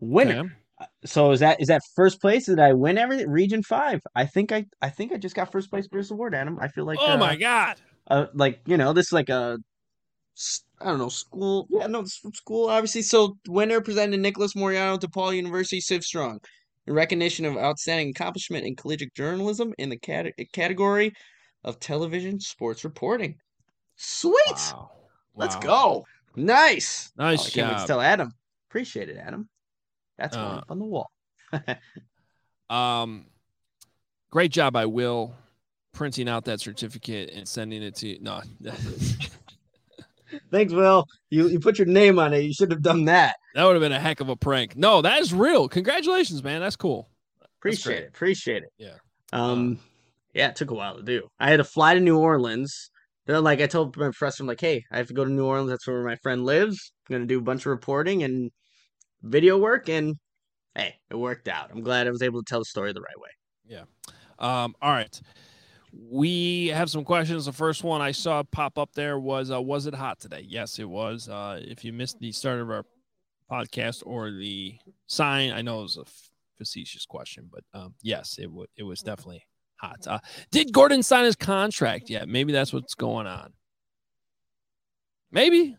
Winner. 0.00 0.40
Okay. 0.40 0.86
So 1.04 1.32
is 1.32 1.40
that 1.40 1.60
is 1.60 1.68
that 1.68 1.82
first 1.96 2.20
place? 2.20 2.46
Did 2.46 2.60
I 2.60 2.72
win 2.72 2.98
everything? 2.98 3.28
Region 3.28 3.62
five. 3.62 4.00
I 4.14 4.26
think 4.26 4.52
I 4.52 4.66
I 4.80 4.90
think 4.90 5.12
I 5.12 5.16
just 5.16 5.34
got 5.34 5.50
first 5.50 5.70
place 5.70 5.88
for 5.88 5.98
this 5.98 6.12
award, 6.12 6.34
Adam. 6.34 6.56
I 6.60 6.68
feel 6.68 6.86
like 6.86 6.98
oh 7.00 7.14
uh, 7.14 7.16
my 7.16 7.36
god. 7.36 7.80
uh, 8.08 8.26
like 8.32 8.60
you 8.64 8.76
know, 8.76 8.92
this 8.92 9.06
is 9.06 9.12
like 9.12 9.28
a 9.28 9.58
I 10.80 10.84
don't 10.86 10.98
know 10.98 11.08
school. 11.08 11.66
Yeah, 11.70 11.86
no, 11.88 12.00
it's 12.00 12.16
from 12.16 12.32
school 12.34 12.68
obviously. 12.68 13.02
So 13.02 13.36
winner 13.48 13.80
presented 13.80 14.20
Nicholas 14.20 14.54
Moreano, 14.54 14.96
to 14.98 15.08
Paul 15.08 15.32
University, 15.34 15.80
Civ 15.80 16.04
Strong, 16.04 16.40
in 16.86 16.94
recognition 16.94 17.44
of 17.44 17.56
outstanding 17.56 18.10
accomplishment 18.10 18.64
in 18.64 18.76
collegiate 18.76 19.14
journalism 19.14 19.74
in 19.78 19.88
the 19.88 19.98
cate- 19.98 20.34
category 20.52 21.12
of 21.64 21.80
television 21.80 22.38
sports 22.40 22.84
reporting. 22.84 23.36
Sweet, 23.96 24.34
Wow. 24.72 24.90
let's 25.34 25.56
Wow. 25.56 25.60
go. 25.62 26.06
Nice, 26.36 27.10
Nice 27.16 27.40
Oh, 27.40 27.46
I 27.46 27.50
can't 27.50 27.68
wait 27.68 27.74
to 27.74 27.78
job. 27.80 27.86
tell 27.88 28.00
Adam. 28.00 28.32
Appreciate 28.70 29.08
it, 29.08 29.16
Adam. 29.16 29.48
That's 30.18 30.36
one 30.36 30.44
Uh, 30.46 30.58
up 30.58 30.70
on 30.70 30.78
the 30.78 30.84
wall. 30.84 31.10
Um, 32.70 33.26
great 34.30 34.52
job 34.52 34.74
by 34.74 34.84
Will 34.84 35.34
printing 35.92 36.28
out 36.28 36.44
that 36.44 36.60
certificate 36.60 37.30
and 37.30 37.48
sending 37.48 37.82
it 37.82 37.94
to 37.96 38.08
you. 38.08 38.18
No, 38.20 38.42
Thanks, 40.50 40.72
Will. 40.72 41.06
You 41.30 41.48
you 41.48 41.60
put 41.60 41.78
your 41.78 41.86
name 41.86 42.18
on 42.18 42.32
it. 42.34 42.40
You 42.40 42.52
should 42.52 42.70
have 42.70 42.82
done 42.82 43.04
that. 43.06 43.36
that 43.54 43.64
would 43.64 43.74
have 43.74 43.82
been 43.82 43.92
a 43.92 44.00
heck 44.00 44.20
of 44.20 44.28
a 44.28 44.36
prank. 44.36 44.76
No, 44.76 45.02
that 45.02 45.20
is 45.20 45.32
real. 45.32 45.68
Congratulations, 45.68 46.42
man. 46.42 46.60
That's 46.60 46.76
cool. 46.76 47.08
Appreciate 47.58 47.84
great. 47.84 48.02
it. 48.04 48.08
Appreciate 48.08 48.62
it. 48.62 48.70
Yeah. 48.78 48.94
Um. 49.32 49.78
yeah, 50.34 50.48
it 50.48 50.56
took 50.56 50.70
a 50.70 50.74
while 50.74 50.96
to 50.96 51.02
do. 51.02 51.28
I 51.40 51.50
had 51.50 51.56
to 51.56 51.64
fly 51.64 51.94
to 51.94 52.00
New 52.00 52.18
Orleans. 52.18 52.90
Then, 53.26 53.42
like, 53.44 53.60
I 53.60 53.66
told 53.66 53.96
my 53.96 54.06
professor, 54.06 54.42
I'm 54.42 54.46
like, 54.46 54.60
hey, 54.60 54.84
I 54.90 54.96
have 54.96 55.08
to 55.08 55.14
go 55.14 55.24
to 55.24 55.30
New 55.30 55.44
Orleans. 55.44 55.68
That's 55.70 55.86
where 55.86 56.02
my 56.02 56.16
friend 56.22 56.46
lives. 56.46 56.92
I'm 57.08 57.14
gonna 57.14 57.26
do 57.26 57.38
a 57.38 57.42
bunch 57.42 57.62
of 57.62 57.66
reporting 57.66 58.22
and 58.22 58.50
video 59.22 59.58
work, 59.58 59.88
and 59.88 60.14
hey, 60.74 60.94
it 61.10 61.16
worked 61.16 61.48
out. 61.48 61.70
I'm 61.70 61.82
glad 61.82 62.06
I 62.06 62.10
was 62.10 62.22
able 62.22 62.40
to 62.40 62.48
tell 62.48 62.60
the 62.60 62.64
story 62.64 62.92
the 62.92 63.00
right 63.00 63.18
way. 63.18 63.30
Yeah. 63.66 63.84
Um, 64.38 64.74
all 64.80 64.92
right. 64.92 65.20
We 65.92 66.68
have 66.68 66.90
some 66.90 67.04
questions. 67.04 67.46
The 67.46 67.52
first 67.52 67.84
one 67.84 68.00
I 68.00 68.12
saw 68.12 68.42
pop 68.42 68.78
up 68.78 68.92
there 68.94 69.18
was 69.18 69.50
uh, 69.50 69.60
Was 69.60 69.86
it 69.86 69.94
hot 69.94 70.20
today? 70.20 70.44
Yes, 70.46 70.78
it 70.78 70.88
was. 70.88 71.28
Uh, 71.28 71.60
if 71.62 71.84
you 71.84 71.92
missed 71.92 72.18
the 72.18 72.32
start 72.32 72.60
of 72.60 72.70
our 72.70 72.84
podcast 73.50 74.02
or 74.04 74.30
the 74.30 74.78
sign, 75.06 75.52
I 75.52 75.62
know 75.62 75.80
it 75.80 75.82
was 75.82 75.96
a 75.96 76.04
facetious 76.58 77.06
question, 77.06 77.48
but 77.50 77.64
um, 77.78 77.94
yes, 78.02 78.36
it, 78.38 78.46
w- 78.46 78.66
it 78.76 78.82
was 78.82 79.00
definitely 79.00 79.44
hot. 79.76 80.06
Uh, 80.06 80.18
did 80.50 80.72
Gordon 80.72 81.02
sign 81.02 81.24
his 81.24 81.36
contract 81.36 82.10
yet? 82.10 82.28
Maybe 82.28 82.52
that's 82.52 82.72
what's 82.72 82.94
going 82.94 83.26
on. 83.26 83.52
Maybe. 85.30 85.76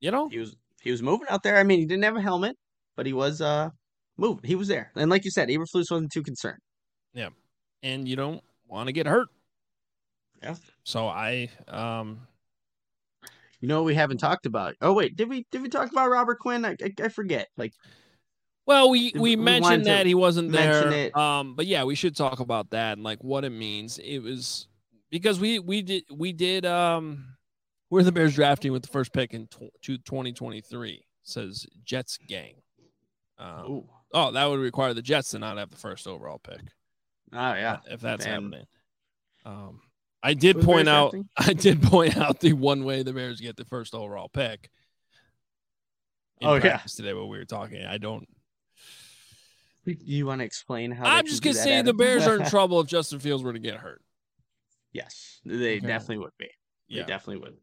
You 0.00 0.10
know? 0.10 0.28
He 0.28 0.38
was 0.38 0.56
he 0.80 0.90
was 0.90 1.02
moving 1.02 1.28
out 1.28 1.42
there. 1.42 1.58
I 1.58 1.62
mean, 1.62 1.78
he 1.78 1.86
didn't 1.86 2.04
have 2.04 2.16
a 2.16 2.22
helmet, 2.22 2.56
but 2.96 3.06
he 3.06 3.12
was 3.12 3.40
uh 3.40 3.68
moving. 4.16 4.44
He 4.44 4.54
was 4.54 4.68
there, 4.68 4.90
and 4.96 5.10
like 5.10 5.24
you 5.24 5.30
said, 5.30 5.48
Eberflus 5.48 5.90
wasn't 5.90 6.12
too 6.12 6.22
concerned. 6.22 6.58
Yeah, 7.12 7.28
and 7.82 8.08
you 8.08 8.16
don't 8.16 8.42
want 8.70 8.86
to 8.86 8.92
get 8.92 9.06
hurt. 9.06 9.28
Yeah. 10.42 10.56
So 10.84 11.06
I 11.06 11.50
um 11.68 12.26
You 13.60 13.68
know, 13.68 13.82
we 13.82 13.94
haven't 13.94 14.18
talked 14.18 14.46
about. 14.46 14.74
Oh 14.80 14.92
wait, 14.92 15.16
did 15.16 15.28
we 15.28 15.46
did 15.50 15.62
we 15.62 15.68
talk 15.68 15.90
about 15.90 16.10
Robert 16.10 16.38
Quinn? 16.38 16.64
I 16.64 16.76
I, 16.82 16.94
I 17.02 17.08
forget. 17.08 17.48
Like, 17.56 17.74
Well, 18.66 18.90
we 18.90 19.12
we 19.14 19.20
we 19.20 19.36
mentioned 19.36 19.84
that 19.86 20.06
he 20.06 20.14
wasn't 20.14 20.52
there. 20.52 21.16
Um, 21.16 21.54
but 21.54 21.66
yeah, 21.66 21.84
we 21.84 21.94
should 21.94 22.16
talk 22.16 22.40
about 22.40 22.70
that 22.70 22.94
and 22.96 23.04
like 23.04 23.22
what 23.22 23.44
it 23.44 23.50
means. 23.50 23.98
It 23.98 24.20
was 24.20 24.68
because 25.10 25.40
we 25.40 25.58
we 25.58 25.82
did 25.82 26.04
we 26.10 26.32
did 26.32 26.64
um 26.64 27.36
we're 27.90 28.04
the 28.04 28.12
Bears 28.12 28.34
drafting 28.34 28.72
with 28.72 28.82
the 28.82 28.88
first 28.88 29.12
pick 29.12 29.34
in 29.34 29.48
to 29.82 29.98
2023 29.98 31.04
says 31.22 31.66
Jets 31.84 32.18
gang. 32.28 32.54
Um, 33.36 33.84
oh, 34.12 34.30
that 34.32 34.46
would 34.46 34.60
require 34.60 34.94
the 34.94 35.02
Jets 35.02 35.30
to 35.30 35.38
not 35.38 35.58
have 35.58 35.70
the 35.70 35.76
first 35.76 36.06
overall 36.06 36.38
pick 36.38 36.60
oh 37.32 37.54
yeah. 37.54 37.78
if 37.88 38.00
that's 38.00 38.24
And- 38.26 38.34
happening. 38.34 38.66
Um, 39.44 39.80
I 40.22 40.34
did 40.34 40.56
Who 40.56 40.62
point 40.64 40.88
out 40.88 41.12
drafting? 41.12 41.28
I 41.38 41.52
did 41.54 41.82
point 41.82 42.16
out 42.18 42.40
the 42.40 42.52
one 42.52 42.84
way 42.84 43.02
the 43.02 43.12
Bears 43.14 43.40
get 43.40 43.56
the 43.56 43.64
first 43.64 43.94
overall 43.94 44.28
pick. 44.28 44.68
in 46.42 46.48
Oh, 46.48 46.54
yeah. 46.56 46.78
today 46.86 47.14
when 47.14 47.28
we 47.28 47.38
were 47.38 47.46
talking. 47.46 47.84
I 47.84 47.96
don't 47.96 48.28
You 49.86 50.26
want 50.26 50.40
to 50.40 50.44
explain 50.44 50.90
how? 50.90 51.06
I'm 51.06 51.26
just 51.26 51.42
gonna 51.42 51.54
say 51.54 51.80
the 51.82 51.94
Bears 51.94 52.26
are 52.26 52.36
in 52.36 52.44
trouble 52.50 52.80
if 52.80 52.86
Justin 52.86 53.18
Fields 53.18 53.42
were 53.42 53.52
to 53.54 53.58
get 53.58 53.76
hurt. 53.76 54.02
yes, 54.92 55.40
they 55.44 55.78
Okay. 55.78 55.86
definitely 55.86 56.18
would 56.18 56.36
be. 56.38 56.50
Yeah. 56.88 57.02
They 57.02 57.06
definitely 57.08 57.42
would. 57.44 57.56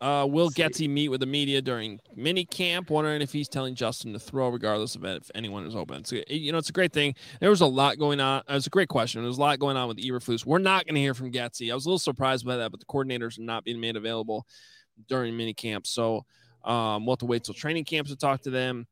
Uh, 0.00 0.26
will. 0.28 0.50
Getsy 0.50 0.88
meet 0.88 1.08
with 1.08 1.20
the 1.20 1.26
media 1.26 1.62
during 1.62 1.98
mini 2.14 2.44
camp? 2.44 2.90
Wondering 2.90 3.22
if 3.22 3.32
he's 3.32 3.48
telling 3.48 3.74
Justin 3.74 4.12
to 4.12 4.18
throw, 4.18 4.48
regardless 4.48 4.94
of 4.94 5.04
if 5.04 5.30
anyone 5.34 5.64
is 5.66 5.74
open. 5.74 6.02
A, 6.12 6.34
you 6.34 6.52
know, 6.52 6.58
it's 6.58 6.68
a 6.68 6.72
great 6.72 6.92
thing. 6.92 7.14
There 7.40 7.50
was 7.50 7.62
a 7.62 7.66
lot 7.66 7.98
going 7.98 8.20
on. 8.20 8.42
It 8.48 8.52
was 8.52 8.66
a 8.66 8.70
great 8.70 8.88
question. 8.88 9.22
There 9.22 9.28
was 9.28 9.38
a 9.38 9.40
lot 9.40 9.58
going 9.58 9.76
on 9.76 9.88
with 9.88 9.96
Eberflus. 9.96 10.44
We're 10.44 10.58
not 10.58 10.84
going 10.84 10.96
to 10.96 11.00
hear 11.00 11.14
from 11.14 11.32
Getsy. 11.32 11.70
I 11.70 11.74
was 11.74 11.86
a 11.86 11.88
little 11.88 11.98
surprised 11.98 12.44
by 12.44 12.56
that, 12.56 12.70
but 12.70 12.80
the 12.80 12.86
coordinators 12.86 13.38
are 13.38 13.42
not 13.42 13.64
being 13.64 13.80
made 13.80 13.96
available 13.96 14.46
during 15.08 15.36
mini 15.36 15.54
camp. 15.54 15.86
So 15.86 16.26
um, 16.64 17.06
we'll 17.06 17.14
have 17.14 17.20
to 17.20 17.26
wait 17.26 17.44
till 17.44 17.54
training 17.54 17.84
camps 17.84 18.10
to 18.10 18.16
talk 18.16 18.42
to 18.42 18.50
them. 18.50 18.86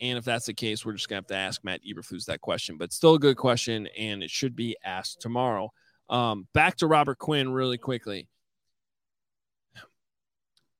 And 0.00 0.18
if 0.18 0.24
that's 0.24 0.46
the 0.46 0.54
case, 0.54 0.84
we're 0.84 0.92
just 0.92 1.08
gonna 1.08 1.18
have 1.18 1.26
to 1.28 1.36
ask 1.36 1.64
Matt 1.64 1.80
Eberflus 1.84 2.26
that 2.26 2.40
question. 2.40 2.76
But 2.76 2.92
still 2.92 3.14
a 3.14 3.18
good 3.18 3.36
question, 3.36 3.88
and 3.96 4.22
it 4.22 4.30
should 4.30 4.56
be 4.56 4.76
asked 4.84 5.20
tomorrow. 5.20 5.72
Um, 6.10 6.48
back 6.52 6.76
to 6.78 6.86
Robert 6.86 7.18
Quinn 7.18 7.52
really 7.52 7.78
quickly. 7.78 8.28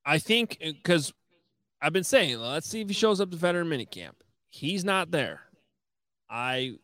I 0.05 0.19
think 0.19 0.59
because 0.61 1.13
I've 1.81 1.93
been 1.93 2.05
saying, 2.05 2.39
let's 2.39 2.69
see 2.69 2.81
if 2.81 2.89
he 2.89 2.95
shows 2.95 3.21
up 3.21 3.31
to 3.31 3.37
veteran 3.37 3.69
minicamp. 3.69 4.13
He's 4.49 4.85
not 4.85 5.11
there. 5.11 5.41
I, 6.31 6.77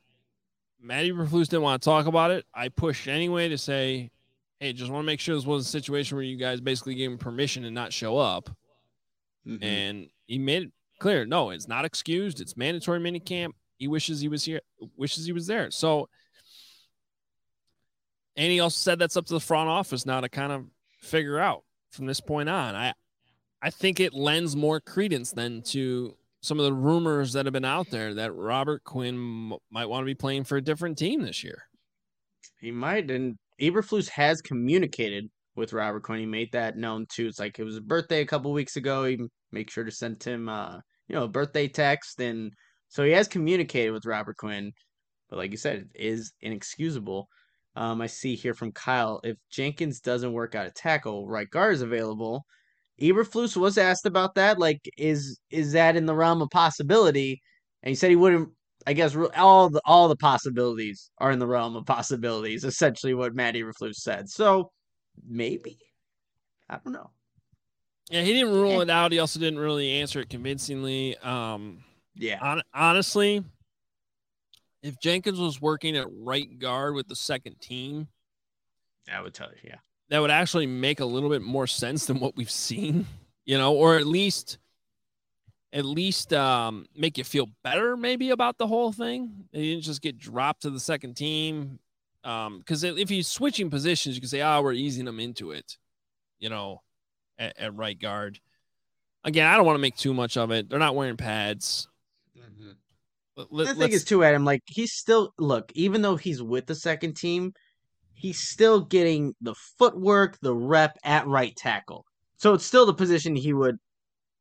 Matty 0.80 1.12
Eberflus 1.12 1.48
didn't 1.48 1.62
want 1.62 1.82
to 1.82 1.84
talk 1.84 2.06
about 2.06 2.30
it. 2.30 2.44
I 2.54 2.68
pushed 2.68 3.08
anyway 3.08 3.48
to 3.48 3.58
say, 3.58 4.10
hey, 4.58 4.72
just 4.72 4.90
want 4.90 5.02
to 5.04 5.06
make 5.06 5.20
sure 5.20 5.34
this 5.34 5.46
wasn't 5.46 5.68
a 5.68 5.70
situation 5.70 6.16
where 6.16 6.24
you 6.24 6.36
guys 6.36 6.60
basically 6.60 6.94
gave 6.94 7.10
him 7.10 7.18
permission 7.18 7.62
to 7.62 7.70
not 7.70 7.92
show 7.92 8.18
up. 8.18 8.50
Mhm. 9.46 9.64
And 9.64 10.10
he 10.26 10.38
made 10.38 10.64
it 10.64 10.72
clear, 10.98 11.24
no, 11.24 11.50
it's 11.50 11.68
not 11.68 11.84
excused. 11.84 12.40
It's 12.40 12.56
mandatory 12.56 13.00
minicamp. 13.00 13.52
He 13.78 13.88
wishes 13.88 14.20
he 14.20 14.28
was 14.28 14.44
here, 14.44 14.60
wishes 14.96 15.24
he 15.24 15.32
was 15.32 15.46
there. 15.46 15.70
So, 15.70 16.08
and 18.36 18.52
he 18.52 18.60
also 18.60 18.76
said 18.76 18.98
that's 18.98 19.16
up 19.16 19.26
to 19.26 19.32
the 19.32 19.40
front 19.40 19.70
office 19.70 20.04
now 20.04 20.20
to 20.20 20.28
kind 20.28 20.52
of 20.52 20.66
figure 20.98 21.38
out 21.38 21.64
from 21.90 22.06
this 22.06 22.20
point 22.20 22.48
on. 22.48 22.74
I, 22.74 22.92
I 23.62 23.70
think 23.70 24.00
it 24.00 24.14
lends 24.14 24.56
more 24.56 24.80
credence 24.80 25.32
then 25.32 25.62
to 25.66 26.16
some 26.40 26.58
of 26.58 26.64
the 26.64 26.72
rumors 26.72 27.34
that 27.34 27.46
have 27.46 27.52
been 27.52 27.64
out 27.64 27.90
there 27.90 28.14
that 28.14 28.34
Robert 28.34 28.84
Quinn 28.84 29.52
might 29.70 29.86
want 29.86 30.02
to 30.02 30.06
be 30.06 30.14
playing 30.14 30.44
for 30.44 30.56
a 30.56 30.62
different 30.62 30.96
team 30.96 31.22
this 31.22 31.44
year. 31.44 31.64
He 32.58 32.70
might, 32.70 33.10
and 33.10 33.36
Eberflus 33.60 34.08
has 34.08 34.40
communicated 34.40 35.28
with 35.56 35.72
Robert 35.72 36.02
Quinn. 36.02 36.20
He 36.20 36.26
made 36.26 36.52
that 36.52 36.78
known 36.78 37.06
too. 37.10 37.26
It's 37.26 37.38
like 37.38 37.58
it 37.58 37.64
was 37.64 37.74
his 37.74 37.80
birthday 37.80 38.22
a 38.22 38.26
couple 38.26 38.52
weeks 38.52 38.76
ago. 38.76 39.04
He 39.04 39.18
make 39.52 39.70
sure 39.70 39.84
to 39.84 39.90
send 39.90 40.22
him, 40.22 40.48
uh, 40.48 40.78
you 41.08 41.14
know, 41.14 41.24
a 41.24 41.28
birthday 41.28 41.68
text, 41.68 42.20
and 42.20 42.52
so 42.88 43.04
he 43.04 43.12
has 43.12 43.28
communicated 43.28 43.90
with 43.90 44.06
Robert 44.06 44.36
Quinn. 44.38 44.72
But 45.28 45.36
like 45.36 45.50
you 45.50 45.56
said, 45.58 45.88
it 45.94 46.02
is 46.02 46.32
inexcusable. 46.40 47.28
Um, 47.76 48.00
I 48.00 48.06
see 48.06 48.34
here 48.34 48.54
from 48.54 48.72
Kyle 48.72 49.20
if 49.22 49.36
Jenkins 49.50 50.00
doesn't 50.00 50.32
work 50.32 50.54
out 50.54 50.66
a 50.66 50.70
tackle, 50.70 51.28
right 51.28 51.48
guard 51.48 51.74
is 51.74 51.82
available. 51.82 52.44
Eberflus 53.00 53.56
was 53.56 53.78
asked 53.78 54.06
about 54.06 54.34
that. 54.34 54.58
Like, 54.58 54.88
is 54.96 55.40
is 55.50 55.72
that 55.72 55.96
in 55.96 56.06
the 56.06 56.14
realm 56.14 56.42
of 56.42 56.50
possibility? 56.50 57.40
And 57.82 57.88
he 57.90 57.94
said 57.94 58.10
he 58.10 58.16
wouldn't. 58.16 58.50
I 58.86 58.94
guess 58.94 59.14
all 59.36 59.68
the 59.68 59.80
all 59.84 60.08
the 60.08 60.16
possibilities 60.16 61.10
are 61.18 61.30
in 61.30 61.38
the 61.38 61.46
realm 61.46 61.76
of 61.76 61.86
possibilities. 61.86 62.64
Essentially, 62.64 63.14
what 63.14 63.34
Matt 63.34 63.54
Eberflus 63.54 63.96
said. 63.96 64.28
So 64.28 64.70
maybe 65.28 65.78
I 66.68 66.78
don't 66.82 66.92
know. 66.92 67.10
Yeah, 68.10 68.22
he 68.22 68.32
didn't 68.32 68.52
rule 68.52 68.80
it 68.80 68.90
out. 68.90 69.12
He 69.12 69.18
also 69.18 69.38
didn't 69.38 69.58
really 69.60 69.92
answer 70.00 70.20
it 70.20 70.28
convincingly. 70.28 71.16
Um, 71.18 71.84
yeah, 72.16 72.38
on, 72.40 72.62
honestly, 72.74 73.44
if 74.82 74.98
Jenkins 75.00 75.38
was 75.38 75.60
working 75.60 75.96
at 75.96 76.06
right 76.10 76.58
guard 76.58 76.94
with 76.94 77.06
the 77.06 77.16
second 77.16 77.60
team, 77.60 78.08
that 79.06 79.22
would 79.22 79.34
tell 79.34 79.48
you. 79.50 79.70
Yeah, 79.70 79.76
that 80.10 80.20
would 80.20 80.30
actually 80.30 80.66
make 80.66 81.00
a 81.00 81.04
little 81.04 81.30
bit 81.30 81.42
more 81.42 81.66
sense 81.66 82.06
than 82.06 82.20
what 82.20 82.36
we've 82.36 82.50
seen. 82.50 83.06
You 83.46 83.58
know, 83.58 83.74
or 83.74 83.96
at 83.96 84.06
least 84.06 84.58
at 85.72 85.84
least 85.84 86.32
um, 86.32 86.86
make 86.96 87.16
you 87.16 87.24
feel 87.24 87.48
better 87.64 87.96
maybe 87.96 88.30
about 88.30 88.58
the 88.58 88.66
whole 88.66 88.92
thing. 88.92 89.46
He 89.52 89.70
didn't 89.70 89.84
just 89.84 90.02
get 90.02 90.18
dropped 90.18 90.62
to 90.62 90.70
the 90.70 90.80
second 90.80 91.14
team. 91.14 91.78
Because 92.22 92.84
um, 92.84 92.98
if 92.98 93.08
he's 93.08 93.28
switching 93.28 93.70
positions, 93.70 94.14
you 94.14 94.20
can 94.20 94.28
say, 94.28 94.42
"Oh, 94.42 94.60
we're 94.60 94.74
easing 94.74 95.06
him 95.06 95.18
into 95.18 95.52
it," 95.52 95.78
you 96.38 96.50
know, 96.50 96.82
at, 97.38 97.58
at 97.58 97.74
right 97.74 97.98
guard. 97.98 98.38
Again, 99.24 99.46
I 99.46 99.56
don't 99.56 99.64
want 99.64 99.76
to 99.76 99.80
make 99.80 99.96
too 99.96 100.12
much 100.12 100.36
of 100.36 100.50
it. 100.50 100.68
They're 100.68 100.78
not 100.78 100.94
wearing 100.94 101.16
pads. 101.16 101.88
Mm-hmm. 102.38 102.72
Let, 103.50 103.68
the 103.68 103.74
thing 103.74 103.92
is, 103.92 104.04
too, 104.04 104.22
Adam, 104.22 104.44
like 104.44 104.60
he's 104.66 104.92
still 104.92 105.32
look. 105.38 105.72
Even 105.74 106.02
though 106.02 106.16
he's 106.16 106.42
with 106.42 106.66
the 106.66 106.74
second 106.74 107.14
team, 107.14 107.54
he's 108.20 108.38
still 108.38 108.84
getting 108.84 109.34
the 109.40 109.54
footwork, 109.78 110.38
the 110.40 110.54
rep 110.54 110.96
at 111.04 111.26
right 111.26 111.56
tackle. 111.56 112.04
So 112.36 112.52
it's 112.52 112.66
still 112.66 112.84
the 112.84 112.94
position 112.94 113.34
he 113.34 113.54
would, 113.54 113.76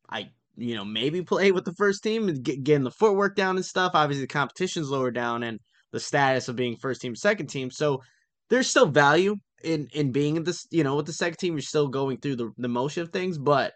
I 0.09 0.29
you 0.57 0.75
know, 0.75 0.83
maybe 0.83 1.21
play 1.21 1.53
with 1.53 1.63
the 1.63 1.73
first 1.75 2.03
team 2.03 2.27
and 2.27 2.43
get, 2.43 2.63
getting 2.63 2.83
the 2.83 2.91
footwork 2.91 3.37
down 3.37 3.55
and 3.55 3.65
stuff. 3.65 3.93
Obviously, 3.93 4.23
the 4.23 4.27
competition's 4.27 4.89
lower 4.89 5.11
down 5.11 5.43
and 5.43 5.59
the 5.93 5.99
status 5.99 6.49
of 6.49 6.57
being 6.57 6.75
first 6.75 6.99
team, 6.99 7.15
second 7.15 7.47
team. 7.47 7.71
So 7.71 8.01
there's 8.49 8.69
still 8.69 8.87
value 8.87 9.37
in 9.63 9.87
in 9.93 10.11
being 10.11 10.35
in 10.35 10.43
this. 10.43 10.67
You 10.71 10.83
know, 10.83 10.95
with 10.95 11.05
the 11.05 11.13
second 11.13 11.37
team, 11.37 11.53
you're 11.53 11.61
still 11.61 11.87
going 11.87 12.17
through 12.17 12.35
the 12.35 12.51
the 12.57 12.67
motion 12.67 13.03
of 13.03 13.09
things. 13.09 13.37
But 13.37 13.71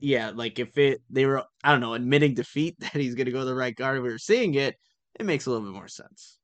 yeah, 0.00 0.32
like 0.34 0.58
if 0.58 0.76
it 0.76 1.00
they 1.08 1.26
were, 1.26 1.44
I 1.62 1.70
don't 1.70 1.80
know, 1.80 1.94
admitting 1.94 2.34
defeat 2.34 2.74
that 2.80 2.94
he's 2.94 3.14
going 3.14 3.26
to 3.26 3.32
go 3.32 3.40
to 3.40 3.44
the 3.44 3.54
right 3.54 3.74
guard, 3.74 4.02
we 4.02 4.10
were 4.10 4.18
seeing 4.18 4.54
it. 4.54 4.74
It 5.18 5.26
makes 5.26 5.46
a 5.46 5.50
little 5.50 5.64
bit 5.64 5.74
more 5.74 5.88
sense. 5.88 6.38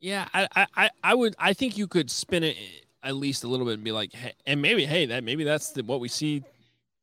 Yeah, 0.00 0.28
I, 0.32 0.66
I, 0.74 0.90
I 1.04 1.14
would, 1.14 1.34
I 1.38 1.52
think 1.52 1.76
you 1.76 1.86
could 1.86 2.10
spin 2.10 2.42
it 2.42 2.56
at 3.02 3.14
least 3.16 3.44
a 3.44 3.48
little 3.48 3.66
bit 3.66 3.74
and 3.74 3.84
be 3.84 3.92
like, 3.92 4.12
hey, 4.12 4.32
and 4.46 4.62
maybe, 4.62 4.86
hey, 4.86 5.06
that 5.06 5.24
maybe 5.24 5.44
that's 5.44 5.70
the, 5.72 5.82
what 5.82 6.00
we 6.00 6.08
see 6.08 6.42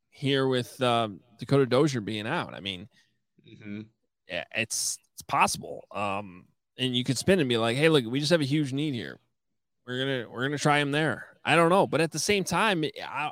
here 0.09 0.47
with 0.47 0.81
um, 0.81 1.19
Dakota 1.39 1.65
Dozier 1.65 2.01
being 2.01 2.27
out. 2.27 2.53
I 2.53 2.59
mean, 2.59 2.87
mm-hmm. 3.47 3.81
yeah, 4.27 4.43
it's 4.55 4.97
it's 5.13 5.21
possible. 5.21 5.85
Um, 5.91 6.45
and 6.77 6.95
you 6.95 7.03
could 7.03 7.17
spin 7.17 7.39
and 7.39 7.49
be 7.49 7.57
like, 7.57 7.77
"Hey, 7.77 7.89
look, 7.89 8.05
we 8.05 8.19
just 8.19 8.31
have 8.31 8.41
a 8.41 8.45
huge 8.45 8.73
need 8.73 8.93
here. 8.93 9.19
We're 9.85 9.99
gonna 9.99 10.29
we're 10.29 10.43
gonna 10.43 10.57
try 10.57 10.79
him 10.79 10.91
there." 10.91 11.27
I 11.45 11.55
don't 11.55 11.69
know, 11.69 11.87
but 11.87 12.01
at 12.01 12.11
the 12.11 12.19
same 12.19 12.43
time, 12.43 12.83
I, 13.05 13.31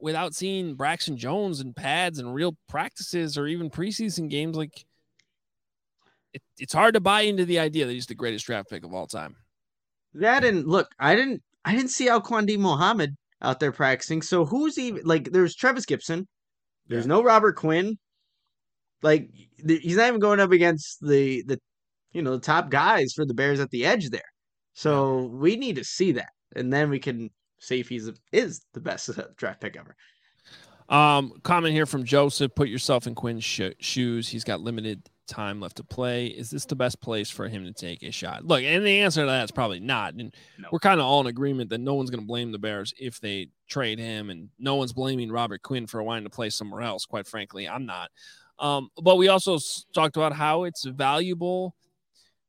without 0.00 0.34
seeing 0.34 0.74
Braxton 0.74 1.16
Jones 1.16 1.60
and 1.60 1.74
pads 1.74 2.18
and 2.18 2.34
real 2.34 2.56
practices 2.68 3.38
or 3.38 3.46
even 3.46 3.70
preseason 3.70 4.28
games, 4.28 4.56
like 4.56 4.84
it, 6.34 6.42
it's 6.58 6.74
hard 6.74 6.94
to 6.94 7.00
buy 7.00 7.22
into 7.22 7.44
the 7.44 7.60
idea 7.60 7.86
that 7.86 7.92
he's 7.92 8.06
the 8.06 8.14
greatest 8.14 8.44
draft 8.44 8.68
pick 8.68 8.84
of 8.84 8.92
all 8.92 9.06
time. 9.06 9.36
That 10.14 10.44
and 10.44 10.66
look, 10.66 10.88
I 10.98 11.14
didn't 11.14 11.42
I 11.64 11.74
didn't 11.74 11.90
see 11.90 12.08
Al-Quadin 12.08 12.58
Muhammad 12.58 13.16
out 13.40 13.60
there 13.60 13.72
practicing. 13.72 14.20
So 14.22 14.44
who's 14.44 14.78
even 14.78 15.02
like? 15.04 15.30
There's 15.30 15.54
Trevis 15.54 15.86
Gipson, 15.86 16.26
There's 16.88 17.04
yeah. 17.04 17.08
no 17.08 17.22
Robert 17.22 17.56
Quinn. 17.56 17.96
Like 19.02 19.30
he's 19.66 19.96
not 19.96 20.08
even 20.08 20.20
going 20.20 20.40
up 20.40 20.52
against 20.52 20.98
the 21.00 21.42
the 21.46 21.58
you 22.12 22.22
know 22.22 22.32
the 22.32 22.40
top 22.40 22.70
guys 22.70 23.12
for 23.14 23.24
the 23.24 23.34
Bears 23.34 23.60
at 23.60 23.70
the 23.70 23.86
edge 23.86 24.10
there. 24.10 24.22
So 24.72 25.26
we 25.26 25.56
need 25.56 25.76
to 25.76 25.84
see 25.84 26.12
that, 26.12 26.30
and 26.56 26.72
then 26.72 26.90
we 26.90 26.98
can 26.98 27.30
see 27.60 27.80
if 27.80 27.88
he's 27.88 28.10
is 28.32 28.62
the 28.72 28.80
best 28.80 29.10
draft 29.36 29.60
pick 29.60 29.76
ever. 29.76 29.94
Um, 30.88 31.32
comment 31.42 31.74
here 31.74 31.86
from 31.86 32.04
Joseph: 32.04 32.54
Put 32.54 32.68
yourself 32.68 33.06
in 33.06 33.14
Quinn's 33.14 33.44
sh- 33.44 33.76
shoes. 33.78 34.28
He's 34.28 34.44
got 34.44 34.60
limited 34.60 35.08
time 35.26 35.60
left 35.60 35.76
to 35.76 35.84
play. 35.84 36.26
Is 36.26 36.50
this 36.50 36.64
the 36.64 36.76
best 36.76 37.00
place 37.00 37.30
for 37.30 37.48
him 37.48 37.64
to 37.64 37.72
take 37.72 38.02
a 38.02 38.10
shot? 38.10 38.44
Look, 38.44 38.62
and 38.62 38.84
the 38.84 39.00
answer 39.00 39.22
to 39.22 39.26
that 39.26 39.44
is 39.44 39.50
probably 39.50 39.80
not. 39.80 40.14
And 40.14 40.34
no. 40.58 40.68
we're 40.70 40.78
kind 40.78 41.00
of 41.00 41.06
all 41.06 41.20
in 41.20 41.26
agreement 41.26 41.70
that 41.70 41.78
no 41.78 41.94
one's 41.94 42.10
going 42.10 42.22
to 42.22 42.26
blame 42.26 42.52
the 42.52 42.58
Bears 42.58 42.92
if 42.98 43.20
they 43.20 43.48
trade 43.68 43.98
him, 43.98 44.30
and 44.30 44.50
no 44.58 44.74
one's 44.74 44.92
blaming 44.92 45.30
Robert 45.30 45.62
Quinn 45.62 45.86
for 45.86 46.02
wanting 46.02 46.24
to 46.24 46.30
play 46.30 46.50
somewhere 46.50 46.82
else. 46.82 47.04
Quite 47.04 47.26
frankly, 47.26 47.68
I'm 47.68 47.86
not. 47.86 48.10
Um, 48.58 48.88
but 49.02 49.16
we 49.16 49.28
also 49.28 49.58
talked 49.94 50.16
about 50.16 50.32
how 50.32 50.64
it's 50.64 50.84
valuable 50.84 51.74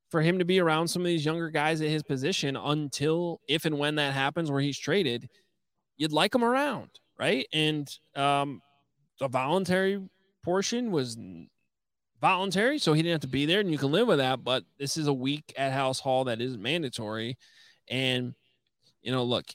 for 0.09 0.21
him 0.21 0.39
to 0.39 0.45
be 0.45 0.59
around 0.59 0.87
some 0.87 1.01
of 1.01 1.07
these 1.07 1.25
younger 1.25 1.49
guys 1.49 1.81
at 1.81 1.89
his 1.89 2.03
position 2.03 2.55
until, 2.55 3.41
if 3.47 3.65
and 3.65 3.79
when 3.79 3.95
that 3.95 4.13
happens, 4.13 4.51
where 4.51 4.61
he's 4.61 4.77
traded, 4.77 5.27
you'd 5.97 6.13
like 6.13 6.33
him 6.33 6.43
around, 6.43 6.89
right? 7.19 7.47
And 7.51 7.87
um, 8.15 8.61
the 9.19 9.27
voluntary 9.27 9.99
portion 10.43 10.91
was 10.91 11.17
voluntary, 12.21 12.79
so 12.79 12.93
he 12.93 13.01
didn't 13.01 13.13
have 13.13 13.21
to 13.21 13.27
be 13.27 13.45
there, 13.45 13.59
and 13.59 13.71
you 13.71 13.77
can 13.77 13.91
live 13.91 14.07
with 14.07 14.19
that. 14.19 14.43
But 14.43 14.63
this 14.77 14.97
is 14.97 15.07
a 15.07 15.13
week 15.13 15.53
at 15.57 15.73
Halas 15.73 15.99
Hall 15.99 16.25
that 16.25 16.41
is 16.41 16.57
mandatory, 16.57 17.37
and 17.87 18.33
you 19.01 19.11
know, 19.11 19.23
look, 19.23 19.45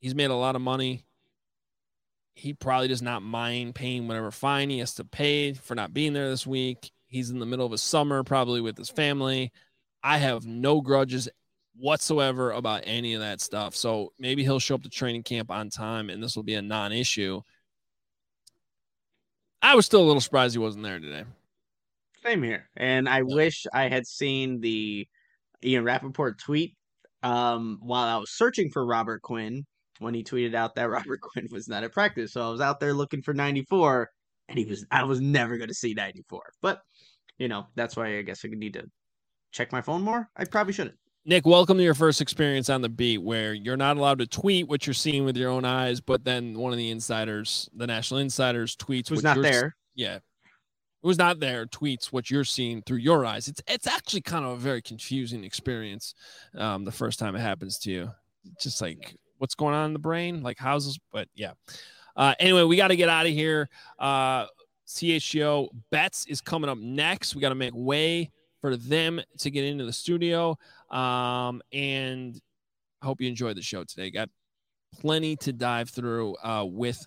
he's 0.00 0.14
made 0.14 0.30
a 0.30 0.34
lot 0.34 0.56
of 0.56 0.62
money. 0.62 1.04
He 2.34 2.52
probably 2.52 2.88
does 2.88 3.02
not 3.02 3.22
mind 3.22 3.76
paying 3.76 4.08
whatever 4.08 4.30
fine 4.30 4.68
he 4.68 4.80
has 4.80 4.94
to 4.94 5.04
pay 5.04 5.52
for 5.52 5.74
not 5.74 5.94
being 5.94 6.12
there 6.12 6.28
this 6.28 6.46
week. 6.46 6.90
He's 7.06 7.30
in 7.30 7.38
the 7.38 7.46
middle 7.46 7.64
of 7.64 7.72
a 7.72 7.78
summer, 7.78 8.24
probably 8.24 8.60
with 8.60 8.76
his 8.76 8.90
family. 8.90 9.52
I 10.02 10.18
have 10.18 10.44
no 10.44 10.80
grudges 10.80 11.28
whatsoever 11.76 12.50
about 12.50 12.82
any 12.86 13.14
of 13.14 13.20
that 13.20 13.40
stuff. 13.40 13.74
So 13.74 14.12
maybe 14.18 14.42
he'll 14.42 14.58
show 14.58 14.74
up 14.74 14.82
to 14.82 14.88
training 14.88 15.22
camp 15.22 15.50
on 15.50 15.70
time 15.70 16.10
and 16.10 16.22
this 16.22 16.36
will 16.36 16.42
be 16.42 16.54
a 16.54 16.62
non 16.62 16.92
issue. 16.92 17.40
I 19.62 19.74
was 19.74 19.86
still 19.86 20.02
a 20.02 20.06
little 20.06 20.20
surprised 20.20 20.54
he 20.54 20.58
wasn't 20.58 20.84
there 20.84 21.00
today. 21.00 21.24
Same 22.24 22.42
here. 22.42 22.68
And 22.76 23.08
I 23.08 23.18
yeah. 23.18 23.34
wish 23.34 23.66
I 23.72 23.88
had 23.88 24.06
seen 24.06 24.60
the 24.60 25.06
Ian 25.62 25.84
Rapoport 25.84 26.38
tweet 26.38 26.74
um, 27.22 27.78
while 27.82 28.06
I 28.06 28.16
was 28.16 28.30
searching 28.30 28.70
for 28.70 28.86
Robert 28.86 29.22
Quinn 29.22 29.66
when 29.98 30.14
he 30.14 30.24
tweeted 30.24 30.54
out 30.54 30.74
that 30.74 30.88
Robert 30.90 31.20
Quinn 31.20 31.48
was 31.50 31.68
not 31.68 31.84
at 31.84 31.92
practice. 31.92 32.32
So 32.32 32.46
I 32.46 32.50
was 32.50 32.60
out 32.60 32.80
there 32.80 32.94
looking 32.94 33.22
for 33.22 33.34
94 33.34 34.10
and 34.48 34.58
he 34.58 34.64
was 34.64 34.84
I 34.90 35.04
was 35.04 35.20
never 35.20 35.56
going 35.56 35.68
to 35.68 35.74
see 35.74 35.94
94. 35.94 36.42
But 36.62 36.80
you 37.38 37.48
know, 37.48 37.66
that's 37.74 37.96
why 37.96 38.18
I 38.18 38.22
guess 38.22 38.44
I 38.44 38.48
need 38.48 38.74
to 38.74 38.84
check 39.52 39.72
my 39.72 39.80
phone 39.80 40.02
more. 40.02 40.28
I 40.36 40.44
probably 40.44 40.72
shouldn't. 40.72 40.96
Nick, 41.26 41.46
welcome 41.46 41.78
to 41.78 41.82
your 41.82 41.94
first 41.94 42.20
experience 42.20 42.68
on 42.68 42.82
the 42.82 42.88
beat 42.88 43.22
where 43.22 43.54
you're 43.54 43.78
not 43.78 43.96
allowed 43.96 44.18
to 44.18 44.26
tweet 44.26 44.68
what 44.68 44.86
you're 44.86 44.92
seeing 44.92 45.24
with 45.24 45.38
your 45.38 45.50
own 45.50 45.64
eyes, 45.64 45.98
but 45.98 46.22
then 46.22 46.52
one 46.52 46.70
of 46.70 46.76
the 46.76 46.90
insiders, 46.90 47.70
the 47.74 47.86
national 47.86 48.20
insiders, 48.20 48.76
tweets 48.76 49.08
who's 49.08 49.22
not 49.22 49.40
there. 49.40 49.74
Yeah, 49.94 50.18
who's 51.04 51.18
not 51.18 51.38
there 51.38 51.66
tweets 51.66 52.06
what 52.06 52.30
you're 52.30 52.44
seeing 52.44 52.82
through 52.82 52.96
your 52.96 53.24
eyes. 53.26 53.46
It's 53.46 53.62
it's 53.68 53.86
actually 53.86 54.22
kind 54.22 54.44
of 54.44 54.52
a 54.52 54.56
very 54.56 54.82
confusing 54.82 55.44
experience. 55.44 56.14
Um, 56.56 56.84
the 56.84 56.90
first 56.90 57.18
time 57.18 57.36
it 57.36 57.40
happens 57.40 57.78
to 57.80 57.90
you, 57.90 58.10
just 58.58 58.80
like 58.80 59.14
what's 59.38 59.54
going 59.54 59.74
on 59.74 59.86
in 59.86 59.92
the 59.92 59.98
brain, 59.98 60.42
like 60.42 60.58
how's 60.58 60.86
this? 60.86 60.98
But 61.12 61.28
yeah. 61.34 61.52
Uh, 62.16 62.34
anyway, 62.40 62.62
we 62.62 62.76
got 62.76 62.88
to 62.88 62.96
get 62.96 63.08
out 63.08 63.26
of 63.26 63.32
here. 63.32 63.68
Uh, 63.98 64.46
CHGO 64.86 65.68
bets 65.90 66.26
is 66.26 66.40
coming 66.40 66.70
up 66.70 66.78
next. 66.78 67.34
We 67.34 67.40
got 67.40 67.50
to 67.50 67.54
make 67.54 67.72
way 67.74 68.30
for 68.60 68.76
them 68.76 69.20
to 69.38 69.50
get 69.50 69.64
into 69.64 69.84
the 69.84 69.92
studio. 69.92 70.56
Um, 70.90 71.60
and 71.72 72.40
I 73.02 73.06
hope 73.06 73.20
you 73.20 73.28
enjoyed 73.28 73.56
the 73.56 73.62
show 73.62 73.84
today. 73.84 74.10
Got 74.10 74.30
plenty 75.00 75.36
to 75.36 75.52
dive 75.52 75.90
through 75.90 76.36
uh, 76.36 76.64
with 76.66 77.04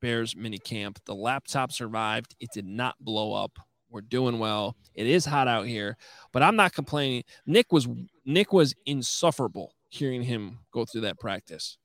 Bears 0.00 0.36
mini 0.36 0.58
camp. 0.58 1.00
The 1.04 1.14
laptop 1.14 1.72
survived. 1.72 2.34
It 2.40 2.50
did 2.52 2.66
not 2.66 2.96
blow 3.00 3.32
up. 3.32 3.58
We're 3.90 4.00
doing 4.02 4.38
well. 4.38 4.76
It 4.94 5.06
is 5.06 5.24
hot 5.24 5.48
out 5.48 5.66
here, 5.66 5.96
but 6.32 6.42
I'm 6.42 6.56
not 6.56 6.74
complaining. 6.74 7.24
Nick 7.46 7.72
was 7.72 7.88
Nick 8.24 8.52
was 8.52 8.74
insufferable 8.84 9.74
hearing 9.88 10.22
him 10.22 10.58
go 10.72 10.84
through 10.84 11.00
that 11.02 11.18
practice 11.18 11.78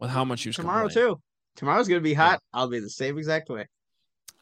with 0.00 0.10
how 0.10 0.24
much 0.24 0.42
he 0.42 0.48
was 0.48 0.56
tomorrow 0.56 0.88
too. 0.88 1.20
Tomorrow's 1.54 1.88
gonna 1.88 2.00
be 2.00 2.14
hot. 2.14 2.40
Yeah. 2.54 2.60
I'll 2.60 2.68
be 2.68 2.80
the 2.80 2.90
same 2.90 3.18
exact 3.18 3.48
way. 3.48 3.66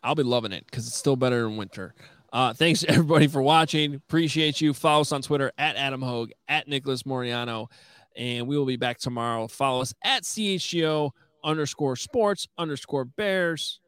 I'll 0.03 0.15
be 0.15 0.23
loving 0.23 0.53
it 0.53 0.65
because 0.67 0.87
it's 0.87 0.97
still 0.97 1.17
better 1.17 1.47
in 1.47 1.57
winter. 1.57 1.95
Uh, 2.33 2.53
thanks 2.55 2.85
everybody 2.89 3.27
for 3.27 3.43
watching. 3.43 3.95
Appreciate 3.95 4.61
you. 4.61 4.73
Follow 4.73 5.03
us 5.03 5.13
on 5.13 5.23
Twitter 5.23 5.53
at 5.59 5.77
Adam 5.77 6.03
Hoge, 6.03 6.31
at 6.49 6.69
Nicholas 6.69 7.05
Moreano, 7.05 7.69
and 8.17 8.47
we 8.47 8.57
will 8.57 8.67
be 8.67 8.77
back 8.77 8.99
tomorrow. 8.99 9.49
Follow 9.49 9.83
us 9.83 9.95
at 10.03 10.23
CHGO 10.23 11.11
underscore 11.47 11.97
sports 11.97 12.47
underscore 12.59 13.07
bears. 13.07 13.81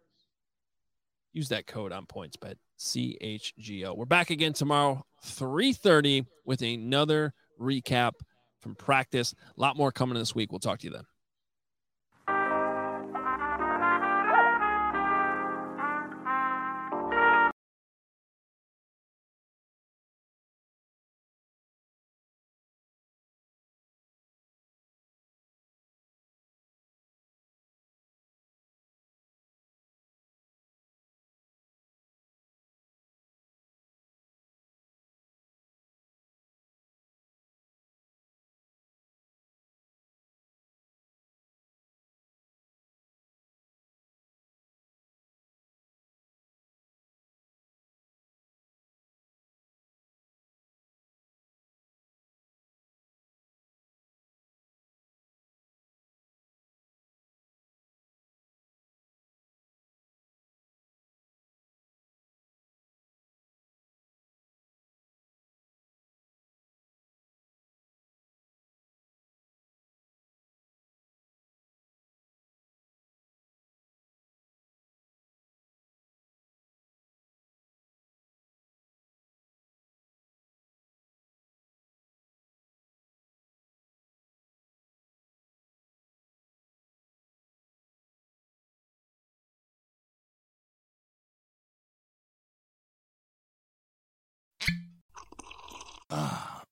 Use 1.34 1.48
that 1.50 1.66
code 1.66 1.92
on 1.92 2.06
PointsBet 2.06 2.54
CHGO. 2.78 3.94
We're 3.94 4.06
back 4.06 4.30
again 4.30 4.54
tomorrow, 4.54 5.04
3:30, 5.24 6.24
with 6.46 6.62
another 6.62 7.34
recap 7.60 8.12
from 8.60 8.74
practice. 8.74 9.34
A 9.56 9.60
lot 9.60 9.76
more 9.76 9.92
coming 9.92 10.16
this 10.16 10.34
week. 10.34 10.52
We'll 10.52 10.60
talk 10.60 10.78
to 10.78 10.86
you 10.86 10.92
then. 10.92 11.04